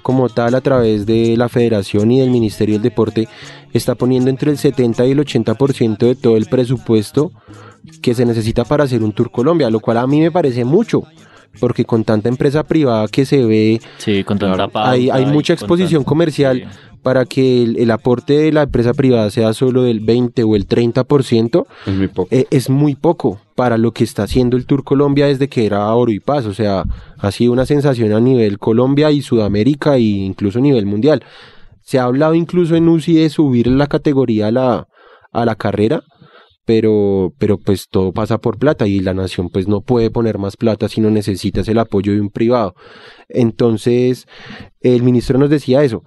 como 0.00 0.28
tal, 0.28 0.54
a 0.54 0.60
través 0.60 1.06
de 1.06 1.36
la 1.36 1.48
federación 1.48 2.12
y 2.12 2.20
del 2.20 2.30
Ministerio 2.30 2.76
del 2.76 2.82
Deporte, 2.82 3.28
está 3.72 3.96
poniendo 3.96 4.30
entre 4.30 4.52
el 4.52 4.58
70 4.58 5.04
y 5.06 5.10
el 5.10 5.18
80% 5.18 5.98
de 5.98 6.14
todo 6.14 6.36
el 6.36 6.46
presupuesto 6.46 7.32
que 8.00 8.14
se 8.14 8.24
necesita 8.24 8.64
para 8.64 8.84
hacer 8.84 9.02
un 9.02 9.10
Tour 9.10 9.32
Colombia, 9.32 9.68
lo 9.68 9.80
cual 9.80 9.98
a 9.98 10.06
mí 10.06 10.20
me 10.20 10.30
parece 10.30 10.64
mucho. 10.64 11.02
Porque 11.58 11.84
con 11.84 12.04
tanta 12.04 12.28
empresa 12.28 12.62
privada 12.62 13.08
que 13.08 13.24
se 13.24 13.44
ve, 13.44 13.80
Sí, 13.98 14.22
con 14.22 14.38
tanta 14.38 14.68
pauta 14.68 14.90
hay, 14.90 15.10
hay 15.10 15.26
mucha 15.26 15.52
exposición 15.52 16.04
comercial 16.04 16.68
para 17.02 17.24
que 17.24 17.62
el, 17.62 17.76
el 17.78 17.90
aporte 17.90 18.34
de 18.34 18.52
la 18.52 18.62
empresa 18.62 18.92
privada 18.94 19.30
sea 19.30 19.52
solo 19.52 19.82
del 19.82 20.00
20 20.00 20.42
o 20.44 20.56
el 20.56 20.66
30%. 20.66 21.66
Es 21.86 21.94
muy 21.94 22.08
poco. 22.08 22.28
eh, 22.30 22.46
es 22.50 22.70
muy 22.70 22.94
poco 22.94 23.40
para 23.54 23.78
lo 23.78 23.92
que 23.92 24.04
está 24.04 24.24
haciendo 24.24 24.56
el 24.56 24.66
Tour 24.66 24.84
Colombia 24.84 25.26
desde 25.26 25.48
que 25.48 25.66
era 25.66 25.92
Oro 25.94 26.10
y 26.12 26.20
Paz. 26.20 26.46
O 26.46 26.54
sea, 26.54 26.84
ha 27.18 27.30
sido 27.30 27.52
una 27.52 27.66
sensación 27.66 28.12
a 28.12 28.20
nivel 28.20 28.58
Colombia 28.58 29.10
y 29.10 29.22
Sudamérica 29.22 29.96
e 29.96 30.00
incluso 30.00 30.58
a 30.58 30.62
nivel 30.62 30.86
mundial. 30.86 31.22
Se 31.82 31.98
ha 31.98 32.04
hablado 32.04 32.34
incluso 32.34 32.74
en 32.76 32.88
UCI 32.88 33.14
de 33.14 33.30
subir 33.30 33.68
la 33.68 33.86
categoría 33.86 34.48
a 34.48 34.50
la, 34.50 34.88
a 35.32 35.44
la 35.44 35.54
carrera, 35.54 36.02
pero, 36.66 37.32
pero 37.38 37.56
pues 37.58 37.88
todo 37.88 38.12
pasa 38.12 38.36
por 38.38 38.58
plata 38.58 38.86
y 38.86 39.00
la 39.00 39.14
nación 39.14 39.48
pues 39.48 39.66
no 39.68 39.80
puede 39.80 40.10
poner 40.10 40.36
más 40.36 40.56
plata 40.58 40.88
si 40.88 41.00
no 41.00 41.08
necesitas 41.10 41.66
el 41.68 41.78
apoyo 41.78 42.12
de 42.12 42.20
un 42.20 42.28
privado. 42.28 42.74
Entonces, 43.30 44.26
el 44.80 45.02
ministro 45.02 45.38
nos 45.38 45.50
decía 45.50 45.82
eso, 45.84 46.02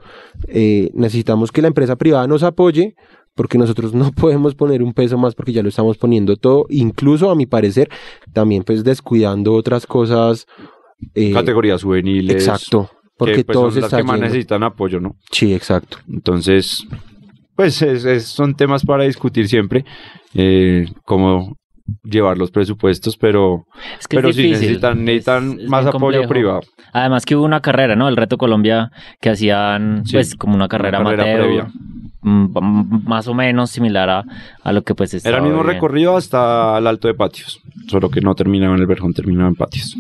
eh, 0.48 0.90
necesitamos 0.94 1.52
que 1.52 1.62
la 1.62 1.68
empresa 1.70 1.96
privada 1.96 2.28
nos 2.28 2.44
apoye 2.44 2.96
porque 3.36 3.58
nosotros 3.58 3.94
no 3.96 4.12
podemos 4.12 4.56
poner 4.56 4.84
un 4.84 4.94
peso 4.94 5.18
más 5.18 5.36
porque 5.36 5.54
ya 5.54 5.64
lo 5.64 5.70
estamos 5.70 5.98
poniendo 5.98 6.36
todo, 6.36 6.66
incluso 6.70 7.30
a 7.30 7.36
mi 7.36 7.46
parecer, 7.46 7.90
también 8.34 8.64
pues 8.64 8.84
descuidando 8.84 9.54
otras 9.54 9.86
cosas. 9.86 10.46
eh, 11.16 11.32
Categorías 11.32 11.84
juveniles. 11.84 12.36
Exacto, 12.36 12.90
porque 13.18 13.36
que, 13.36 13.46
pues, 13.46 13.54
todos 13.54 13.74
son 13.74 13.82
las 13.84 13.94
que 13.94 14.04
más 14.04 14.20
necesitan 14.20 14.64
apoyo, 14.64 15.00
¿no? 15.00 15.16
Sí, 15.32 15.54
exacto. 15.54 15.98
Entonces, 16.12 16.86
pues 17.56 17.82
es- 17.82 18.06
es- 18.06 18.26
son 18.26 18.56
temas 18.56 18.84
para 18.86 19.04
discutir 19.06 19.48
siempre, 19.48 19.86
eh, 20.34 20.86
cómo 21.06 21.56
llevar 22.04 22.38
los 22.38 22.52
presupuestos, 22.52 23.18
pero, 23.18 23.66
Es 24.00 24.08
que 24.08 24.18
es 24.18 24.22
pero 24.22 24.32
sí 24.32 24.44
difícil, 24.44 24.62
necesitan, 24.68 25.04
necesitan 25.06 25.48
más 25.68 25.86
bien 25.86 25.88
apoyo 25.96 26.20
complejo. 26.20 26.28
privado. 26.30 26.62
Además 26.94 27.26
que 27.26 27.36
hubo 27.36 27.46
una 27.46 27.62
carrera, 27.62 27.96
¿no? 27.96 28.08
El 28.08 28.16
Reto 28.16 28.38
Colombia 28.38 28.92
que 29.20 29.32
hacían, 29.32 30.06
Sí, 30.06 30.14
pues, 30.14 30.36
como 30.36 30.54
una 30.56 30.68
carrera, 30.68 31.00
carrera 31.04 31.24
amateur, 31.24 31.40
previa. 31.46 31.68
mm, 32.22 33.08
más 33.08 33.28
o 33.28 33.34
menos 33.34 33.72
similar 33.72 34.08
a, 34.10 34.24
a 34.64 34.72
lo 34.72 34.84
que 34.84 34.94
pues 34.94 35.16
estaba 35.16 35.36
Era 35.38 35.44
el 35.44 35.50
mismo 35.50 35.64
bien. 35.64 35.74
recorrido 35.76 36.16
hasta 36.16 36.78
el 36.78 36.86
Alto 36.86 37.08
de 37.08 37.16
Patios, 37.16 37.60
solo 37.88 38.10
que 38.12 38.22
no 38.22 38.36
terminaba 38.36 38.76
en 38.76 38.82
el 38.82 38.88
Verjón, 38.88 39.14
terminaba 39.14 39.50
en 39.50 39.56
Patios. 39.56 39.96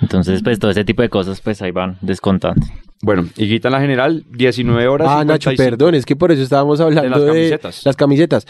Entonces, 0.00 0.42
pues, 0.42 0.58
todo 0.58 0.70
ese 0.70 0.84
tipo 0.86 1.02
de 1.02 1.10
cosas, 1.10 1.42
pues, 1.42 1.60
ahí 1.60 1.72
van 1.72 1.98
descontando. 2.00 2.64
Bueno, 3.02 3.26
Higuita 3.36 3.68
en 3.68 3.72
la 3.72 3.80
general, 3.80 4.24
19 4.30 4.88
horas. 4.88 5.08
Ah, 5.10 5.24
Nacho, 5.26 5.50
55. 5.50 5.56
perdón, 5.76 5.94
es 5.94 6.06
que 6.06 6.16
por 6.16 6.32
eso 6.32 6.42
estábamos 6.42 6.80
hablando 6.80 7.10
las 7.10 7.20
de, 7.20 7.26
camisetas. 7.26 7.84
las 7.84 7.96
camisetas. 7.96 8.46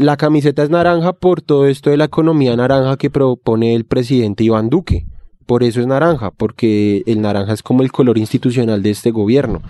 La 0.00 0.16
camiseta 0.16 0.62
es 0.62 0.70
naranja 0.70 1.12
por 1.12 1.42
todo 1.42 1.66
esto 1.66 1.90
de 1.90 1.98
la 1.98 2.06
economía 2.06 2.56
naranja 2.56 2.96
que 2.96 3.10
propone 3.10 3.74
el 3.74 3.84
presidente 3.84 4.42
Iván 4.42 4.70
Duque. 4.70 5.04
Por 5.44 5.62
eso 5.62 5.78
es 5.78 5.86
naranja, 5.86 6.30
porque 6.30 7.02
el 7.04 7.20
naranja 7.20 7.52
es 7.52 7.62
como 7.62 7.82
el 7.82 7.92
color 7.92 8.16
institucional 8.16 8.82
de 8.82 8.92
este 8.92 9.10
gobierno. 9.10 9.60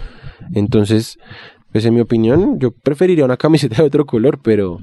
Entonces, 0.54 1.18
pues 1.72 1.84
en 1.84 1.94
mi 1.94 2.00
opinión, 2.00 2.60
yo 2.60 2.70
preferiría 2.70 3.24
una 3.24 3.36
camiseta 3.38 3.78
de 3.78 3.88
otro 3.88 4.06
color, 4.06 4.38
pero, 4.40 4.78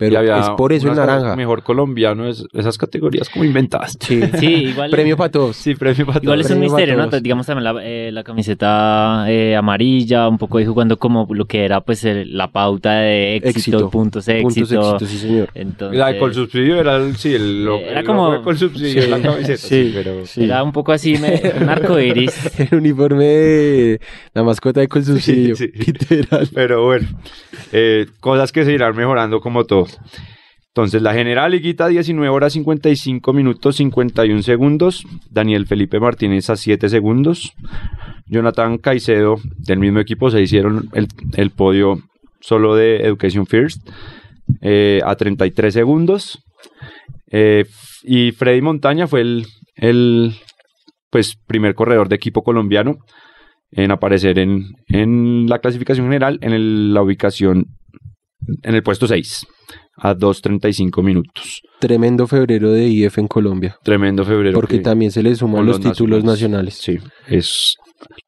pero 0.00 0.18
había 0.18 0.40
es 0.40 0.50
por 0.50 0.72
eso 0.72 0.88
el 0.88 0.96
naranja. 0.96 1.36
Mejor 1.36 1.62
colombiano, 1.62 2.26
es- 2.28 2.44
esas 2.52 2.76
categorías 2.76 3.28
como 3.28 3.44
inventadas. 3.44 3.96
Sí, 4.00 4.20
Sí, 4.40 4.46
igual. 4.70 4.90
premio 4.90 5.16
para 5.16 5.30
todos. 5.30 5.54
Sí, 5.56 5.76
premio 5.76 6.06
para 6.06 6.18
Igual 6.20 6.40
es 6.40 6.46
un 6.46 6.52
Premio 6.58 6.68
misterio, 6.70 6.96
¿no? 6.96 7.08
todos. 7.08 7.22
Digamos 7.22 7.46
también 7.46 7.64
la, 7.64 7.80
eh, 7.84 8.10
la 8.12 8.24
camiseta 8.24 9.26
eh, 9.28 9.54
amarilla, 9.54 10.28
un 10.28 10.38
poco 10.38 10.58
ahí 10.58 10.66
jugando 10.66 10.98
como 10.98 11.28
lo 11.32 11.44
que 11.44 11.64
era 11.64 11.80
pues 11.82 12.04
el- 12.04 12.36
la 12.36 12.50
pauta 12.50 12.94
de 12.94 13.36
éxito, 13.36 13.50
Éxito. 13.58 13.90
puntos 13.90 14.24
Puntos 14.24 14.26
éxito. 14.62 14.96
éxito, 14.96 15.06
sí, 15.10 15.18
señor. 15.18 15.50
Entonces, 15.54 15.98
La 15.98 16.08
de 16.08 16.18
Colsubsidio 16.18 16.76
era 16.80 16.96
el, 16.96 17.16
sí, 17.16 17.34
el, 17.34 17.64
lo- 17.64 17.78
Era 17.78 18.00
el 18.00 18.06
como- 18.06 18.24
logo 18.26 18.38
de 18.38 18.42
Colsubsidio 18.42 19.02
en 19.04 19.10
la 19.10 19.20
camiseta. 19.20 19.56
Sí, 19.58 19.92
pero 19.94 20.26
sí. 20.26 20.44
Era 20.44 20.62
un 20.62 20.72
poco 20.72 20.92
así, 20.92 21.16
me- 21.18 21.40
un 21.60 21.68
arco 21.68 21.98
iris. 22.00 22.32
El 22.70 22.78
uniforme 22.78 23.24
de 23.26 24.00
la 24.34 24.42
mascota 24.42 24.80
de 24.80 24.88
Colsubsidio. 24.88 25.54
Sí, 25.56 25.68
sí. 25.74 25.78
Literal. 25.92 26.48
Pero 26.54 26.84
bueno, 26.86 27.06
eh, 27.72 28.06
cosas 28.20 28.52
que 28.52 28.64
se 28.64 28.72
irán 28.72 28.96
mejorando 28.96 29.40
como 29.40 29.64
todo. 29.64 29.86
Entonces, 30.68 31.02
la 31.02 31.12
general 31.12 31.52
Higuita, 31.54 31.88
19 31.88 32.28
horas 32.28 32.52
55 32.52 33.32
minutos 33.32 33.76
51 33.76 34.42
segundos. 34.42 35.04
Daniel 35.28 35.66
Felipe 35.66 35.98
Martínez 35.98 36.48
a 36.48 36.56
7 36.56 36.88
segundos. 36.88 37.52
Jonathan 38.26 38.78
Caicedo, 38.78 39.36
del 39.58 39.80
mismo 39.80 39.98
equipo, 39.98 40.30
se 40.30 40.40
hicieron 40.40 40.88
el, 40.92 41.08
el 41.36 41.50
podio 41.50 41.98
solo 42.40 42.76
de 42.76 42.98
Education 42.98 43.46
First 43.46 43.88
eh, 44.60 45.00
a 45.04 45.16
33 45.16 45.74
segundos. 45.74 46.38
Eh, 47.30 47.64
y 48.02 48.32
Freddy 48.32 48.60
Montaña 48.60 49.06
fue 49.06 49.20
el, 49.22 49.46
el 49.76 50.34
pues, 51.10 51.36
primer 51.46 51.74
corredor 51.74 52.08
de 52.08 52.16
equipo 52.16 52.42
colombiano 52.42 52.98
en 53.72 53.90
aparecer 53.90 54.38
en, 54.38 54.64
en 54.88 55.46
la 55.48 55.58
clasificación 55.58 56.06
general 56.06 56.38
en 56.42 56.52
el- 56.52 56.92
la 56.94 57.02
ubicación 57.02 57.66
en 58.62 58.74
el 58.74 58.82
puesto 58.82 59.06
6 59.06 59.46
a 59.96 60.14
2.35 60.14 61.02
minutos. 61.02 61.60
Tremendo 61.78 62.26
febrero 62.26 62.70
de 62.72 62.88
IF 62.88 63.18
en 63.18 63.28
Colombia. 63.28 63.76
Tremendo 63.84 64.24
febrero. 64.24 64.54
Porque 64.54 64.78
que- 64.78 64.82
también 64.82 65.10
se 65.10 65.22
le 65.22 65.34
suman 65.34 65.56
con 65.58 65.66
los, 65.66 65.80
títulos 65.80 66.24
nacionales. 66.24 66.74
Sí, 66.74 66.98
es 67.28 67.76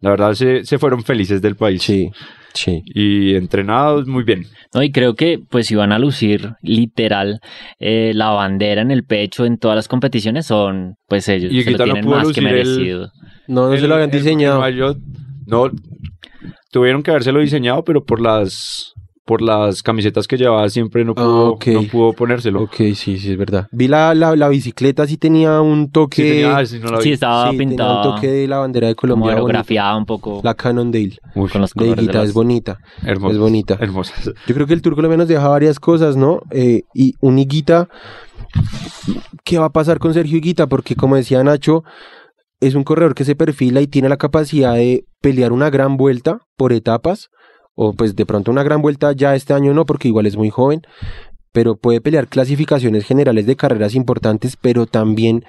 la 0.01 0.11
verdad 0.11 0.35
se, 0.35 0.65
se 0.65 0.79
fueron 0.79 1.03
felices 1.03 1.41
del 1.41 1.57
país. 1.57 1.83
Sí, 1.83 2.11
sí. 2.53 2.83
Y 2.95 3.35
entrenados 3.37 4.07
muy 4.07 4.23
bien. 4.23 4.45
No, 4.75 4.83
y 4.83 4.93
creo 4.93 5.15
que 5.15 5.39
pues 5.51 5.67
si 5.67 5.75
van 5.75 5.93
a 5.93 5.99
lucir 5.99 6.51
literal 6.63 7.41
eh, 7.81 8.13
la 8.15 8.31
bandera 8.31 8.83
en 8.83 8.91
el 8.91 9.05
pecho 9.05 9.47
en 9.47 9.57
todas 9.59 9.75
las 9.77 9.89
competiciones 9.89 10.45
son 10.47 10.97
pues 11.09 11.27
ellos. 11.29 11.51
Y 11.53 11.63
se 11.63 11.71
lo 11.71 11.85
tienen 11.85 12.07
más 12.07 12.31
que 12.33 12.41
el- 12.41 12.45
merecido. 12.45 13.11
No, 13.49 13.71
no 13.71 13.77
se 13.79 13.89
lo 13.89 13.95
habían 13.95 14.11
El- 14.11 14.17
el 14.17 14.23
diseñado. 14.23 14.61
No, 15.47 15.71
tuvieron 16.71 17.03
que 17.03 17.11
habérselo 17.11 17.41
diseñado, 17.41 17.85
pero 17.85 18.05
por 18.05 18.21
las 18.21 18.89
por 19.25 19.41
las 19.41 19.85
camisetas 19.85 20.27
que 20.27 20.37
llevaba 20.37 20.69
siempre 20.69 21.05
no 21.05 21.15
pudo, 21.15 21.47
Ah, 21.47 21.51
ok. 21.51 21.67
no 21.69 21.83
pudo 21.85 22.13
ponérselo. 22.13 22.61
Ok, 22.63 22.75
sí, 22.95 23.19
sí, 23.19 23.31
es 23.31 23.37
verdad. 23.39 23.69
Vi 23.71 23.87
la, 23.87 24.17
la, 24.17 24.35
la 24.35 24.49
bicicleta, 24.49 25.07
sí 25.07 25.17
tenía 25.17 25.61
un 25.61 25.93
toque. 25.93 26.23
Sí, 26.23 26.29
tenía- 26.29 26.57
ah, 26.57 26.67
sí, 26.67 26.81
no 26.81 26.91
la 26.91 26.99
vi. 26.99 27.05
Sí, 27.05 27.13
estaba 27.13 27.45
Sí, 27.45 27.57
tenía 27.57 27.69
pintada. 27.71 27.97
un 28.09 28.15
toque 28.17 28.27
de 28.27 28.49
la 28.49 28.59
bandera 28.59 28.89
de 28.89 28.97
Colombia. 28.97 29.27
bonito. 29.27 29.37
aerografiada 29.47 29.97
un 29.97 30.07
poco. 30.07 30.41
La 30.43 30.55
Cannondale. 30.55 31.19
Uy, 31.37 31.49
con 31.49 31.61
los 31.61 31.73
De 31.73 31.79
colores 31.79 32.05
de 32.07 32.13
las- 32.13 32.29
es 32.29 32.35
bonita. 32.35 32.79
hermosa. 33.05 33.33
Es 33.33 33.39
bonita. 33.39 33.77
Hermosa. 33.81 34.13
Yo 34.49 34.55
creo 34.57 34.67
que 34.67 34.75
el 34.75 34.83
Tour 34.83 34.97
Colombia 34.97 35.17
nos 35.19 35.29
deja 35.29 35.47
varias 35.47 35.79
cosas, 35.79 36.17
¿no? 36.17 36.41
Eh, 36.51 36.83
y 36.93 37.15
un 37.21 37.39
Higuita, 37.39 37.89
¿qué 39.45 39.59
va 39.59 39.67
a 39.67 39.73
pasar 39.73 40.01
con 40.01 40.13
Sergio 40.15 40.37
Higuita? 40.39 40.67
Porque 40.67 40.97
como 40.97 41.15
decía 41.17 41.43
Nacho, 41.45 41.85
es 42.63 42.75
un 42.75 42.85
corredor 42.85 43.15
que 43.15 43.25
se 43.25 43.35
perfila 43.37 43.81
y 43.83 43.87
tiene 43.87 44.09
la 44.09 44.17
capacidad 44.17 44.75
de 44.75 45.05
pelear 45.21 45.53
una 45.53 45.69
gran 45.69 45.97
vuelta 45.97 46.39
por 46.57 46.73
etapas, 46.73 47.29
o 47.75 47.93
pues 47.93 48.17
de 48.17 48.25
pronto 48.27 48.51
una 48.51 48.63
gran 48.63 48.81
vuelta 48.83 49.13
ya 49.13 49.35
este 49.35 49.53
año 49.53 49.75
no, 49.75 49.85
porque 49.85 50.09
igual 50.09 50.27
es 50.27 50.37
muy 50.37 50.49
joven, 50.51 50.83
pero 51.53 51.77
puede 51.77 52.01
pelear 52.01 52.29
clasificaciones 52.29 53.05
generales 53.05 53.45
de 53.47 53.57
carreras 53.57 53.95
importantes, 53.95 54.57
pero 54.57 54.87
también 54.87 55.45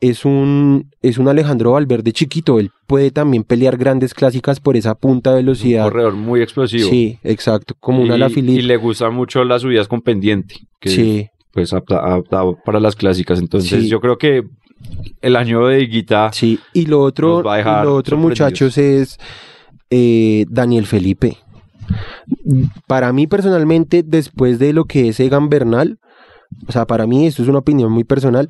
es 0.00 0.24
un, 0.24 0.90
es 1.02 1.18
un 1.18 1.28
Alejandro 1.28 1.72
Valverde 1.72 2.12
chiquito, 2.12 2.58
él 2.58 2.70
puede 2.86 3.10
también 3.10 3.44
pelear 3.44 3.76
grandes 3.76 4.14
clásicas 4.14 4.58
por 4.58 4.76
esa 4.76 4.94
punta 4.94 5.30
de 5.32 5.40
Un 5.40 5.44
velocidad. 5.46 5.84
corredor 5.84 6.14
muy 6.14 6.40
explosivo. 6.42 6.88
Sí, 6.88 7.18
exacto, 7.22 7.74
como 7.80 8.00
un 8.02 8.08
y, 8.08 8.12
Alaphilippe. 8.12 8.60
y 8.60 8.62
le 8.62 8.76
gustan 8.76 9.14
mucho 9.14 9.44
las 9.44 9.62
subidas 9.62 9.88
con 9.88 10.00
pendiente. 10.00 10.56
Que, 10.80 10.88
Sí. 10.90 11.26
Pues 11.52 11.72
apta- 11.72 11.98
adaptado 11.98 12.56
para 12.64 12.78
las 12.78 12.94
clásicas. 12.94 13.40
Entonces 13.40 13.82
Sí. 13.82 13.88
yo 13.88 14.00
creo 14.00 14.16
que 14.18 14.44
el 15.20 15.36
año 15.36 15.66
de 15.66 15.82
Higuita 15.82 16.32
Sí, 16.32 16.58
y 16.72 16.86
lo 16.86 17.02
otro, 17.02 17.40
y 17.40 17.62
lo 17.84 17.94
otro 17.94 18.16
muchachos, 18.16 18.78
es 18.78 19.18
eh, 19.90 20.46
Daniel 20.48 20.86
Felipe. 20.86 21.38
Para 22.86 23.12
mí 23.12 23.26
personalmente, 23.26 24.02
después 24.04 24.58
de 24.58 24.72
lo 24.72 24.84
que 24.84 25.08
es 25.08 25.20
Egan 25.20 25.48
Bernal, 25.48 25.98
o 26.66 26.72
sea, 26.72 26.86
para 26.86 27.06
mí 27.06 27.26
esto 27.26 27.42
es 27.42 27.48
una 27.48 27.58
opinión 27.58 27.90
muy 27.92 28.04
personal, 28.04 28.48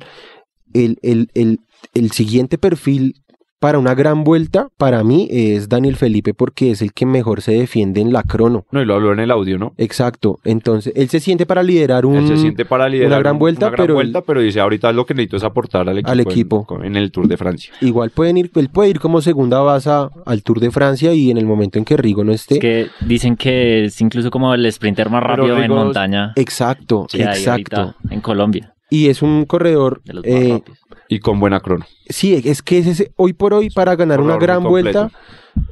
el, 0.73 0.97
el, 1.01 1.29
el, 1.33 1.59
el 1.93 2.11
siguiente 2.11 2.57
perfil 2.57 3.21
para 3.61 3.77
una 3.77 3.93
gran 3.93 4.23
vuelta, 4.23 4.69
para 4.77 5.03
mí, 5.03 5.27
es 5.29 5.69
Daniel 5.69 5.95
Felipe 5.95 6.33
porque 6.33 6.71
es 6.71 6.81
el 6.81 6.93
que 6.93 7.05
mejor 7.05 7.41
se 7.41 7.51
defiende 7.51 8.01
en 8.01 8.11
la 8.11 8.23
crono. 8.23 8.65
No, 8.71 8.81
y 8.81 8.85
lo 8.85 8.95
habló 8.95 9.13
en 9.13 9.19
el 9.19 9.29
audio, 9.29 9.59
¿no? 9.59 9.73
Exacto. 9.77 10.39
Entonces, 10.45 10.91
él 10.95 11.09
se 11.09 11.19
siente 11.19 11.45
para 11.45 11.61
liderar 11.61 12.07
un, 12.07 12.15
Él 12.15 12.27
se 12.27 12.37
siente 12.37 12.65
para 12.65 12.89
liderar 12.89 13.09
una 13.11 13.19
gran 13.19 13.33
un- 13.35 13.39
vuelta, 13.39 13.67
una 13.67 13.75
gran 13.75 13.83
pero 13.85 13.93
vuelta, 13.93 14.21
pero 14.23 14.41
dice 14.41 14.59
ahorita 14.59 14.91
lo 14.93 15.05
que 15.05 15.13
necesito 15.13 15.37
es 15.37 15.43
aportar 15.43 15.87
al 15.87 15.99
equipo, 15.99 16.11
Al 16.11 16.19
en- 16.21 16.27
equipo. 16.27 16.67
En, 16.83 16.95
el 16.95 17.11
Tour 17.11 17.27
de 17.27 17.37
Francia. 17.37 17.71
igual 17.81 18.09
pueden 18.09 18.37
ir, 18.37 18.49
él 18.55 18.69
puede 18.69 18.89
ir 18.89 18.99
como 18.99 19.21
segunda 19.21 19.59
base 19.61 19.91
al 20.25 20.41
Tour 20.43 20.59
de 20.59 20.71
Francia 20.71 21.13
y 21.13 21.29
en 21.29 21.37
el 21.37 21.45
momento 21.45 21.77
en 21.77 21.85
que 21.85 21.95
Rigo 21.97 22.23
no 22.23 22.31
esté. 22.31 22.55
Es 22.55 22.59
que 22.59 22.87
dicen 23.05 23.35
que 23.37 23.85
es 23.85 24.01
incluso 24.01 24.31
como 24.31 24.55
el 24.55 24.71
sprinter 24.71 25.11
más 25.11 25.21
rápido 25.21 25.55
en 25.61 25.69
montaña 25.71 26.33
Exacto, 26.35 27.05
exacto. 27.13 27.51
ahorita 27.79 27.95
en 28.09 28.21
Colombia. 28.21 28.73
Y 28.91 29.07
es 29.07 29.21
un 29.21 29.45
corredor. 29.45 30.01
De 30.03 30.13
los 30.13 30.25
más 30.25 30.35
eh. 30.35 30.63
Y 31.07 31.19
con 31.19 31.39
buena 31.39 31.61
crono. 31.61 31.85
sí, 32.09 32.41
es 32.45 32.61
que 32.61 32.77
es 32.77 32.87
ese, 32.87 33.11
hoy 33.15 33.33
por 33.33 33.53
hoy, 33.53 33.69
para 33.69 33.95
ganar 33.95 34.19
una 34.21 34.37
gran 34.37 34.63
vuelta, 34.63 35.09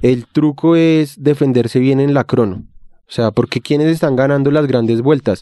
el 0.02 0.26
truco 0.26 0.76
es 0.76 1.22
defenderse 1.22 1.80
bien 1.80 2.00
en 2.00 2.14
la 2.14 2.24
crono. 2.24 2.64
O 3.10 3.12
sea, 3.12 3.32
porque 3.32 3.60
quienes 3.60 3.88
están 3.88 4.16
ganando 4.16 4.52
las 4.52 4.68
grandes 4.68 5.02
vueltas? 5.02 5.42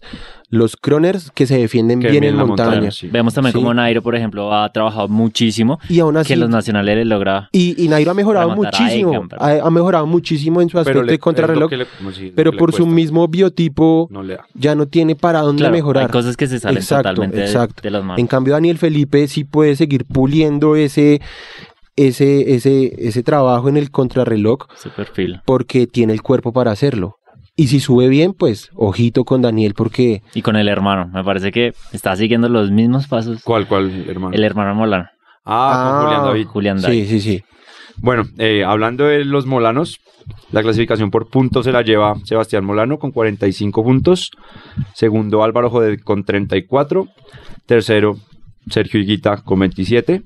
Los 0.50 0.78
croners 0.78 1.32
que 1.32 1.46
se 1.46 1.58
defienden 1.58 2.00
Que 2.00 2.08
bien 2.10 2.24
en 2.24 2.38
la 2.38 2.46
montaña. 2.46 2.70
montaña, 2.70 2.92
sí. 2.92 3.10
Vemos 3.12 3.34
también 3.34 3.52
Sí. 3.52 3.60
como 3.60 3.74
Nairo, 3.74 4.02
por 4.02 4.16
ejemplo, 4.16 4.54
ha 4.54 4.72
trabajado 4.72 5.10
muchísimo. 5.10 5.78
Y 5.90 6.00
aún 6.00 6.16
así. 6.16 6.30
que 6.30 6.38
los 6.38 6.50
nacionales 6.50 6.96
le 6.96 7.04
logra. 7.04 7.50
Y, 7.52 7.76
y 7.84 7.90
Nairo 7.90 8.12
ha 8.12 8.14
mejorado 8.14 8.56
muchísimo. 8.56 9.12
Egan, 9.12 9.28
pero- 9.28 9.42
ha, 9.42 9.68
ha 9.68 9.70
mejorado 9.70 10.08
muchísimo 10.08 10.62
en 10.62 10.70
su 10.70 10.80
aspecto 10.80 11.04
le- 11.04 11.12
de 11.12 11.20
contrarreloj. 11.20 11.70
le- 11.72 12.32
pero 12.34 12.54
por 12.54 12.72
su 12.72 12.88
mismo 12.88 13.28
biotipo, 13.28 14.08
No 14.12 14.24
le 14.24 14.36
da. 14.36 14.46
ya 14.54 14.74
no 14.74 14.86
tiene 14.88 15.18
para 15.18 15.42
dónde 15.42 15.64
Claro, 15.64 15.74
mejorar. 15.76 16.04
hay 16.06 16.10
cosas 16.10 16.38
que 16.38 16.48
se 16.48 16.60
salen 16.60 16.78
Exacto, 16.78 17.10
totalmente 17.10 17.38
de- 17.40 17.46
exacto. 17.48 17.82
de 17.84 17.92
las 17.92 18.02
manos. 18.02 18.20
En 18.20 18.28
cambio, 18.28 18.54
Daniel 18.54 18.78
Felipe 18.78 19.28
sí 19.28 19.44
puede 19.44 19.76
seguir 19.76 20.06
puliendo 20.06 20.78
ese, 20.78 21.20
ese, 21.98 22.54
ese, 22.56 22.94
ese 22.98 23.24
trabajo 23.24 23.68
en 23.70 23.76
el 23.76 23.92
contrarreloj 23.92 24.68
Su 24.76 24.90
perfil. 24.92 25.42
porque 25.46 25.88
tiene 25.88 26.14
el 26.14 26.22
cuerpo 26.22 26.54
para 26.54 26.72
hacerlo. 26.72 27.17
Y 27.60 27.68
si 27.68 27.80
sube 27.80 28.08
bien, 28.08 28.34
pues 28.34 28.70
ojito 28.76 29.26
con 29.26 29.42
Daniel 29.42 29.74
porque 29.76 30.22
Y 30.36 30.44
con 30.44 30.56
el 30.56 30.70
hermano, 30.70 31.10
me 31.12 31.24
parece 31.24 31.52
que 31.52 31.74
está 31.92 32.16
siguiendo 32.16 32.50
los 32.50 32.70
mismos 32.70 33.08
pasos. 33.08 33.42
¿Cuál, 33.44 33.68
cuál, 33.68 34.08
hermano? 34.08 34.36
El 34.36 34.44
hermano 34.44 34.76
Molano. 34.76 35.10
Ah, 35.44 35.90
con 35.90 36.04
Julián 36.04 36.24
David. 36.24 36.46
Julián 36.46 36.80
sí, 36.80 37.08
sí, 37.08 37.20
sí. 37.20 37.44
Bueno, 37.98 38.26
eh, 38.38 38.64
hablando 38.64 39.06
de 39.06 39.26
los 39.26 39.48
Molanos, 39.48 40.00
la 40.52 40.62
clasificación 40.62 41.10
por 41.10 41.30
puntos 41.30 41.66
se 41.66 41.72
la 41.72 41.82
lleva 41.82 42.16
Sebastián 42.26 42.64
Molano 42.64 43.00
con 43.00 43.12
45 43.12 43.84
puntos. 43.84 44.30
Segundo 44.94 45.44
Álvaro 45.44 45.72
Joder 45.72 46.04
con 46.04 46.24
34. 46.24 47.08
Tercero 47.66 48.18
Sergio 48.70 49.00
Higuita 49.00 49.38
con 49.38 49.60
27. 49.60 50.22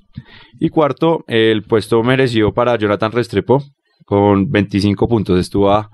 Y 0.59 0.67
cuarto, 0.67 1.23
el 1.27 1.63
puesto 1.63 2.03
merecido 2.03 2.51
para 2.53 2.77
Jonathan 2.77 3.13
Restrepo 3.13 3.63
con 4.05 4.51
25 4.51 5.07
puntos. 5.07 5.39
Estuvo 5.39 5.71
a 5.71 5.89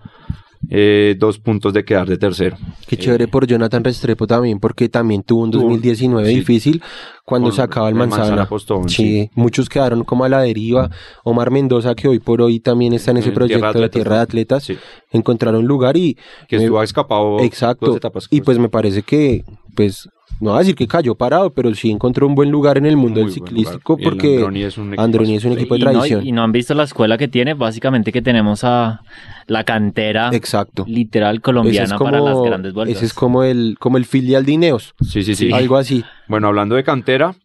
eh, 0.69 1.15
dos 1.17 1.39
puntos 1.39 1.73
de 1.73 1.85
quedar 1.85 2.07
de 2.07 2.17
tercero. 2.17 2.57
Qué 2.87 2.97
chévere 2.97 3.27
por 3.27 3.47
Jonathan 3.47 3.83
Restrepo 3.83 4.27
también, 4.27 4.59
porque 4.59 4.89
también 4.89 5.23
tuvo 5.23 5.43
un 5.43 5.51
Tuvo- 5.51 5.61
2019 5.63 6.27
sí. 6.29 6.35
difícil 6.35 6.81
cuando 7.25 7.49
Con 7.49 7.55
sacaba 7.57 7.89
el 7.89 7.95
manzana. 7.95 8.47
Sí, 8.87 8.93
sí. 8.95 9.29
muchos 9.35 9.69
quedaron 9.69 10.03
como 10.03 10.23
a 10.25 10.29
la 10.29 10.41
deriva. 10.41 10.89
Omar 11.23 11.51
Mendoza, 11.51 11.95
que 11.95 12.07
hoy 12.07 12.19
por 12.19 12.41
hoy 12.41 12.59
también 12.59 12.93
está 12.93 13.11
en 13.11 13.17
ese 13.17 13.29
En 13.29 13.33
Tierra 13.35 13.47
de 13.47 13.47
proyecto 13.55 13.79
de 13.79 13.85
Atletas, 13.85 13.91
Tierra 13.91 14.15
de. 14.17 14.21
Atletas, 14.21 14.63
Sí. 14.63 14.77
encontraron 15.11 15.65
lugar 15.65 15.95
y 15.97 16.17
Que 16.47 16.57
estuvo 16.57 16.81
escapado 16.83 17.39
Exacto. 17.41 17.87
dos 17.87 17.95
etapas. 17.97 18.27
Y 18.29 18.41
pues 18.41 18.57
me 18.59 18.69
parece 18.69 19.01
que, 19.03 19.43
pues, 19.75 20.09
no 20.39 20.51
va 20.51 20.57
a 20.57 20.59
decir 20.59 20.75
que 20.75 20.87
cayó 20.87 21.15
parado, 21.15 21.51
pero 21.51 21.73
sí 21.73 21.89
encontró 21.89 22.27
un 22.27 22.35
buen 22.35 22.51
lugar 22.51 22.77
en 22.77 22.85
el 22.85 22.95
mundo 22.95 23.19
del 23.19 23.25
Muy 23.25 23.33
ciclístico 23.33 23.97
porque 23.97 24.35
Androni 24.35 24.63
es 24.63 24.77
un. 24.77 24.99
Androni 24.99 25.35
es 25.35 25.45
un 25.45 25.53
equipo 25.53 25.73
de 25.75 25.81
y, 25.81 25.83
no, 25.83 25.91
tradición. 25.91 26.27
y 26.27 26.31
no 26.31 26.43
han 26.43 26.51
visto 26.51 26.73
la 26.73 26.83
escuela 26.83 27.17
que 27.17 27.27
tiene, 27.27 27.53
básicamente 27.55 28.11
que 28.11 28.21
tenemos 28.21 28.63
a 28.63 29.01
la 29.47 29.63
cantera 29.63 30.29
Exacto. 30.33 30.85
literal 30.87 31.41
colombiana 31.41 31.95
es 31.95 32.01
para 32.01 32.19
las 32.19 32.39
grandes 32.41 32.73
vueltas. 32.73 32.97
Ese 32.97 33.05
es 33.05 33.13
como 33.13 33.43
el, 33.43 33.77
como 33.79 33.97
el 33.97 34.05
filial 34.05 34.45
de 34.45 34.51
Ineos, 34.53 34.93
Sí, 35.01 35.23
sí, 35.23 35.35
sí. 35.35 35.51
algo 35.51 35.77
así. 35.77 36.03
Bueno, 36.27 36.47
hablando 36.47 36.75
de 36.75 36.83
cantera, 36.83 37.35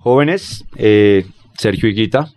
jóvenes, 0.00 0.64
eh, 0.76 1.26
Sergio 1.56 1.88
Higuita, 1.88 2.30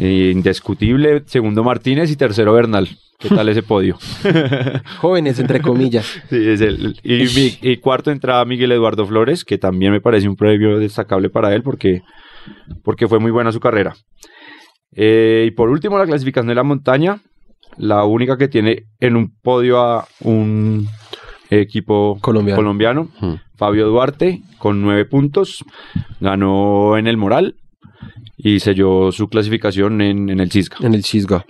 eh, 0.00 0.30
indiscutible, 0.32 1.22
segundo 1.26 1.62
Martínez 1.62 2.10
y 2.10 2.16
tercero 2.16 2.52
Bernal. 2.52 2.88
¿Qué 3.18 3.28
tal 3.28 3.48
ese 3.48 3.62
podio? 3.62 3.96
Jóvenes, 4.98 5.38
entre 5.38 5.60
comillas. 5.60 6.04
Sí, 6.28 6.36
es 6.48 6.60
el- 6.60 6.98
y, 7.02 7.24
mi- 7.34 7.58
y 7.70 7.76
cuarto 7.78 8.10
entraba 8.10 8.44
Miguel 8.44 8.72
Eduardo 8.72 9.06
Flores, 9.06 9.44
que 9.44 9.56
también 9.58 9.92
me 9.92 10.00
parece 10.00 10.28
un 10.28 10.36
premio 10.36 10.78
destacable 10.78 11.30
para 11.30 11.54
él 11.54 11.62
porque, 11.62 12.02
porque 12.82 13.08
fue 13.08 13.18
muy 13.20 13.30
buena 13.30 13.52
su 13.52 13.60
carrera. 13.60 13.94
Eh, 14.96 15.44
y 15.48 15.50
por 15.52 15.70
último, 15.70 15.98
la 15.98 16.06
clasificación 16.06 16.48
de 16.48 16.54
la 16.54 16.62
montaña, 16.64 17.20
la 17.78 18.04
única 18.04 18.36
que 18.36 18.48
tiene 18.48 18.84
en 19.00 19.16
un 19.16 19.32
podio 19.42 19.80
a 19.80 20.06
un 20.20 20.86
equipo 21.50 22.18
Colombiano. 22.20 22.56
colombiano, 22.56 23.08
Hmm. 23.20 23.34
Fabio 23.56 23.86
Duarte, 23.86 24.42
con 24.58 24.82
nueve 24.82 25.04
puntos, 25.04 25.64
ganó 26.20 26.98
en 26.98 27.06
el 27.06 27.16
Moral 27.16 27.54
y 28.36 28.58
selló 28.60 29.12
su 29.12 29.28
clasificación 29.28 30.00
en, 30.00 30.28
en 30.28 30.40
el 30.40 30.50
Cisca. 30.50 30.76
En 30.84 30.94
el 30.94 31.02
Chisga. 31.04 31.44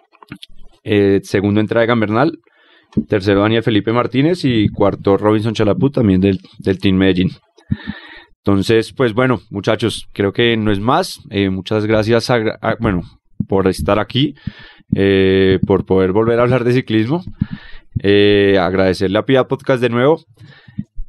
Eh, 0.85 1.21
segundo 1.25 1.61
entra 1.61 1.83
Egan 1.83 1.99
Bernal, 1.99 2.39
tercero 3.09 3.41
Daniel 3.41 3.63
Felipe 3.63 3.93
Martínez 3.93 4.45
y 4.45 4.69
cuarto 4.69 5.17
Robinson 5.17 5.55
Chalaput 5.55 5.95
también 5.95 6.21
del, 6.21 6.39
del 6.59 6.79
Team 6.79 6.97
Medellín. 6.97 7.31
Entonces, 8.47 8.93
pues 8.93 9.15
bueno, 9.15 9.41
muchachos, 9.49 10.07
creo 10.13 10.35
que 10.35 10.55
no 10.59 10.71
es 10.71 10.79
más. 10.79 11.21
Eh, 11.31 11.49
muchas 11.49 11.87
gracias 11.87 12.31
bueno, 12.79 13.01
por 13.49 13.67
estar 13.69 13.99
aquí, 13.99 14.35
eh, 14.95 15.59
por 15.67 15.87
poder 15.87 16.13
volver 16.13 16.39
a 16.39 16.43
hablar 16.43 16.63
de 16.63 16.75
ciclismo. 16.75 17.25
Eh, 18.03 18.59
agradecerle 18.61 19.19
a 19.19 19.25
Pia 19.25 19.45
Podcast 19.45 19.81
de 19.81 19.89
nuevo. 19.89 20.23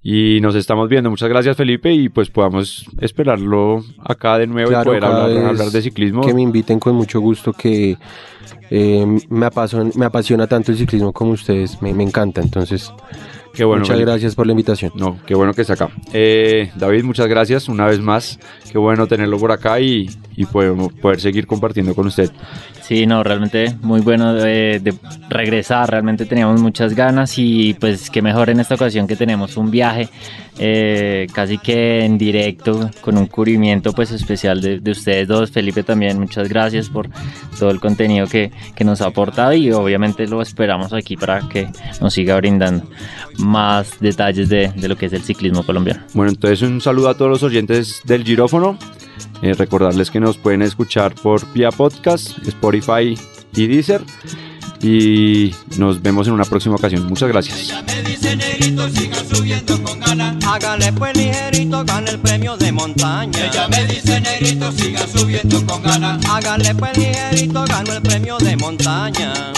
Y 0.08 0.40
nos 0.40 0.54
estamos 0.54 0.88
viendo. 0.88 1.10
Muchas 1.10 1.30
gracias, 1.30 1.58
Felipe. 1.58 1.92
Y 1.92 2.10
pues 2.10 2.30
podamos 2.30 2.86
esperarlo 3.02 3.84
acá 3.98 4.38
de 4.38 4.46
nuevo 4.46 4.72
y 4.72 4.84
poder 4.84 5.04
hablar, 5.04 5.46
hablar 5.48 5.72
de 5.72 5.82
ciclismo. 5.82 6.22
Que 6.22 6.32
me 6.32 6.44
inviten 6.44 6.80
con 6.80 6.94
mucho 6.94 7.20
gusto, 7.20 7.52
que 7.52 7.98
eh, 8.70 9.20
me, 9.30 9.48
apasiona, 9.48 9.90
me 9.96 10.06
apasiona 10.06 10.46
tanto 10.46 10.72
el 10.72 10.78
ciclismo 10.78 11.12
como 11.12 11.32
ustedes, 11.32 11.82
me, 11.82 11.92
me 11.96 12.04
encanta. 12.04 12.40
Entonces, 12.40 12.94
Qué 13.56 13.64
bueno, 13.64 13.80
muchas 13.80 13.96
Felipe. 13.96 14.12
gracias 14.12 14.36
por 14.36 14.46
la 14.46 14.52
invitación. 14.52 14.92
No, 14.94 15.18
qué 15.26 15.34
bueno 15.34 15.56
que 15.56 15.62
está 15.62 15.74
acá. 15.74 15.90
Eh, 16.14 16.72
David, 16.76 17.04
muchas 17.04 17.26
gracias 17.26 17.68
una 17.68 17.88
vez 17.88 18.00
más. 18.00 18.38
Qué 18.72 18.78
bueno 18.78 19.08
tenerlo 19.08 19.40
por 19.40 19.52
acá 19.52 19.80
y, 19.80 20.10
y 20.36 20.46
podemos 20.46 20.94
poder 20.94 21.20
seguir 21.20 21.48
compartiendo 21.48 21.96
con 21.96 22.08
usted. 22.08 22.32
Sí, 22.82 23.06
no, 23.06 23.24
realmente 23.24 23.76
muy 23.82 24.02
bueno 24.02 24.34
de, 24.34 24.80
de, 24.80 24.94
regresar, 25.30 25.90
realmente 25.90 26.26
teníamos 26.26 26.62
muchas 26.62 26.94
ganas 26.94 27.38
y 27.38 27.74
pues 27.74 28.10
qué 28.10 28.22
mejor 28.22 28.50
en 28.50 28.60
esta 28.60 28.76
ocasión 28.76 29.08
que 29.08 29.16
tenemos 29.16 29.58
un 29.58 29.72
viaje 29.72 30.10
eh, 30.58 31.28
casi 31.34 31.58
que 31.58 32.06
en 32.06 32.18
directo 32.18 32.90
con 33.02 33.18
un 33.18 33.28
cubrimiento 33.28 33.92
pues 33.92 34.12
especial 34.12 34.62
de, 34.62 34.80
de, 34.80 34.92
ustedes 34.92 35.28
dos, 35.28 35.52
Felipe 35.52 35.84
también, 35.84 36.20
muchas 36.20 36.48
gracias 36.48 36.90
por 36.90 37.10
todo 37.60 37.72
el 37.72 37.80
contenido 37.80 38.28
que, 38.28 38.52
que 38.76 38.84
nos 38.84 39.02
ha 39.02 39.08
aportado 39.08 39.54
y 39.54 39.72
obviamente 39.72 40.28
lo 40.28 40.42
esperamos 40.42 40.94
aquí 40.94 41.18
para 41.18 41.48
que 41.50 41.68
nos 42.00 42.14
siga 42.14 42.38
brindando 42.38 42.86
más 43.40 44.00
detalles 44.00 44.48
de, 44.48 44.70
de 44.70 44.88
lo 44.88 44.96
que 44.96 45.08
es 45.08 45.14
el 45.14 45.24
ciclismo 45.24 45.66
colombiano. 45.66 46.04
Bueno, 46.14 46.32
entonces 46.32 46.62
un 46.62 46.80
saludo 46.80 47.10
a 47.10 47.18
todos 47.18 47.32
los 47.32 47.44
oyentes 47.44 48.02
del 48.06 48.24
girófono. 48.24 48.78
Eh, 49.46 49.54
recordarles 49.54 50.10
que 50.10 50.20
nos 50.20 50.40
pueden 50.40 50.64
escuchar 50.64 51.14
por 51.14 51.54
Vía 51.54 51.70
Podcast, 51.70 52.36
Spotify 52.48 53.16
y 53.56 53.68
Deezer. 53.68 54.02
Y 54.82 55.54
nos 55.78 56.02
vemos 56.02 56.26
en 56.28 56.34
una 56.34 56.46
próxima 56.46 56.74
ocasión. 56.74 57.06
Muchas 57.06 57.30
gracias. 57.30 57.72
Hágale 60.48 60.94
pues 60.94 61.16
ligerito, 61.16 61.86
gana 61.86 62.10
el 62.10 62.20
premio 62.20 62.58
de 62.58 62.72
montaña. 62.72 63.46
Ella 63.46 63.68
me 63.68 63.86
dice 63.86 64.20
negrito, 64.20 64.72
siga 64.72 65.06
subiendo 65.06 65.64
con 65.68 65.84
ganas. 65.84 66.26
Hágale 66.26 66.74
pues 66.74 66.98
ligerito, 66.98 67.66
gano 67.66 67.94
el 67.94 68.02
premio 68.02 68.40
de 68.40 68.58
montaña. 68.58 69.54